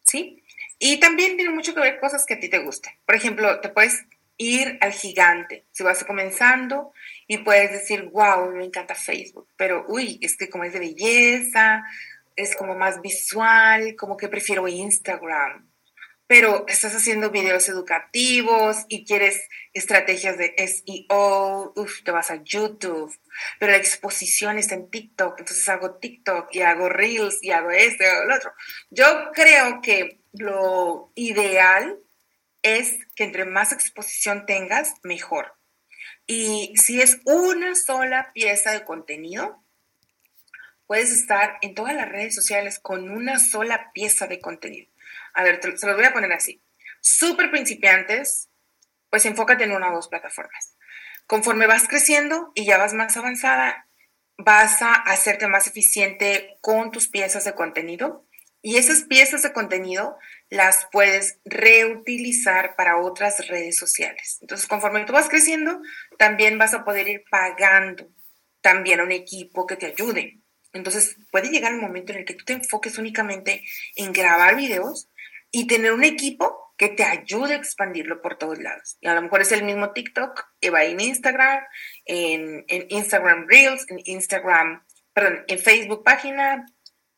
¿Sí? 0.06 0.44
Y 0.80 1.00
también 1.00 1.38
tiene 1.38 1.54
mucho 1.54 1.74
que 1.74 1.80
ver 1.80 2.00
cosas 2.00 2.26
que 2.26 2.34
a 2.34 2.40
ti 2.40 2.50
te 2.50 2.60
gusten. 2.60 2.94
Por 3.06 3.16
ejemplo, 3.16 3.62
te 3.62 3.70
puedes 3.70 4.06
ir 4.38 4.78
al 4.82 4.92
gigante 4.92 5.66
si 5.72 5.84
vas 5.84 6.04
comenzando 6.04 6.92
y 7.28 7.38
puedes 7.38 7.72
decir, 7.72 8.10
wow, 8.12 8.52
me 8.52 8.66
encanta 8.66 8.96
Facebook, 8.96 9.48
pero 9.56 9.86
uy, 9.88 10.20
es 10.22 10.36
que 10.36 10.50
como 10.50 10.64
es 10.64 10.74
de 10.74 10.80
belleza, 10.80 11.84
es 12.36 12.56
como 12.56 12.76
más 12.76 13.02
visual, 13.02 13.96
como 13.96 14.18
que 14.18 14.28
prefiero 14.28 14.68
Instagram 14.68 15.73
pero 16.34 16.66
estás 16.68 16.96
haciendo 16.96 17.30
videos 17.30 17.70
educativos 17.70 18.86
y 18.88 19.06
quieres 19.06 19.48
estrategias 19.72 20.36
de 20.36 20.56
SEO, 20.58 21.74
uf, 21.76 22.02
te 22.04 22.10
vas 22.10 22.32
a 22.32 22.42
YouTube, 22.44 23.16
pero 23.60 23.74
la 23.74 23.78
exposición 23.78 24.58
está 24.58 24.74
en 24.74 24.90
TikTok, 24.90 25.38
entonces 25.38 25.70
hago 25.70 26.00
TikTok 26.00 26.48
y 26.52 26.64
hago 26.64 26.90
Reels 26.90 27.38
y 27.44 27.52
hago 27.52 27.70
este 27.70 28.10
o 28.10 28.26
lo 28.26 28.36
otro. 28.36 28.52
Yo 28.90 29.06
creo 29.36 29.80
que 29.84 30.22
lo 30.32 31.12
ideal 31.14 32.00
es 32.64 32.98
que 33.16 33.26
entre 33.26 33.46
más 33.46 33.72
exposición 33.72 34.48
tengas, 34.48 34.96
mejor. 35.04 35.54
Y 36.26 36.74
si 36.78 37.00
es 37.00 37.20
una 37.26 37.76
sola 37.76 38.32
pieza 38.34 38.72
de 38.72 38.84
contenido, 38.84 39.64
puedes 40.88 41.12
estar 41.12 41.60
en 41.62 41.76
todas 41.76 41.94
las 41.94 42.10
redes 42.10 42.34
sociales 42.34 42.80
con 42.80 43.12
una 43.12 43.38
sola 43.38 43.92
pieza 43.94 44.26
de 44.26 44.40
contenido. 44.40 44.93
A 45.34 45.44
ver, 45.44 45.60
se 45.62 45.88
los 45.88 45.96
voy 45.96 46.06
a 46.06 46.14
poner 46.14 46.32
así. 46.32 46.64
Súper 47.02 47.52
principiantes, 47.52 48.50
pues 49.10 49.26
enfócate 49.26 49.64
en 49.64 49.72
una 49.72 49.92
o 49.92 49.96
dos 49.96 50.08
plataformas. 50.08 50.76
Conforme 51.28 51.68
vas 51.68 51.88
creciendo 51.88 52.52
y 52.56 52.66
ya 52.66 52.78
vas 52.78 52.94
más 52.94 53.16
avanzada, 53.18 53.88
vas 54.38 54.82
a 54.82 54.94
hacerte 54.94 55.48
más 55.48 55.68
eficiente 55.68 56.58
con 56.62 56.92
tus 56.92 57.08
piezas 57.08 57.46
de 57.46 57.54
contenido 57.54 58.28
y 58.62 58.78
esas 58.78 59.04
piezas 59.04 59.44
de 59.44 59.52
contenido 59.52 60.18
las 60.50 60.88
puedes 60.92 61.40
reutilizar 61.44 62.76
para 62.76 62.98
otras 62.98 63.48
redes 63.48 63.78
sociales. 63.78 64.38
Entonces, 64.42 64.68
conforme 64.68 65.04
tú 65.04 65.12
vas 65.12 65.28
creciendo, 65.28 65.82
también 66.18 66.58
vas 66.58 66.74
a 66.74 66.86
poder 66.86 67.08
ir 67.10 67.24
pagando 67.30 68.08
también 68.62 69.02
a 69.02 69.04
un 69.04 69.12
equipo 69.12 69.68
que 69.68 69.76
te 69.76 69.88
ayude. 69.88 70.40
Entonces, 70.72 71.18
puede 71.30 71.50
llegar 71.50 71.74
el 71.74 71.82
momento 71.82 72.14
en 72.14 72.20
el 72.20 72.26
que 72.26 72.36
tú 72.36 72.46
te 72.46 72.54
enfoques 72.54 72.98
únicamente 72.98 73.64
en 73.96 74.14
grabar 74.14 74.56
videos 74.56 75.10
y 75.54 75.68
tener 75.68 75.94
un 75.94 76.04
equipo 76.04 76.74
que 76.78 76.90
te 76.90 77.04
ayude 77.04 77.54
a 77.54 77.58
expandirlo 77.58 78.22
por 78.22 78.38
todos 78.38 78.58
lados. 78.58 78.98
Y 79.00 79.08
a 79.08 79.14
lo 79.14 79.22
mejor 79.22 79.42
es 79.42 79.52
el 79.52 79.64
mismo 79.64 79.94
TikTok, 79.94 80.44
que 80.60 80.72
va 80.72 80.84
en 80.84 81.00
Instagram, 81.00 81.64
en, 82.06 82.66
en 82.68 82.88
Instagram 82.90 83.46
Reels, 83.48 83.86
en 83.90 84.00
Instagram, 84.04 84.84
perdón, 85.14 85.44
en 85.48 85.60
Facebook 85.60 86.04
página, 86.04 86.66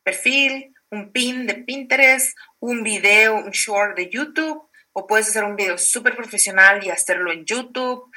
perfil, 0.02 0.74
un 0.90 1.12
pin 1.12 1.46
de 1.46 1.54
Pinterest, 1.54 2.36
un 2.60 2.82
video, 2.82 3.36
un 3.36 3.50
short 3.50 3.96
de 3.96 4.10
YouTube, 4.10 4.68
o 4.92 5.06
puedes 5.06 5.28
hacer 5.28 5.44
un 5.44 5.56
video 5.56 5.78
súper 5.78 6.14
profesional 6.14 6.84
y 6.84 6.90
hacerlo 6.90 7.32
en 7.32 7.46
YouTube 7.46 8.10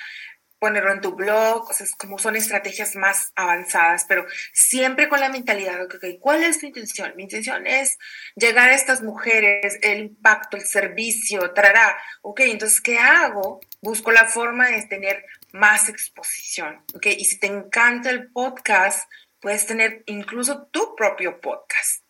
ponerlo 0.59 0.91
en 0.91 1.01
tu 1.01 1.15
blog, 1.15 1.69
o 1.69 1.73
sea, 1.73 1.87
como 1.97 2.19
son 2.19 2.35
estrategias 2.35 2.95
más 2.95 3.31
avanzadas, 3.35 4.05
pero 4.07 4.25
siempre 4.53 5.09
con 5.09 5.19
la 5.19 5.29
mentalidad 5.29 5.77
de, 5.77 5.85
okay, 5.85 6.19
¿cuál 6.19 6.43
es 6.43 6.59
tu 6.59 6.65
intención? 6.65 7.13
Mi 7.15 7.23
intención 7.23 7.65
es 7.65 7.97
llegar 8.35 8.69
a 8.69 8.75
estas 8.75 9.01
mujeres, 9.01 9.79
el 9.81 9.99
impacto, 9.99 10.57
el 10.57 10.65
servicio, 10.65 11.53
trará, 11.53 11.97
ok, 12.21 12.41
entonces, 12.41 12.81
¿qué 12.81 12.99
hago? 12.99 13.61
Busco 13.81 14.11
la 14.11 14.25
forma 14.25 14.67
de 14.67 14.83
tener 14.83 15.25
más 15.53 15.89
exposición, 15.89 16.83
ok, 16.93 17.07
y 17.17 17.25
si 17.25 17.39
te 17.39 17.47
encanta 17.47 18.09
el 18.09 18.29
podcast, 18.31 19.09
puedes 19.39 19.65
tener 19.65 20.03
incluso 20.05 20.67
tu 20.67 20.95
propio 20.95 21.39
podcast. 21.39 22.03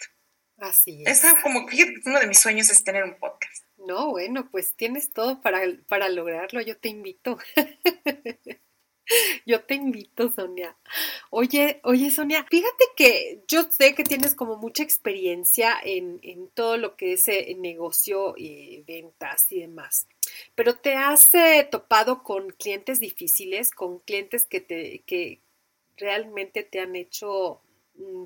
Así 0.57 1.03
es. 1.05 1.19
Esa, 1.19 1.41
como, 1.41 1.67
fíjate, 1.67 1.93
uno 2.05 2.19
de 2.19 2.27
mis 2.27 2.39
sueños 2.39 2.69
es 2.69 2.83
tener 2.83 3.03
un 3.03 3.17
podcast. 3.17 3.68
No, 3.85 4.11
bueno, 4.11 4.49
pues 4.51 4.75
tienes 4.75 5.11
todo 5.11 5.41
para, 5.41 5.61
para 5.87 6.09
lograrlo, 6.09 6.61
yo 6.61 6.77
te 6.77 6.89
invito. 6.89 7.37
Yo 9.45 9.63
te 9.63 9.75
invito, 9.75 10.31
Sonia. 10.31 10.77
Oye, 11.31 11.79
oye, 11.83 12.11
Sonia, 12.11 12.45
fíjate 12.49 12.83
que 12.95 13.43
yo 13.47 13.63
sé 13.63 13.95
que 13.95 14.03
tienes 14.03 14.35
como 14.35 14.57
mucha 14.57 14.83
experiencia 14.83 15.75
en, 15.83 16.19
todo 16.53 16.77
lo 16.77 16.95
que 16.95 17.13
es 17.13 17.27
eh, 17.27 17.55
negocio 17.57 18.35
y 18.37 18.83
ventas 18.83 19.51
y 19.51 19.61
demás. 19.61 20.07
Pero 20.55 20.75
te 20.75 20.93
has 20.95 21.33
eh, 21.33 21.67
topado 21.71 22.23
con 22.23 22.51
clientes 22.51 22.99
difíciles, 22.99 23.71
con 23.71 23.99
clientes 23.99 24.45
que 24.45 24.61
te, 24.61 24.99
que 25.07 25.41
realmente 25.97 26.63
te 26.63 26.79
han 26.79 26.95
hecho 26.95 27.61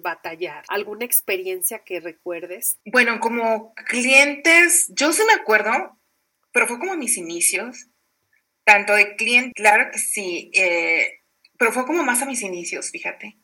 batallar? 0.02 0.64
¿Alguna 0.68 1.06
experiencia 1.06 1.80
que 1.80 2.00
recuerdes? 2.00 2.80
Bueno, 2.86 3.20
como 3.20 3.74
clientes, 3.88 4.92
yo 4.96 5.12
sí 5.12 5.22
me 5.28 5.34
acuerdo, 5.34 6.00
pero 6.52 6.68
fue 6.68 6.80
como 6.80 6.96
mis 6.96 7.18
inicios, 7.18 7.88
tanto 8.64 8.94
de 8.94 9.16
cliente, 9.16 9.52
claro 9.56 9.92
que 9.92 10.00
sí, 10.00 10.52
eh, 10.54 11.22
pero 11.58 11.72
fue 11.72 11.86
como 11.86 12.04
más 12.04 12.22
a 12.22 12.26
mis 12.26 12.42
inicios, 12.42 12.92
fíjate. 12.92 13.38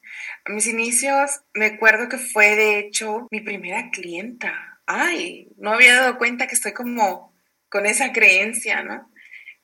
A 0.46 0.52
mis 0.52 0.68
inicios 0.68 1.42
me 1.54 1.68
acuerdo 1.68 2.10
que 2.10 2.18
fue 2.18 2.56
de 2.56 2.80
hecho 2.80 3.28
mi 3.32 3.42
primera 3.42 3.90
clienta. 3.92 4.82
Ay, 4.86 5.50
no 5.58 5.74
había 5.74 5.96
dado 5.96 6.18
cuenta 6.18 6.48
que 6.48 6.56
estoy 6.56 6.74
como 6.74 7.34
con 7.70 7.86
esa 7.86 8.12
creencia, 8.12 8.84
¿no? 8.84 9.09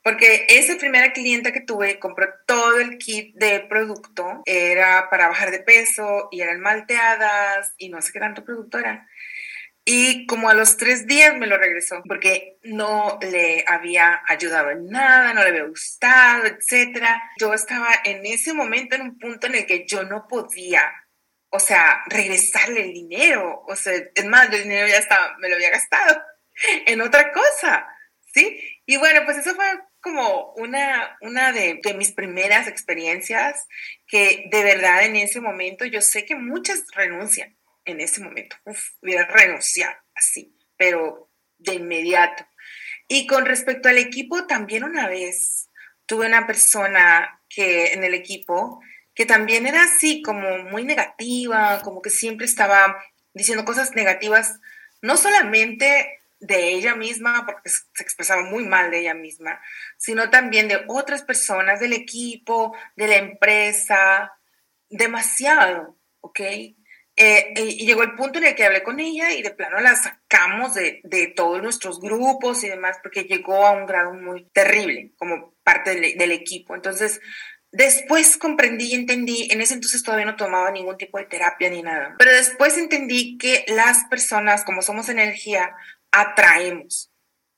Porque 0.06 0.45
esa 0.49 0.78
primera 0.78 1.14
clienta 1.14 1.51
que 1.51 1.62
tuve 1.62 1.97
compró 1.97 2.28
todo 2.45 2.80
el 2.80 2.99
kit 2.99 3.34
de 3.38 3.62
producto, 3.62 4.43
era 4.45 5.10
para 5.10 5.30
bajar 5.30 5.49
de 5.49 5.62
peso 5.62 6.30
y 6.32 6.41
eran 6.41 6.60
malteadas 6.60 7.74
y 7.80 7.89
no 7.89 7.99
sé 8.03 8.12
qué 8.14 8.20
tanto 8.20 8.45
producto 8.45 8.78
era. 8.78 9.10
Y 9.84 10.28
como 10.28 10.47
a 10.47 10.53
los 10.53 10.78
tres 10.78 11.08
días 11.08 11.36
me 11.36 11.47
lo 11.47 11.58
regresó 11.58 12.03
porque 12.08 12.60
no 12.62 13.18
le 13.20 13.66
había 13.66 14.22
ayudado 14.28 14.70
en 14.70 14.86
nada, 14.91 15.34
no 15.34 15.41
le 15.41 15.49
había 15.49 15.64
gustado, 15.64 16.45
etc. 16.45 17.03
Yo 17.39 17.56
estaba 17.56 17.89
en 18.03 18.24
ese 18.28 18.53
momento 18.53 18.95
en 18.95 19.01
un 19.01 19.18
punto 19.18 19.47
en 19.47 19.56
el 19.56 19.66
que 19.66 19.88
yo 19.88 20.03
no 20.03 20.28
podía, 20.28 20.84
o 21.49 21.60
sea, 21.60 22.03
regresarle 22.06 22.82
el 22.82 22.93
dinero. 22.93 23.64
O 23.68 23.76
sea, 23.76 23.93
es 24.14 24.26
más, 24.26 24.53
el 24.53 24.64
dinero 24.64 24.88
ya 24.88 24.99
estaba, 24.99 25.36
me 25.39 25.49
lo 25.49 25.56
había 25.56 25.72
gastado 25.72 26.22
en 26.86 27.01
otra 27.01 27.32
cosa, 27.32 27.88
¿sí? 28.32 28.60
Y 28.86 28.97
bueno, 28.97 29.22
pues 29.26 29.38
eso 29.38 29.56
fue 29.56 29.66
como 30.06 30.53
una, 30.58 31.18
una 31.22 31.51
de, 31.51 31.82
mis 31.97 32.12
primeras 32.12 32.68
experiencias 32.68 33.66
que 34.06 34.45
de 34.51 34.64
verdad 34.64 35.03
en 35.03 35.16
ese 35.16 35.41
momento 35.41 35.84
yo 35.84 35.99
sé 35.99 36.26
que 36.26 36.36
muchas 36.36 36.84
renuncian 36.93 37.58
en 37.86 37.99
ese 38.01 38.22
momento. 38.22 38.56
Uf, 38.66 38.91
hubiera 39.01 39.26
renunciado 39.26 39.95
así, 40.14 40.56
pero 40.78 41.32
de 41.58 41.74
inmediato. 41.74 42.45
Y 43.08 43.26
con 43.26 43.47
respecto 43.47 43.89
al 43.89 43.97
equipo, 43.97 44.45
también 44.45 44.84
una 44.84 45.10
vez 45.10 45.72
tuve 46.06 46.28
una 46.28 46.45
persona 46.45 47.41
que 47.49 47.93
en 47.93 48.03
el 48.03 48.14
equipo 48.14 48.80
que 49.16 49.26
también 49.26 49.66
era 49.66 49.86
así 49.86 50.22
como 50.22 50.60
muy 50.66 50.84
negativa, 50.84 51.82
como 51.84 52.03
que 52.03 52.12
siempre 52.12 52.45
estaba 52.45 53.03
diciendo 53.34 53.66
cosas 53.66 53.95
negativas, 53.95 54.60
no 55.01 55.18
solamente 55.18 56.20
de 56.40 56.74
ella 56.74 56.96
misma, 56.96 57.46
porque 57.46 57.70
se 57.70 58.04
expresaba 58.04 58.44
muy 58.44 58.66
mal 58.66 58.92
de 58.92 59.00
ella 59.00 59.14
misma, 59.14 59.60
sino 59.98 60.30
también 60.30 60.68
de 60.68 60.84
otras 60.88 61.24
personas 61.24 61.80
del 61.80 61.94
equipo, 61.94 62.76
de 62.96 63.08
la 63.08 63.16
empresa, 63.16 64.34
demasiado, 64.90 65.98
¿ok? 66.22 66.40
Eh, 67.18 67.54
y 67.56 67.86
llegó 67.86 68.04
el 68.04 68.16
punto 68.16 68.40
en 68.40 68.46
el 68.46 68.56
que 68.56 68.66
hablé 68.66 68.84
con 68.84 69.00
ella 69.00 69.32
y 69.32 69.42
de 69.42 69.52
plano 69.52 69.80
la 69.80 69.96
sacamos 69.96 70.74
de, 70.74 71.00
de, 71.06 71.28
todos 71.28 71.64
nuestros 71.64 72.02
grupos 72.02 72.62
y 72.66 72.68
demás, 72.68 72.98
porque 73.02 73.24
llegó 73.24 73.66
a 73.66 73.72
un 73.72 73.86
grado 73.86 74.14
muy 74.14 74.50
terrible 74.50 75.14
como 75.18 75.54
parte 75.64 75.96
del, 75.96 76.18
del 76.18 76.32
equipo. 76.32 76.76
Entonces, 76.76 77.22
Después 77.76 78.38
comprendí 78.38 78.86
y 78.86 78.96
entendí, 78.96 79.50
en 79.52 79.60
ese 79.60 79.74
entonces 79.74 80.02
todavía 80.02 80.26
no 80.26 80.38
tomaba 80.38 80.72
ningún 80.72 80.96
tipo 80.96 81.18
de 81.18 81.26
terapia 81.26 81.70
ni 81.70 81.82
nada, 81.82 82.16
pero 82.18 82.32
después 82.32 82.78
entendí 82.78 83.38
que 83.38 83.66
las 83.68 84.06
personas, 84.06 84.64
como 84.64 84.82
somos 84.82 85.10
energía, 85.10 85.76
atraemos. 86.22 87.11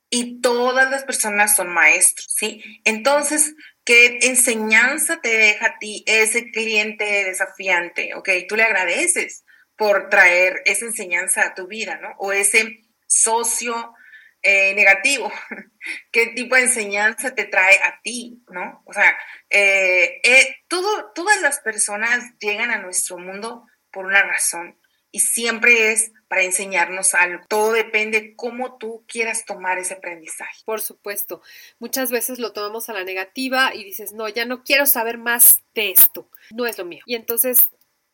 y 0.10 0.39
todas 0.39 0.89
las 0.89 1.03
personas 1.03 1.58
son 1.58 1.68
maestros, 1.68 2.34
¿sí? 2.34 2.64
Entonces, 2.86 3.55
¿qué 3.84 4.20
enseñanza 4.22 5.20
te 5.22 5.36
deja 5.38 5.66
a 5.66 5.80
ti 5.80 6.05
ese 6.08 6.49
cliente 6.51 7.26
desafiante? 7.26 8.14
Ok, 8.16 8.30
tú 8.47 8.55
le 8.55 8.64
agradeces 8.64 9.43
por 9.76 10.10
traer 10.10 10.62
esa 10.66 10.86
enseñanza 10.86 11.41
a 11.41 11.55
tu 11.55 11.68
vida, 11.68 11.99
¿no? 12.01 12.16
O 12.20 12.32
ese 12.32 12.84
socio 13.05 13.93
eh, 14.41 14.74
negativo, 14.76 15.32
¿qué 16.12 16.28
tipo 16.28 16.55
de 16.55 16.62
enseñanza 16.62 17.36
te 17.36 17.45
trae 17.45 17.76
a 17.84 17.99
ti, 18.01 18.43
¿no? 18.49 18.84
O 18.86 18.93
sea, 18.93 19.18
eh, 19.49 20.22
eh, 20.24 20.58
todo, 20.68 21.12
todas 21.14 21.41
las 21.41 21.60
personas 21.60 22.24
llegan 22.39 22.72
a 22.72 22.78
nuestro 22.78 23.18
mundo 23.18 23.68
por 23.91 24.05
una 24.05 24.24
razón 24.24 24.80
y 25.12 25.20
siempre 25.20 25.91
es 25.91 26.12
para 26.28 26.44
enseñarnos 26.44 27.14
algo. 27.14 27.44
Todo 27.48 27.72
depende 27.72 28.36
cómo 28.36 28.78
tú 28.78 29.04
quieras 29.08 29.46
tomar 29.46 29.78
ese 29.78 29.96
aprendizaje. 29.96 30.62
Por 30.66 30.82
supuesto, 30.82 31.42
muchas 31.80 32.12
veces 32.12 32.40
lo 32.40 32.54
tomamos 32.54 32.90
a 32.90 32.94
la 32.94 33.04
negativa 33.04 33.74
y 33.74 33.84
dices, 33.84 34.14
no, 34.14 34.28
ya 34.28 34.46
no 34.46 34.64
quiero 34.64 34.86
saber 34.86 35.18
más 35.18 35.62
de 35.74 35.92
esto, 35.92 36.30
no 36.54 36.66
es 36.66 36.78
lo 36.78 36.86
mío. 36.86 37.04
Y 37.06 37.16
entonces 37.16 37.68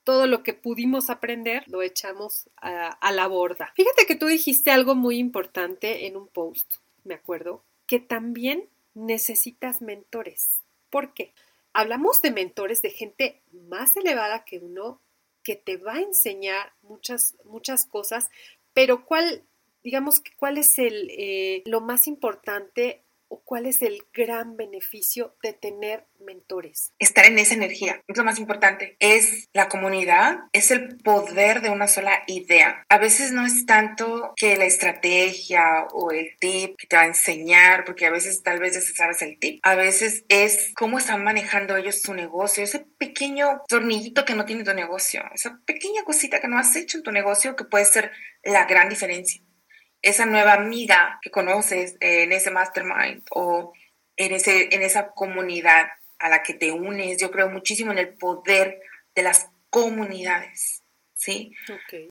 todo 0.04 0.28
lo 0.28 0.44
que 0.44 0.54
pudimos 0.54 1.10
aprender 1.10 1.64
lo 1.68 1.82
echamos 1.82 2.50
a, 2.58 3.12
la 3.12 3.28
borda. 3.28 3.72
Fíjate 3.76 4.06
que 4.06 4.16
tú 4.16 4.28
dijiste 4.28 4.72
algo 4.72 4.96
muy 4.96 5.18
importante 5.18 6.08
en 6.08 6.18
un 6.18 6.28
post, 6.28 6.76
me 7.04 7.14
acuerdo, 7.14 7.64
que 7.88 8.00
también 8.00 8.70
necesitas 8.94 9.82
mentores. 9.82 10.62
¿Por 10.90 11.14
qué? 11.14 11.34
Hablamos 11.74 12.22
de 12.22 12.32
mentores 12.32 12.82
de 12.82 12.92
gente 12.92 13.42
más 13.70 13.96
elevada 13.96 14.46
que 14.46 14.60
uno 14.60 15.00
que 15.44 15.56
te 15.56 15.78
va 15.78 15.96
a 15.96 16.02
enseñar 16.02 16.74
muchas, 16.82 17.36
muchas 17.46 17.86
cosas, 17.86 18.30
pero 18.74 19.06
¿cuál, 19.06 19.44
digamos, 19.84 20.22
cuál 20.38 20.58
es 20.58 20.80
el, 20.80 21.10
eh, 21.12 21.64
lo 21.66 21.82
más 21.82 22.08
importante 22.08 23.04
cuál 23.44 23.66
es 23.66 23.82
el 23.82 24.04
gran 24.14 24.58
beneficio 24.58 25.36
de 25.42 25.54
tener 25.54 26.06
mentores? 26.20 26.94
Estar 27.00 27.26
en 27.26 27.40
esa 27.40 27.54
energía, 27.54 28.02
es 28.08 28.18
lo 28.18 28.24
más 28.24 28.40
importante. 28.40 28.96
Es 29.00 29.50
la 29.54 29.70
comunidad, 29.70 30.40
es 30.52 30.72
el 30.72 30.98
poder 30.98 31.62
de 31.62 31.70
una 31.70 31.88
sola 31.88 32.24
idea. 32.28 32.84
A 32.90 32.98
veces 32.98 33.32
no 33.32 33.46
es 33.46 33.66
tanto 33.66 34.34
que 34.36 34.58
la 34.58 34.66
estrategia 34.66 35.88
o 35.94 36.12
el 36.12 36.36
tip 36.40 36.78
que 36.78 36.88
te 36.88 36.96
va 36.96 37.04
a 37.04 37.08
enseñar, 37.08 37.86
porque 37.86 38.06
a 38.06 38.12
veces 38.12 38.44
tal 38.44 38.60
vez 38.60 38.74
ya 38.74 38.82
sabes 38.82 39.22
el 39.22 39.40
tip. 39.40 39.60
A 39.64 39.76
veces 39.76 40.26
es 40.30 40.72
cómo 40.76 40.98
están 40.98 41.24
manejando 41.24 41.78
ellos 41.78 42.02
su 42.02 42.14
negocio, 42.14 42.64
ese 42.64 42.86
pequeño 42.98 43.62
tornillito 43.68 44.26
que 44.26 44.36
no 44.36 44.46
tiene 44.46 44.64
tu 44.64 44.74
negocio, 44.74 45.24
esa 45.34 45.60
pequeña 45.66 46.04
cosita 46.04 46.40
que 46.40 46.48
no 46.48 46.58
has 46.58 46.76
hecho 46.76 46.98
en 46.98 47.04
tu 47.04 47.12
negocio 47.12 47.56
que 47.56 47.66
puede 47.66 47.86
ser 47.86 48.12
la 48.44 48.66
gran 48.66 48.90
diferencia 48.90 49.42
esa 50.04 50.26
nueva 50.26 50.54
amiga 50.54 51.20
que 51.22 51.32
conoces 51.32 51.96
en 52.02 52.32
ese 52.32 52.52
mastermind 52.52 53.24
o 53.32 53.74
en, 54.18 54.34
ese, 54.34 54.76
en 54.76 54.84
esa 54.84 55.12
comunidad 55.12 55.88
a 56.20 56.30
la 56.30 56.44
que 56.44 56.54
te 56.54 56.72
unes. 56.72 57.20
Yo 57.20 57.32
creo 57.32 57.50
muchísimo 57.50 57.92
en 57.92 57.98
el 57.98 58.14
poder 58.14 58.82
de 59.16 59.24
las 59.24 59.50
comunidades, 59.70 60.84
¿sí? 61.16 61.56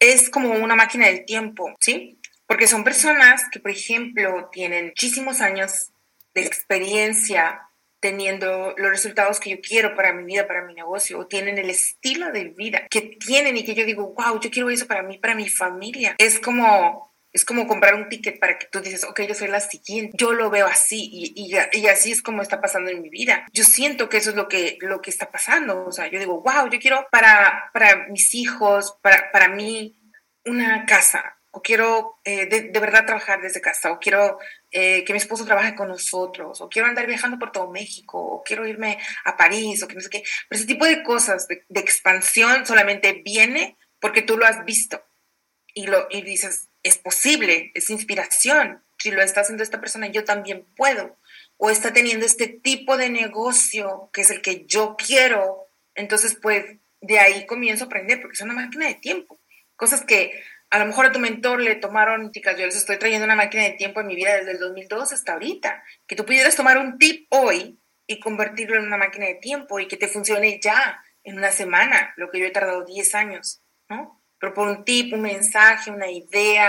Es 0.01 0.30
como 0.30 0.51
una 0.53 0.74
máquina 0.74 1.07
del 1.07 1.24
tiempo, 1.24 1.76
¿sí? 1.78 2.18
Porque 2.47 2.66
son 2.66 2.82
personas 2.82 3.43
que, 3.53 3.61
por 3.61 3.70
ejemplo, 3.70 4.49
tienen 4.51 4.86
muchísimos 4.86 5.40
años 5.40 5.93
de 6.34 6.43
experiencia 6.43 7.68
teniendo 8.01 8.74
los 8.76 8.90
resultados 8.90 9.38
que 9.38 9.51
yo 9.51 9.61
quiero 9.61 9.95
para 9.95 10.12
mi 10.12 10.24
vida, 10.24 10.49
para 10.49 10.64
mi 10.64 10.74
negocio, 10.74 11.20
o 11.20 11.26
tienen 11.26 11.59
el 11.59 11.70
estilo 11.70 12.32
de 12.32 12.47
vida 12.47 12.88
que 12.90 13.03
tienen 13.03 13.57
y 13.57 13.64
que 13.64 13.74
yo 13.74 13.84
digo, 13.84 14.12
wow, 14.14 14.40
yo 14.40 14.51
quiero 14.51 14.70
eso 14.70 14.88
para 14.88 15.03
mí, 15.03 15.18
para 15.18 15.36
mi 15.36 15.49
familia. 15.49 16.16
Es 16.18 16.40
como 16.40 17.12
es 17.33 17.45
como 17.45 17.66
comprar 17.66 17.95
un 17.95 18.09
ticket 18.09 18.39
para 18.39 18.59
que 18.59 18.66
tú 18.66 18.80
dices, 18.80 19.05
ok, 19.05 19.22
yo 19.22 19.35
soy 19.35 19.49
la 19.49 19.61
siguiente. 19.61 20.16
Yo 20.18 20.33
lo 20.33 20.51
veo 20.51 20.66
así 20.66 21.09
y, 21.11 21.57
y, 21.72 21.87
así 21.87 22.12
es 22.12 22.22
como 22.22 22.43
está 22.43 22.61
pasando 22.61 22.91
en 22.91 23.01
mi 23.01 23.09
vida. 23.09 23.47
Yo 23.53 23.64
siento 23.64 24.09
que 24.09 24.18
eso 24.18 24.30
es 24.30 24.37
lo 24.37 24.49
que, 24.49 24.76
lo 24.80 25.01
que 25.01 25.11
está 25.11 25.30
pasando. 25.30 25.87
O 25.87 25.93
sea, 25.93 26.09
yo 26.09 26.18
digo, 26.18 26.43
wow, 26.43 26.68
yo 26.70 26.78
quiero 26.78 27.07
para, 27.11 27.70
para 27.72 28.09
mis 28.09 28.35
hijos, 28.35 28.99
para, 29.01 29.33
para 29.33 29.49
mí, 29.49 29.99
una 30.45 30.85
casa. 30.85 31.39
O 31.55 31.62
quiero 31.62 32.18
eh, 32.24 32.47
de, 32.47 32.80
verdad 32.80 33.07
trabajar 33.07 33.41
desde 33.41 33.62
casa. 33.62 33.93
O 33.93 33.99
quiero 33.99 34.39
eh, 34.70 35.03
que 35.05 35.12
mi 35.14 35.18
esposo 35.18 35.47
trabaje 35.47 35.74
con 35.74 35.89
nosotros. 35.89 36.61
O 36.61 36.68
quiero 36.68 36.89
andar 36.89 37.07
viajando 37.07 37.39
por 37.39 37.51
todo 37.51 37.70
México. 37.70 38.18
O 38.18 38.43
quiero 38.43 38.66
irme 38.66 38.99
a 39.24 39.39
París. 39.39 39.83
O 39.83 39.89
que 39.89 39.95
no 39.95 40.01
sé 40.03 40.11
qué. 40.11 40.22
Pero 40.49 40.59
ese 40.59 40.66
tipo 40.66 40.85
de 40.85 41.03
cosas 41.03 41.49
de, 41.49 41.64
de 41.68 41.80
expansión 41.80 42.66
solamente 42.66 43.22
viene 43.24 43.78
porque 44.01 44.20
tú 44.20 44.37
lo 44.37 44.45
has 44.45 44.64
visto. 44.66 45.03
Y, 45.75 45.87
lo, 45.87 46.07
y 46.11 46.23
dices, 46.23 46.68
es 46.83 46.99
posible, 46.99 47.70
es 47.75 47.91
inspiración. 47.91 48.83
Si 48.99 49.11
lo 49.11 49.23
está 49.23 49.41
haciendo 49.41 49.62
esta 49.62 49.81
persona, 49.81 50.07
yo 50.09 50.25
también 50.25 50.66
puedo. 50.77 51.18
O 51.57 51.70
está 51.70 51.93
teniendo 51.93 52.27
este 52.27 52.47
tipo 52.49 52.97
de 52.97 53.11
negocio 53.11 54.11
que 54.12 54.23
es 54.23 54.31
el 54.31 54.43
que 54.43 54.66
yo 54.66 54.97
quiero. 54.97 55.66
Entonces, 55.95 56.37
pues 56.41 56.64
de 57.01 57.18
ahí 57.18 57.47
comienzo 57.47 57.85
a 57.85 57.87
aprender, 57.87 58.20
porque 58.20 58.35
es 58.35 58.41
una 58.41 58.55
máquina 58.55 58.87
de 58.87 58.95
tiempo. 58.95 59.41
Cosas 59.77 60.03
que 60.03 60.43
a 60.70 60.79
lo 60.79 60.87
mejor 60.87 61.07
a 61.07 61.12
tu 61.12 61.18
mentor 61.18 61.61
le 61.61 61.75
tomaron, 61.75 62.33
chicas, 62.33 62.57
yo 62.57 62.64
les 62.64 62.77
estoy 62.77 62.99
trayendo 62.99 63.27
una 63.27 63.35
máquina 63.35 63.64
de 63.64 63.73
tiempo 63.73 64.01
en 64.01 64.07
mi 64.07 64.16
vida 64.16 64.37
desde 64.37 64.53
el 64.53 64.59
2002 64.59 65.12
hasta 65.12 65.35
ahorita. 65.35 65.83
Que 66.07 66.16
tú 66.16 66.25
pudieras 66.25 66.57
tomar 66.57 66.79
un 66.79 66.97
tip 66.99 67.27
hoy 67.31 67.79
y 68.07 68.20
convertirlo 68.20 68.77
en 68.77 68.87
una 68.87 68.97
máquina 68.97 69.27
de 69.27 69.35
tiempo 69.35 69.81
y 69.81 69.89
que 69.89 69.97
te 69.97 70.09
funcione 70.09 70.61
ya 70.62 71.03
en 71.25 71.37
una 71.37 71.53
semana, 71.53 72.14
lo 72.16 72.31
que 72.31 72.41
yo 72.41 72.47
he 72.47 72.51
tardado 72.51 72.85
10 72.85 73.14
años, 73.14 73.62
¿no? 73.89 74.22
Pero 74.43 74.55
por 74.55 74.66
un 74.66 74.84
tip, 74.84 75.14
un 75.14 75.20
mensaje, 75.20 75.93
una 75.93 76.11
idea, 76.11 76.68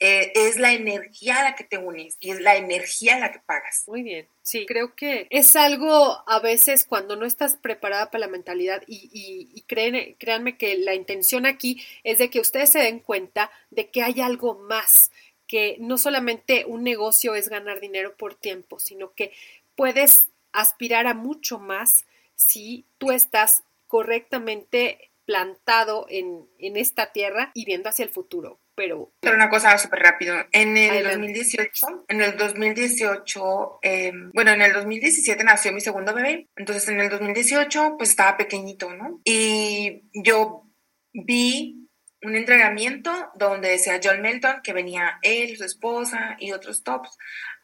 eh, 0.00 0.32
es 0.34 0.58
la 0.58 0.72
energía 0.72 1.38
a 1.38 1.44
la 1.44 1.54
que 1.54 1.62
te 1.62 1.78
unes 1.78 2.16
y 2.18 2.32
es 2.32 2.40
la 2.40 2.56
energía 2.56 3.14
a 3.14 3.20
la 3.20 3.30
que 3.30 3.38
pagas. 3.38 3.84
Muy 3.86 4.02
bien, 4.02 4.26
sí, 4.42 4.66
creo 4.66 4.96
que 4.96 5.28
es 5.30 5.54
algo 5.54 6.24
a 6.28 6.40
veces 6.40 6.84
cuando 6.84 7.14
no 7.14 7.24
estás 7.24 7.54
preparada 7.54 8.10
para 8.10 8.26
la 8.26 8.32
mentalidad 8.32 8.82
y, 8.88 9.08
y, 9.54 9.62
creen, 9.68 10.16
créanme 10.18 10.58
que 10.58 10.78
la 10.78 10.96
intención 10.96 11.46
aquí 11.46 11.80
es 12.02 12.18
de 12.18 12.28
que 12.28 12.40
ustedes 12.40 12.72
se 12.72 12.80
den 12.80 12.98
cuenta 12.98 13.52
de 13.70 13.88
que 13.88 14.02
hay 14.02 14.20
algo 14.20 14.56
más, 14.56 15.12
que 15.46 15.76
no 15.78 15.98
solamente 15.98 16.64
un 16.66 16.82
negocio 16.82 17.36
es 17.36 17.48
ganar 17.48 17.78
dinero 17.78 18.16
por 18.16 18.34
tiempo, 18.34 18.80
sino 18.80 19.12
que 19.14 19.32
puedes 19.76 20.26
aspirar 20.50 21.06
a 21.06 21.14
mucho 21.14 21.60
más 21.60 22.04
si 22.34 22.84
tú 22.98 23.12
estás 23.12 23.62
correctamente 23.86 25.12
plantado 25.26 26.06
en, 26.08 26.46
esta 26.58 27.12
tierra 27.12 27.50
y 27.52 27.64
viendo 27.64 27.88
hacia 27.88 28.04
el 28.04 28.10
futuro. 28.10 28.60
Pero, 28.74 29.12
pero 29.20 29.36
una 29.36 29.48
cosa 29.48 29.76
súper 29.78 30.00
rápido. 30.00 30.36
En 30.52 30.76
el 30.76 31.02
2018, 31.02 32.04
en 32.08 32.20
el 32.20 32.36
2018, 32.36 33.78
em, 33.82 34.30
bueno, 34.32 34.52
en 34.52 34.62
el 34.62 34.72
2017 34.72 35.44
nació 35.44 35.72
mi 35.72 35.80
segundo 35.80 36.14
bebé. 36.14 36.48
Entonces 36.56 36.88
en 36.88 37.00
el 37.00 37.08
2018 37.08 37.96
pues 37.96 38.10
estaba 38.10 38.36
pequeño 38.36 38.76
¿no? 38.98 39.20
Y 39.24 40.02
yo 40.12 40.64
vi 41.12 41.88
un 42.22 42.36
entrenamiento 42.36 43.10
donde 43.34 43.70
decía 43.70 44.00
John 44.02 44.20
Melton 44.20 44.60
que 44.62 44.72
venía 44.72 45.18
él, 45.22 45.56
su 45.56 45.64
esposa 45.64 46.36
y 46.38 46.52
otros 46.52 46.82
tops 46.82 47.16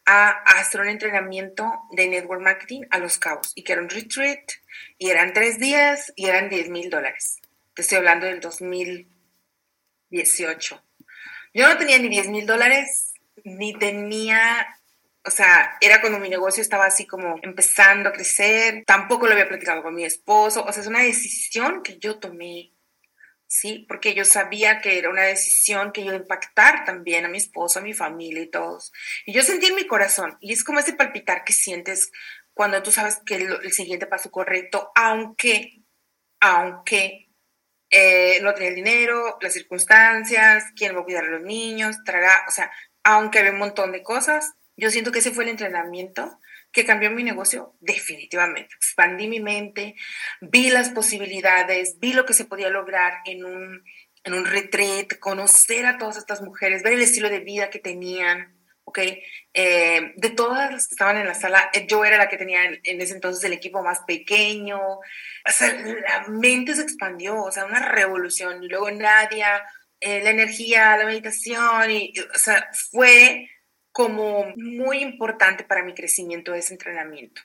a, 0.06 0.30
hacer 0.58 0.80
un 0.80 0.88
entrenamiento 0.88 1.70
de 1.92 2.08
network 2.08 2.42
marketing 2.42 2.82
a 2.90 2.98
Los 2.98 3.18
Cabos 3.18 3.52
y 3.54 3.64
que 3.64 3.72
era 3.72 3.82
un 3.82 3.90
retreat 3.90 4.40
y 4.98 5.10
eran 5.10 5.32
tres 5.32 5.58
días 5.58 6.12
y 6.16 6.26
eran 6.26 6.48
10 6.48 6.70
mil 6.70 6.90
dólares. 6.90 7.41
Te 7.74 7.80
estoy 7.80 7.96
hablando 7.98 8.26
del 8.26 8.40
2018. 8.40 10.84
Yo 11.54 11.68
no 11.68 11.78
tenía 11.78 11.98
ni 11.98 12.10
10 12.10 12.28
mil 12.28 12.44
dólares, 12.44 13.14
ni 13.44 13.72
tenía, 13.78 14.78
o 15.24 15.30
sea, 15.30 15.78
era 15.80 16.02
cuando 16.02 16.18
mi 16.18 16.28
negocio 16.28 16.60
estaba 16.60 16.84
así 16.84 17.06
como 17.06 17.40
empezando 17.42 18.10
a 18.10 18.12
crecer. 18.12 18.84
Tampoco 18.86 19.26
lo 19.26 19.32
había 19.32 19.48
platicado 19.48 19.82
con 19.82 19.94
mi 19.94 20.04
esposo. 20.04 20.62
O 20.64 20.72
sea, 20.72 20.82
es 20.82 20.86
una 20.86 21.00
decisión 21.00 21.82
que 21.82 21.96
yo 21.96 22.18
tomé, 22.18 22.74
¿sí? 23.46 23.86
Porque 23.88 24.12
yo 24.12 24.26
sabía 24.26 24.82
que 24.82 24.98
era 24.98 25.08
una 25.08 25.22
decisión 25.22 25.92
que 25.92 26.02
iba 26.02 26.12
a 26.12 26.16
impactar 26.16 26.84
también 26.84 27.24
a 27.24 27.28
mi 27.28 27.38
esposo, 27.38 27.78
a 27.78 27.82
mi 27.82 27.94
familia 27.94 28.42
y 28.42 28.50
todos. 28.50 28.92
Y 29.24 29.32
yo 29.32 29.42
sentí 29.42 29.64
en 29.66 29.76
mi 29.76 29.86
corazón, 29.86 30.36
y 30.40 30.52
es 30.52 30.62
como 30.62 30.80
ese 30.80 30.92
palpitar 30.92 31.44
que 31.44 31.54
sientes 31.54 32.12
cuando 32.52 32.82
tú 32.82 32.92
sabes 32.92 33.20
que 33.24 33.36
el, 33.36 33.50
el 33.64 33.72
siguiente 33.72 34.06
paso 34.06 34.30
correcto, 34.30 34.92
aunque, 34.94 35.80
aunque 36.38 37.31
eh, 37.92 38.40
no 38.42 38.54
tenía 38.54 38.70
el 38.70 38.74
dinero, 38.74 39.36
las 39.42 39.52
circunstancias, 39.52 40.64
quién 40.74 40.96
va 40.96 41.00
a 41.00 41.04
cuidar 41.04 41.24
a 41.24 41.30
los 41.30 41.42
niños, 41.42 42.02
traga, 42.04 42.44
o 42.48 42.50
sea, 42.50 42.72
aunque 43.04 43.38
había 43.38 43.52
un 43.52 43.58
montón 43.58 43.92
de 43.92 44.02
cosas, 44.02 44.54
yo 44.76 44.90
siento 44.90 45.12
que 45.12 45.18
ese 45.18 45.30
fue 45.30 45.44
el 45.44 45.50
entrenamiento 45.50 46.40
que 46.72 46.86
cambió 46.86 47.10
mi 47.10 47.22
negocio 47.22 47.76
definitivamente. 47.80 48.74
Expandí 48.74 49.28
mi 49.28 49.40
mente, 49.40 49.94
vi 50.40 50.70
las 50.70 50.88
posibilidades, 50.88 51.98
vi 51.98 52.14
lo 52.14 52.24
que 52.24 52.32
se 52.32 52.46
podía 52.46 52.70
lograr 52.70 53.20
en 53.26 53.44
un, 53.44 53.84
en 54.24 54.32
un 54.32 54.46
retreat, 54.46 55.18
conocer 55.20 55.84
a 55.84 55.98
todas 55.98 56.16
estas 56.16 56.40
mujeres, 56.40 56.82
ver 56.82 56.94
el 56.94 57.02
estilo 57.02 57.28
de 57.28 57.40
vida 57.40 57.68
que 57.68 57.78
tenían, 57.78 58.56
¿ok? 58.84 58.98
Eh, 59.54 60.12
de 60.16 60.30
todas 60.30 60.72
las 60.72 60.88
que 60.88 60.94
estaban 60.94 61.16
en 61.16 61.26
la 61.26 61.34
sala, 61.34 61.70
eh, 61.72 61.86
yo 61.86 62.04
era 62.04 62.16
la 62.16 62.28
que 62.28 62.36
tenía 62.36 62.64
en, 62.64 63.00
ese 63.00 63.14
entonces 63.14 63.44
el 63.44 63.52
equipo 63.52 63.82
más 63.82 64.00
pequeño, 64.00 64.80
o 64.80 65.50
sea, 65.50 65.72
la 65.72 66.26
mente 66.28 66.74
se 66.74 66.82
expandió, 66.82 67.42
o 67.42 67.52
sea, 67.52 67.64
una 67.64 67.88
revolución, 67.88 68.62
y 68.62 68.68
luego 68.68 68.90
Nadia, 68.90 69.62
eh, 70.00 70.22
la 70.22 70.30
energía, 70.30 70.96
la 70.96 71.06
meditación, 71.06 71.90
y, 71.90 72.12
o 72.34 72.38
sea, 72.38 72.68
fue 72.72 73.48
como 73.92 74.52
muy 74.56 74.98
importante 75.02 75.64
para 75.64 75.84
mi 75.84 75.94
crecimiento 75.94 76.54
ese 76.54 76.74
entrenamiento. 76.74 77.42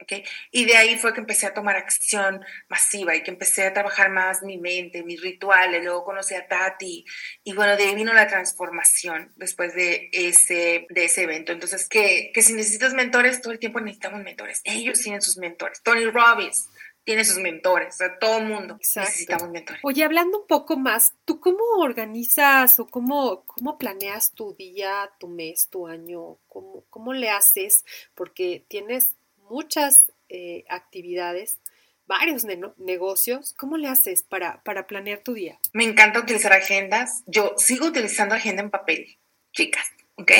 ¿Okay? 0.00 0.24
Y 0.50 0.64
de 0.64 0.76
ahí 0.76 0.98
fue 0.98 1.12
que 1.12 1.20
empecé 1.20 1.46
a 1.46 1.54
tomar 1.54 1.76
acción 1.76 2.44
masiva 2.68 3.14
y 3.14 3.22
que 3.22 3.30
empecé 3.30 3.66
a 3.66 3.72
trabajar 3.72 4.10
más 4.10 4.42
mi 4.42 4.58
mente, 4.58 5.02
mis 5.02 5.20
rituales, 5.20 5.82
luego 5.82 6.04
conocí 6.04 6.34
a 6.34 6.46
Tati 6.46 7.04
y 7.44 7.52
bueno, 7.54 7.76
de 7.76 7.84
ahí 7.84 7.94
vino 7.94 8.12
la 8.12 8.26
transformación 8.26 9.32
después 9.36 9.74
de 9.74 10.08
ese, 10.12 10.86
de 10.90 11.04
ese 11.04 11.22
evento. 11.22 11.52
Entonces, 11.52 11.88
que, 11.88 12.30
que 12.32 12.42
si 12.42 12.52
necesitas 12.52 12.94
mentores, 12.94 13.40
todo 13.40 13.52
el 13.52 13.58
tiempo 13.58 13.80
necesitamos 13.80 14.22
mentores. 14.22 14.60
Ellos 14.64 15.00
tienen 15.00 15.22
sus 15.22 15.36
mentores. 15.36 15.82
Tony 15.82 16.06
Robbins 16.06 16.68
tiene 17.08 17.24
sus 17.24 17.38
mentores, 17.38 17.94
o 17.94 17.96
sea, 17.96 18.18
todo 18.18 18.36
el 18.36 18.44
mundo 18.44 18.76
necesitamos 18.78 19.48
mentores. 19.48 19.80
Oye, 19.82 20.04
hablando 20.04 20.40
un 20.40 20.46
poco 20.46 20.76
más, 20.76 21.14
¿tú 21.24 21.40
cómo 21.40 21.64
organizas 21.78 22.78
o 22.80 22.86
cómo, 22.86 23.44
cómo 23.46 23.78
planeas 23.78 24.32
tu 24.32 24.54
día, 24.54 25.10
tu 25.18 25.26
mes, 25.26 25.70
tu 25.70 25.86
año? 25.86 26.36
¿Cómo, 26.48 26.84
cómo 26.90 27.14
le 27.14 27.30
haces? 27.30 27.86
Porque 28.14 28.66
tienes 28.68 29.16
muchas 29.50 30.12
eh, 30.28 30.64
actividades, 30.68 31.58
varios 32.06 32.44
negocios. 32.76 33.54
¿Cómo 33.56 33.76
le 33.76 33.88
haces 33.88 34.22
para, 34.22 34.62
para 34.62 34.86
planear 34.86 35.20
tu 35.20 35.34
día? 35.34 35.58
Me 35.72 35.84
encanta 35.84 36.20
utilizar 36.20 36.52
agendas. 36.52 37.22
Yo 37.26 37.54
sigo 37.56 37.86
utilizando 37.86 38.34
agenda 38.34 38.62
en 38.62 38.70
papel, 38.70 39.18
chicas. 39.52 39.86
¿ok? 40.18 40.30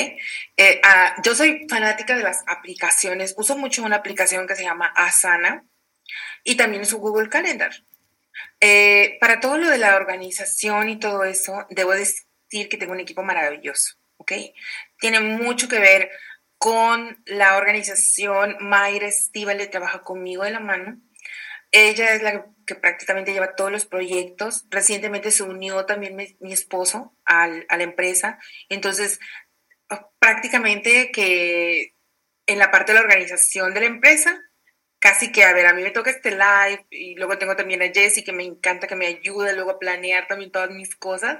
Eh, 0.57 0.81
ah, 0.83 1.15
yo 1.23 1.33
soy 1.33 1.65
fanática 1.69 2.15
de 2.15 2.23
las 2.23 2.43
aplicaciones. 2.47 3.33
Uso 3.37 3.57
mucho 3.57 3.83
una 3.83 3.97
aplicación 3.97 4.45
que 4.45 4.55
se 4.55 4.63
llama 4.63 4.87
Asana 4.95 5.63
y 6.43 6.55
también 6.55 6.85
su 6.85 6.99
Google 6.99 7.29
Calendar. 7.29 7.71
Eh, 8.59 9.17
para 9.21 9.39
todo 9.39 9.57
lo 9.57 9.69
de 9.69 9.77
la 9.77 9.95
organización 9.95 10.89
y 10.89 10.99
todo 10.99 11.23
eso, 11.23 11.65
debo 11.69 11.93
decir 11.93 12.67
que 12.69 12.77
tengo 12.77 12.91
un 12.91 12.99
equipo 12.99 13.23
maravilloso, 13.23 13.95
¿ok? 14.17 14.33
Tiene 14.99 15.19
mucho 15.21 15.69
que 15.69 15.79
ver 15.79 16.11
con 16.59 17.23
la 17.25 17.55
organización 17.55 18.57
Mayra 18.59 19.07
Estivale 19.07 19.65
trabaja 19.67 20.03
conmigo 20.03 20.43
de 20.43 20.51
la 20.51 20.59
mano. 20.59 20.99
Ella 21.71 22.13
es 22.13 22.21
la 22.21 22.45
que 22.67 22.75
prácticamente 22.75 23.31
lleva 23.31 23.55
todos 23.55 23.71
los 23.71 23.85
proyectos. 23.85 24.65
Recientemente 24.69 25.31
se 25.31 25.43
unió 25.43 25.85
también 25.85 26.15
mi, 26.15 26.53
esposo 26.53 27.15
a 27.23 27.47
la 27.47 27.83
empresa. 27.83 28.39
Entonces, 28.67 29.19
prácticamente 30.19 31.11
que 31.11 31.95
en 32.45 32.59
la 32.59 32.71
parte 32.71 32.91
de 32.91 32.99
la 32.99 33.05
organización 33.05 33.73
de 33.73 33.79
la 33.79 33.85
empresa, 33.85 34.41
casi 34.99 35.31
que, 35.31 35.45
a 35.45 35.53
ver, 35.53 35.65
a 35.65 35.73
mí 35.73 35.81
me 35.81 35.91
toca 35.91 36.09
este 36.09 36.31
live 36.31 36.85
y 36.89 37.15
luego 37.15 37.37
tengo 37.37 37.55
también 37.55 37.81
a 37.81 37.87
Jessie 37.87 38.25
que 38.25 38.33
me 38.33 38.43
encanta 38.43 38.87
que 38.87 38.97
me 38.97 39.07
ayude 39.07 39.53
luego 39.53 39.71
a 39.71 39.79
planear 39.79 40.27
también 40.27 40.51
todas 40.51 40.71
mis 40.71 40.93
cosas. 40.95 41.37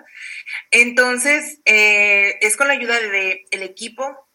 Entonces, 0.72 1.60
eh, 1.66 2.38
es 2.40 2.56
con 2.56 2.70
la 2.70 2.76
ayuda 2.76 2.98
del 3.02 3.42
el 3.52 3.64
equipo 3.64 4.29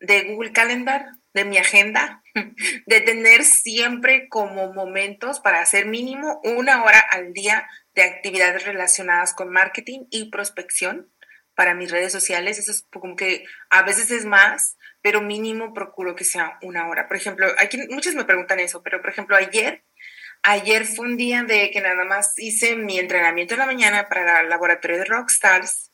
de 0.00 0.22
Google 0.24 0.52
Calendar, 0.52 1.06
de 1.32 1.44
mi 1.44 1.58
agenda, 1.58 2.22
de 2.86 3.00
tener 3.00 3.44
siempre 3.44 4.28
como 4.28 4.72
momentos 4.72 5.40
para 5.40 5.60
hacer 5.60 5.86
mínimo 5.86 6.40
una 6.42 6.82
hora 6.82 6.98
al 6.98 7.32
día 7.32 7.68
de 7.94 8.02
actividades 8.02 8.64
relacionadas 8.64 9.34
con 9.34 9.50
marketing 9.50 10.06
y 10.10 10.30
prospección 10.30 11.10
para 11.54 11.74
mis 11.74 11.90
redes 11.90 12.12
sociales. 12.12 12.58
Eso 12.58 12.70
es 12.70 12.86
como 12.90 13.16
que 13.16 13.44
a 13.68 13.82
veces 13.82 14.10
es 14.10 14.24
más, 14.24 14.76
pero 15.02 15.20
mínimo 15.20 15.74
procuro 15.74 16.16
que 16.16 16.24
sea 16.24 16.58
una 16.62 16.88
hora. 16.88 17.06
Por 17.06 17.16
ejemplo, 17.16 17.46
hay 17.58 17.68
muchos 17.90 18.14
me 18.14 18.24
preguntan 18.24 18.60
eso, 18.60 18.82
pero 18.82 19.00
por 19.00 19.10
ejemplo, 19.10 19.36
ayer, 19.36 19.84
ayer 20.42 20.86
fue 20.86 21.06
un 21.06 21.16
día 21.16 21.42
de 21.42 21.70
que 21.70 21.80
nada 21.80 22.04
más 22.04 22.38
hice 22.38 22.76
mi 22.76 22.98
entrenamiento 22.98 23.54
en 23.54 23.60
la 23.60 23.66
mañana 23.66 24.08
para 24.08 24.40
el 24.40 24.48
laboratorio 24.48 24.98
de 24.98 25.04
Rockstars 25.04 25.89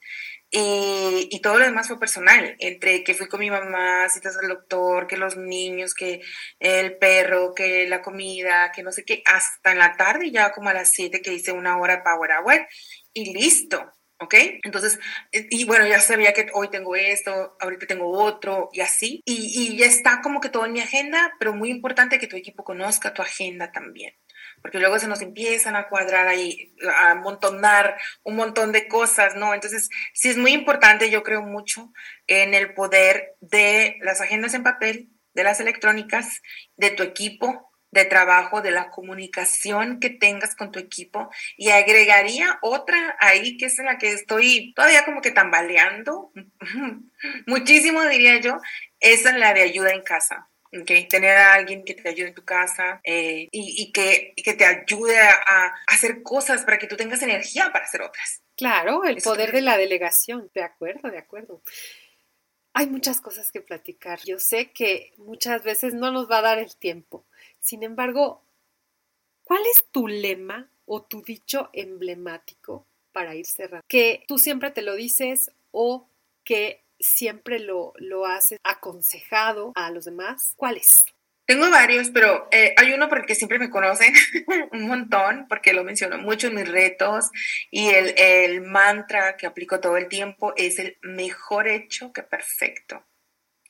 y, 0.58 1.40
todo 1.40 1.58
lo 1.58 1.66
demás 1.66 1.88
fue 1.88 1.98
personal, 1.98 2.56
entre 2.58 3.04
que 3.04 3.12
fui 3.12 3.28
con 3.28 3.40
mi 3.40 3.50
mamá, 3.50 4.08
citas 4.08 4.38
al 4.38 4.48
doctor, 4.48 5.06
que 5.06 5.18
los 5.18 5.36
niños, 5.36 5.94
que 5.94 6.22
el 6.58 6.96
perro, 6.96 7.54
que 7.54 7.86
la 7.86 8.00
comida, 8.00 8.72
que 8.72 8.82
no 8.82 8.90
sé 8.90 9.04
qué, 9.04 9.22
hasta 9.26 9.72
en 9.72 9.78
la 9.78 9.96
tarde, 9.96 10.30
ya 10.30 10.52
como 10.52 10.70
a 10.70 10.74
las 10.74 10.90
7 10.92 11.20
que 11.20 11.34
hice 11.34 11.52
una 11.52 11.78
hora 11.78 12.02
Power 12.02 12.30
Hour 12.30 12.66
y 13.12 13.34
listo, 13.34 13.92
¿ok? 14.18 14.34
Entonces, 14.64 14.98
y 15.30 15.64
bueno, 15.66 15.86
ya 15.86 16.00
sabía 16.00 16.32
que 16.32 16.46
hoy 16.54 16.68
tengo 16.70 16.96
esto, 16.96 17.56
ahorita 17.60 17.86
tengo 17.86 18.10
otro 18.10 18.70
y 18.72 18.80
así, 18.80 19.20
y, 19.26 19.74
y 19.74 19.76
ya 19.76 19.86
está 19.86 20.22
como 20.22 20.40
que 20.40 20.48
todo 20.48 20.64
en 20.64 20.72
mi 20.72 20.80
agenda, 20.80 21.34
pero 21.38 21.52
muy 21.52 21.70
importante 21.70 22.18
que 22.18 22.28
tu 22.28 22.36
equipo 22.36 22.64
conozca 22.64 23.12
tu 23.12 23.20
agenda 23.20 23.72
también 23.72 24.14
porque 24.66 24.80
luego 24.80 24.98
se 24.98 25.06
nos 25.06 25.22
empiezan 25.22 25.76
a 25.76 25.86
cuadrar 25.86 26.26
ahí, 26.26 26.74
a 26.92 27.12
amontonar 27.12 27.96
un 28.24 28.34
montón 28.34 28.72
de 28.72 28.88
cosas, 28.88 29.36
¿no? 29.36 29.54
Entonces, 29.54 29.88
sí 30.12 30.28
es 30.28 30.36
muy 30.36 30.50
importante, 30.50 31.08
yo 31.08 31.22
creo 31.22 31.40
mucho 31.40 31.92
en 32.26 32.52
el 32.52 32.74
poder 32.74 33.36
de 33.40 33.96
las 34.00 34.20
agendas 34.20 34.54
en 34.54 34.64
papel, 34.64 35.08
de 35.34 35.44
las 35.44 35.60
electrónicas, 35.60 36.42
de 36.76 36.90
tu 36.90 37.04
equipo 37.04 37.70
de 37.92 38.06
trabajo, 38.06 38.60
de 38.60 38.72
la 38.72 38.90
comunicación 38.90 40.00
que 40.00 40.10
tengas 40.10 40.56
con 40.56 40.72
tu 40.72 40.80
equipo 40.80 41.30
y 41.56 41.68
agregaría 41.68 42.58
otra 42.60 43.16
ahí 43.20 43.56
que 43.58 43.66
es 43.66 43.78
en 43.78 43.84
la 43.84 43.98
que 43.98 44.10
estoy 44.10 44.72
todavía 44.74 45.04
como 45.04 45.20
que 45.20 45.30
tambaleando, 45.30 46.32
muchísimo 47.46 48.04
diría 48.06 48.40
yo, 48.40 48.58
esa 48.98 49.30
es 49.30 49.36
la 49.36 49.54
de 49.54 49.62
ayuda 49.62 49.92
en 49.92 50.02
casa. 50.02 50.48
Okay. 50.82 51.08
Tener 51.08 51.36
a 51.36 51.54
alguien 51.54 51.84
que 51.84 51.94
te 51.94 52.08
ayude 52.08 52.28
en 52.28 52.34
tu 52.34 52.44
casa 52.44 53.00
eh, 53.04 53.48
y, 53.50 53.92
que, 53.92 54.34
que, 54.36 54.54
te 54.54 54.64
ayude 54.64 55.18
a, 55.18 55.74
hacer 55.86 56.22
cosas 56.22 56.64
para 56.64 56.78
que 56.78 56.86
tú 56.86 56.96
tengas 56.96 57.22
energía 57.22 57.70
para 57.72 57.84
hacer 57.84 58.02
otras. 58.02 58.42
Claro, 58.56 59.04
el 59.04 59.22
poder 59.22 59.52
de 59.52 59.60
la 59.60 59.76
delegación, 59.76 60.50
de 60.54 60.62
acuerdo, 60.62 61.10
de 61.10 61.18
acuerdo. 61.18 61.62
Hay 62.72 62.86
muchas 62.86 63.20
cosas 63.20 63.50
que 63.50 63.60
platicar. 63.60 64.20
Yo 64.24 64.38
sé 64.38 64.70
que 64.72 65.12
muchas 65.16 65.62
veces 65.62 65.94
no 65.94 66.10
nos 66.10 66.30
va 66.30 66.38
a 66.38 66.42
dar 66.42 66.58
el 66.58 66.76
tiempo. 66.76 67.26
Sin 67.60 67.82
embargo, 67.82 68.44
¿cuál 69.44 69.62
es 69.74 69.84
tu 69.90 70.08
lema 70.08 70.70
o 70.84 71.02
tu 71.02 71.22
dicho 71.22 71.70
emblemático 71.72 72.86
para 73.12 73.34
ir 73.34 73.46
cerrando? 73.46 73.84
Que 73.88 74.24
tú 74.28 74.38
siempre 74.38 74.70
te 74.70 74.82
lo 74.82 74.94
dices 74.94 75.50
o 75.70 76.08
que 76.44 76.85
siempre 76.98 77.58
lo, 77.58 77.92
lo 77.96 78.26
has 78.26 78.54
aconsejado 78.62 79.72
a 79.74 79.90
los 79.90 80.04
demás? 80.04 80.54
¿Cuáles? 80.56 81.04
Tengo 81.46 81.70
varios, 81.70 82.10
pero 82.10 82.48
eh, 82.50 82.74
hay 82.76 82.92
uno 82.92 83.08
porque 83.08 83.36
siempre 83.36 83.60
me 83.60 83.70
conocen 83.70 84.12
un 84.72 84.88
montón, 84.88 85.46
porque 85.48 85.72
lo 85.72 85.84
menciono 85.84 86.18
mucho 86.18 86.48
en 86.48 86.56
mis 86.56 86.68
retos 86.68 87.30
y 87.70 87.88
el, 87.90 88.14
el 88.18 88.62
mantra 88.62 89.36
que 89.36 89.46
aplico 89.46 89.78
todo 89.78 89.96
el 89.96 90.08
tiempo 90.08 90.54
es 90.56 90.80
el 90.80 90.98
mejor 91.02 91.68
hecho 91.68 92.12
que 92.12 92.24
perfecto. 92.24 93.06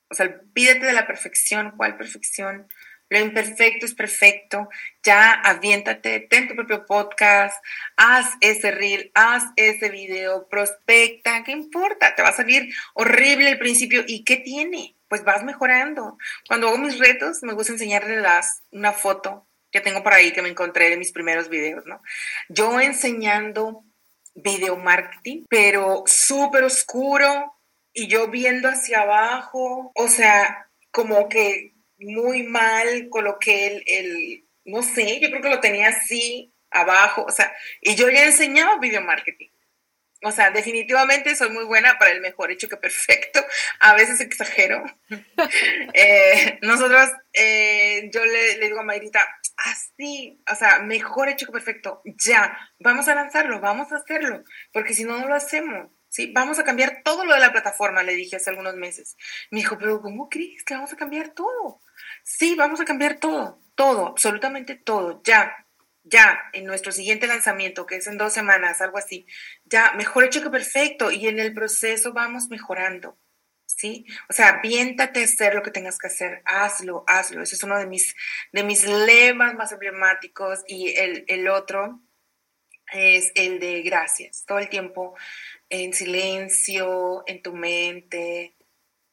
O 0.09 0.15
sea, 0.15 0.41
pídete 0.55 0.87
de 0.87 0.93
la 0.93 1.07
perfección. 1.07 1.75
¿Cuál 1.77 1.97
perfección? 1.97 2.69
Lo 3.09 3.21
imperfecto 3.21 3.87
es 3.87 3.95
perfecto. 3.95 4.69
Ya 5.03 5.33
aviéntate, 5.33 6.21
ten 6.21 6.49
tu 6.49 6.55
propio 6.55 6.85
podcast, 6.87 7.63
haz 7.97 8.35
ese 8.41 8.71
reel, 8.71 9.11
haz 9.15 9.45
ese 9.57 9.89
video, 9.91 10.49
prospecta, 10.49 11.45
¿qué 11.45 11.53
importa? 11.53 12.15
Te 12.15 12.23
va 12.23 12.31
a 12.31 12.37
salir 12.37 12.73
horrible 12.95 13.51
al 13.51 13.59
principio. 13.59 14.03
¿Y 14.07 14.25
qué 14.25 14.37
tiene? 14.37 14.97
Pues 15.09 15.25
vas 15.25 15.45
mejorando. 15.45 16.19
Cuando 16.49 16.69
hago 16.69 16.79
mis 16.79 16.99
retos, 16.99 17.43
me 17.43 17.53
gusta 17.53 17.73
enseñarles 17.73 18.63
una 18.73 18.93
foto 18.93 19.47
que 19.71 19.81
tengo 19.81 20.03
por 20.03 20.15
ahí 20.15 20.33
que 20.33 20.43
me 20.43 20.49
encontré 20.49 20.91
de 20.91 20.97
mis 20.97 21.13
primeros 21.13 21.49
videos, 21.49 21.87
¿no? 21.87 22.03
Yo 22.49 22.81
enseñando 22.81 23.85
video 24.35 24.77
marketing, 24.77 25.45
pero 25.49 26.05
súper 26.07 26.65
oscuro 26.65 27.55
y 27.93 28.09
yo 28.09 28.29
viendo 28.29 28.69
hacia 28.69 29.03
abajo, 29.03 29.93
o 29.95 30.09
sea, 30.09 30.69
como 30.91 31.29
que 31.29 31.76
muy 31.99 32.43
mal, 32.43 33.09
coloqué 33.11 33.67
el, 33.67 33.85
el, 33.87 34.49
no 34.65 34.83
sé, 34.83 35.21
yo 35.21 35.31
creo 35.31 35.43
que 35.43 35.51
lo 35.51 35.61
tenía 35.61 35.89
así 35.89 36.53
abajo, 36.71 37.25
o 37.25 37.31
sea, 37.31 37.55
y 37.81 37.95
yo 37.95 38.09
ya 38.11 38.25
enseñaba 38.25 38.79
video 38.79 39.03
marketing. 39.03 39.49
O 40.23 40.33
sea, 40.33 40.51
definitivamente 40.51 41.37
soy 41.37 41.51
muy 41.51 41.65
buena 41.65 41.99
para 41.99 42.11
el 42.11 42.21
mejor 42.21 42.51
hecho 42.51 42.69
que 42.69 42.77
perfecto. 42.77 43.45
A 43.81 43.95
veces 43.95 44.21
exagero. 44.21 44.83
eh, 45.95 46.59
nosotros, 46.63 47.11
eh, 47.33 48.09
yo 48.13 48.25
le, 48.25 48.57
le, 48.57 48.67
digo 48.67 48.81
a 48.81 48.83
Mayrita, 48.83 49.21
así, 49.59 50.43
o 50.51 50.55
sea, 50.55 50.81
mejor 50.81 51.29
hecho 51.29 51.47
que 51.47 51.53
perfecto. 51.53 52.03
Ya, 52.05 52.59
vamos 52.81 53.09
a 53.09 53.15
lanzarlo, 53.15 53.61
vamos 53.61 53.93
a 53.93 53.97
hacerlo, 53.97 54.43
porque 54.73 54.95
si 54.95 55.05
no, 55.05 55.19
no 55.19 55.29
lo 55.29 55.35
hacemos. 55.35 55.91
¿sí? 56.09 56.33
Vamos 56.35 56.59
a 56.59 56.65
cambiar 56.65 57.03
todo 57.05 57.25
lo 57.25 57.35
de 57.35 57.41
la 57.41 57.53
plataforma, 57.53 58.03
le 58.03 58.15
dije 58.15 58.37
hace 58.37 58.51
algunos 58.51 58.75
meses. 58.75 59.17
Me 59.51 59.61
dijo, 59.61 59.77
pero 59.79 60.01
¿cómo 60.01 60.29
crees 60.29 60.65
que 60.65 60.75
vamos 60.75 60.93
a 60.93 60.97
cambiar 60.97 61.31
todo? 61.31 61.81
Sí, 62.29 62.57
vamos 62.57 62.81
a 62.81 62.85
cambiar 62.85 63.21
todo, 63.21 63.63
todo, 63.77 64.09
absolutamente 64.09 64.75
todo, 64.75 65.23
ya, 65.25 65.65
ya, 66.03 66.41
en 66.53 66.65
nuestro 66.67 66.91
siguiente 66.91 67.29
lanzamiento, 67.29 67.87
que 67.87 67.97
es 67.97 68.07
en 68.09 68.19
dos 68.19 68.33
semanas, 68.33 68.81
algo 68.81 68.99
así, 68.99 69.27
ya, 69.65 69.93
mejor 69.93 70.25
hecho 70.25 70.43
que 70.43 70.51
perfecto, 70.51 71.13
y 71.13 71.29
en 71.29 71.39
el 71.39 71.55
proceso 71.55 72.13
vamos 72.13 72.49
mejorando. 72.49 73.17
¿Sí? 73.69 74.07
O 74.29 74.33
sea, 74.33 74.61
viéntate 74.63 75.21
a 75.21 75.25
hacer 75.25 75.55
lo 75.55 75.63
que 75.63 75.71
tengas 75.71 75.99
que 75.99 76.07
hacer, 76.07 76.43
hazlo, 76.47 77.05
hazlo. 77.07 77.43
Ese 77.43 77.57
es 77.57 77.63
uno 77.63 77.79
de 77.79 77.87
mis, 77.87 78.15
de 78.53 78.65
mis 78.65 78.85
lemas 78.85 79.55
más 79.55 79.71
emblemáticos. 79.73 80.61
Y 80.67 80.97
el, 80.97 81.25
el 81.29 81.49
otro 81.49 82.01
es 82.93 83.33
el 83.35 83.61
de 83.61 83.83
gracias. 83.83 84.45
Todo 84.47 84.61
el 84.61 84.71
tiempo 84.71 85.15
en 85.69 85.93
silencio, 85.93 87.25
en 87.27 87.43
tu 87.43 87.53
mente, 87.55 88.56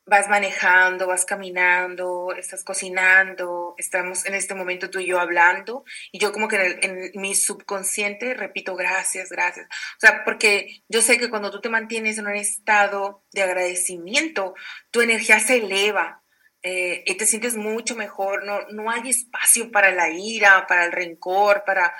vas 0.06 0.28
manejando, 0.28 1.08
vas 1.08 1.26
caminando, 1.26 2.34
estás 2.38 2.64
cocinando, 2.64 3.76
estamos 3.78 4.26
en 4.26 4.36
este 4.36 4.54
momento 4.54 4.90
tú 4.90 5.00
y 5.00 5.06
yo 5.08 5.20
hablando, 5.20 5.86
y 6.12 6.20
yo 6.20 6.34
como 6.34 6.48
que 6.48 6.80
en, 6.82 7.12
mi 7.16 7.36
subconsciente 7.36 8.34
repito 8.34 8.76
gracias, 8.76 9.30
gracias. 9.30 9.68
O 9.68 10.00
sea, 10.00 10.24
porque 10.26 10.84
yo 10.90 11.02
sé 11.02 11.18
que 11.18 11.30
cuando 11.30 11.52
tú 11.52 11.62
te 11.62 11.70
mantienes 11.70 12.18
en 12.18 12.28
un 12.28 12.36
estado 12.36 13.24
de 13.32 13.44
agradecimiento, 13.44 14.56
tu 14.92 15.02
energía 15.02 15.40
se 15.40 15.58
eleva. 15.58 16.20
Eh, 16.66 17.04
y 17.06 17.16
te 17.16 17.26
sientes 17.26 17.58
mucho 17.58 17.94
mejor, 17.94 18.46
no, 18.46 18.62
no 18.70 18.90
hay 18.90 19.10
espacio 19.10 19.70
para 19.70 19.92
la 19.92 20.10
ira, 20.12 20.66
para 20.66 20.86
el 20.86 20.94
rencor, 20.94 21.66
para, 21.66 21.94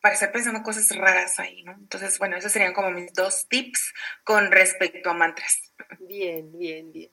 para 0.00 0.14
estar 0.14 0.32
pensando 0.32 0.64
cosas 0.64 0.96
raras 0.96 1.38
ahí, 1.38 1.62
¿no? 1.62 1.74
Entonces, 1.74 2.18
bueno, 2.18 2.36
esos 2.36 2.50
serían 2.50 2.72
como 2.72 2.90
mis 2.90 3.12
dos 3.12 3.46
tips 3.48 3.94
con 4.24 4.50
respecto 4.50 5.10
a 5.10 5.14
mantras. 5.14 5.72
Bien, 6.00 6.50
bien, 6.58 6.90
bien. 6.90 7.12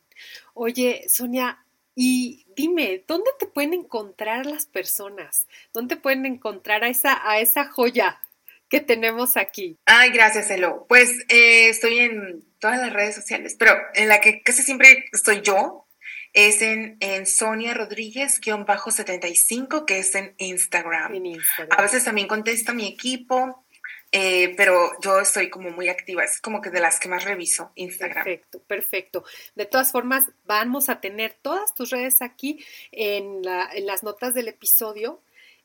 Oye, 0.53 1.05
Sonia, 1.07 1.65
y 1.95 2.45
dime, 2.55 3.03
¿dónde 3.07 3.31
te 3.39 3.47
pueden 3.47 3.73
encontrar 3.73 4.45
las 4.45 4.67
personas? 4.67 5.47
¿Dónde 5.73 5.97
pueden 5.97 6.27
encontrar 6.27 6.83
a 6.83 6.89
esa, 6.89 7.27
a 7.27 7.39
esa 7.39 7.65
joya 7.65 8.21
que 8.69 8.81
tenemos 8.81 9.35
aquí? 9.35 9.79
Ay, 9.85 10.11
gracias, 10.11 10.51
Elo. 10.51 10.85
Pues 10.87 11.09
eh, 11.29 11.69
estoy 11.69 11.97
en 11.99 12.45
todas 12.59 12.79
las 12.79 12.93
redes 12.93 13.15
sociales, 13.15 13.55
pero 13.57 13.75
en 13.95 14.09
la 14.09 14.21
que 14.21 14.43
casi 14.43 14.61
siempre 14.61 15.05
estoy 15.11 15.41
yo 15.41 15.87
es 16.33 16.61
en, 16.61 16.97
en 16.99 17.25
Sonia 17.25 17.73
Rodríguez-75, 17.73 19.85
que 19.85 19.97
es 19.97 20.13
en 20.13 20.35
Instagram. 20.37 21.15
en 21.15 21.25
Instagram. 21.25 21.79
A 21.79 21.81
veces 21.81 22.03
también 22.03 22.27
contesta 22.27 22.73
mi 22.73 22.85
equipo 22.85 23.65
eh, 24.11 24.53
pero 24.55 24.91
yo 25.01 25.19
estoy 25.19 25.49
como 25.49 25.69
muy 25.69 25.89
activa, 25.89 26.23
es 26.23 26.39
como 26.39 26.61
que 26.61 26.69
de 26.69 26.79
las 26.79 26.99
que 26.99 27.09
más 27.09 27.25
reviso 27.25 27.71
Instagram. 27.75 28.23
Perfecto, 28.23 28.59
perfecto. 28.63 29.23
De 29.55 29.65
todas 29.65 29.91
formas, 29.91 30.27
vamos 30.45 30.87
a 30.89 31.01
tener 31.01 31.35
todas 31.41 31.75
tus 31.75 31.89
redes 31.89 32.21
aquí 32.21 32.63
en, 32.91 33.41
las 33.43 34.03
notas 34.03 34.33
del 34.33 34.47
episodio. 34.47 35.21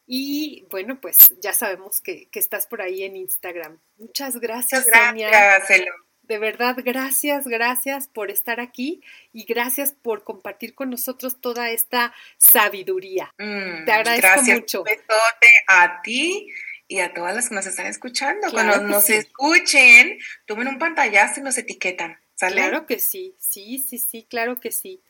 Y 0.06 0.66
bueno, 0.70 1.00
pues 1.00 1.32
ya 1.40 1.52
sabemos 1.52 2.00
que, 2.00 2.28
estás 2.32 2.66
por 2.66 2.82
ahí 2.82 3.04
en 3.04 3.16
Instagram. 3.16 3.78
Muchas 3.98 4.40
gracias, 4.40 4.86
gracias, 4.86 5.86
De 6.22 6.38
verdad, 6.38 6.76
gracias, 6.84 7.46
gracias 7.46 8.08
por 8.08 8.30
estar 8.32 8.58
aquí 8.58 9.00
y 9.32 9.44
gracias 9.44 9.92
por 9.92 10.24
compartir 10.24 10.74
con 10.74 10.90
nosotros 10.90 11.40
toda 11.40 11.70
esta 11.70 12.12
sabiduría. 12.38 13.32
Mm, 13.38 13.84
Te 13.84 13.92
agradezco 13.92 14.28
gracias, 14.28 14.58
mucho. 14.58 14.78
Un 14.80 14.84
besote 14.86 15.54
a 15.68 16.02
ti 16.02 16.52
y 16.92 17.00
a 17.00 17.14
todas 17.14 17.34
las 17.34 17.48
que 17.48 17.54
nos 17.54 17.64
están 17.64 17.86
escuchando. 17.86 18.50
Cuando 18.50 18.82
nos 18.82 19.08
escuchen, 19.08 20.18
tomen 20.44 20.68
un 20.68 20.78
pantallazo 20.78 21.40
y 21.40 21.42
nos 21.42 21.56
etiquetan. 21.56 22.18
¿Sale? 22.34 22.56
Claro 22.56 22.84
que 22.84 22.98
sí, 22.98 23.34
sí, 23.38 23.78
sí, 23.78 23.96
sí, 23.96 24.26
claro 24.28 24.60
que 24.60 24.70
sí. 24.72 25.02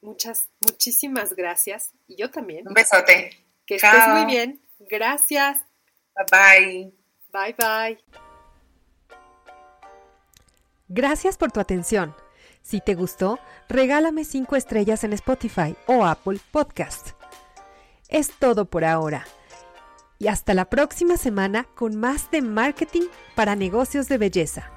Muchas, 0.00 0.48
muchísimas 0.60 1.34
gracias. 1.34 1.90
Y 2.06 2.14
yo 2.14 2.30
también. 2.30 2.68
Un 2.68 2.72
besote. 2.72 3.36
Que 3.66 3.74
estés 3.74 4.08
muy 4.12 4.26
bien. 4.26 4.60
Gracias. 4.78 5.58
Bye 6.14 6.26
bye. 6.30 6.92
Bye 7.32 7.56
bye. 7.58 7.98
Gracias 10.86 11.36
por 11.36 11.50
tu 11.50 11.58
atención. 11.58 12.14
Si 12.62 12.80
te 12.80 12.94
gustó, 12.94 13.40
regálame 13.68 14.24
5 14.24 14.54
estrellas 14.54 15.02
en 15.02 15.14
Spotify 15.14 15.74
o 15.86 16.06
Apple 16.06 16.38
Podcast. 16.52 17.08
Es 18.08 18.30
todo 18.38 18.66
por 18.66 18.84
ahora 18.84 19.26
y 20.18 20.28
hasta 20.28 20.54
la 20.54 20.66
próxima 20.66 21.16
semana 21.16 21.66
con 21.74 21.96
más 21.96 22.30
de 22.30 22.42
marketing 22.42 23.08
para 23.34 23.56
negocios 23.56 24.08
de 24.08 24.18
belleza. 24.18 24.70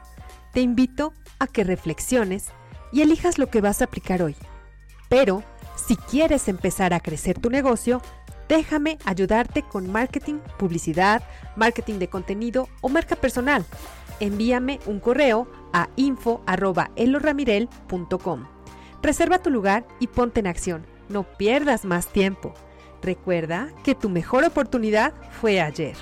Te 0.54 0.62
invito 0.62 1.14
a 1.40 1.48
que 1.48 1.64
reflexiones 1.64 2.48
y 2.92 3.02
elijas 3.02 3.38
lo 3.38 3.48
que 3.48 3.62
vas 3.62 3.82
a 3.82 3.86
aplicar 3.86 4.22
hoy. 4.22 4.36
Pero, 5.10 5.44
si 5.76 5.96
quieres 5.96 6.48
empezar 6.48 6.94
a 6.94 7.00
crecer 7.00 7.40
tu 7.40 7.50
negocio, 7.50 8.04
déjame 8.48 9.00
ayudarte 9.06 9.64
con 9.64 9.92
marketing, 9.92 10.36
publicidad, 10.58 11.24
marketing 11.56 11.98
de 12.00 12.10
contenido 12.10 12.70
o 12.82 12.90
marca 12.90 13.16
personal. 13.16 13.66
Envíame 14.20 14.80
un 14.86 15.00
correo 15.00 15.48
a 15.74 15.90
info.eloramirel.com. 15.96 18.46
Reserva 19.02 19.40
tu 19.40 19.50
lugar 19.50 19.88
y 20.00 20.06
ponte 20.08 20.42
en 20.42 20.48
acción. 20.48 20.86
No 21.10 21.24
pierdas 21.24 21.86
más 21.86 22.08
tiempo. 22.08 22.54
Recuerda 23.02 23.70
que 23.84 23.96
tu 23.96 24.10
mejor 24.10 24.44
oportunidad 24.44 25.14
fue 25.40 25.60
ayer. 25.60 25.96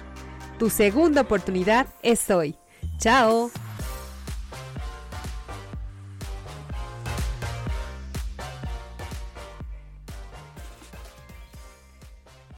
Tu 0.58 0.70
segunda 0.70 1.22
oportunidad 1.22 1.88
es 2.02 2.30
hoy. 2.30 2.58
Chao. 2.98 3.50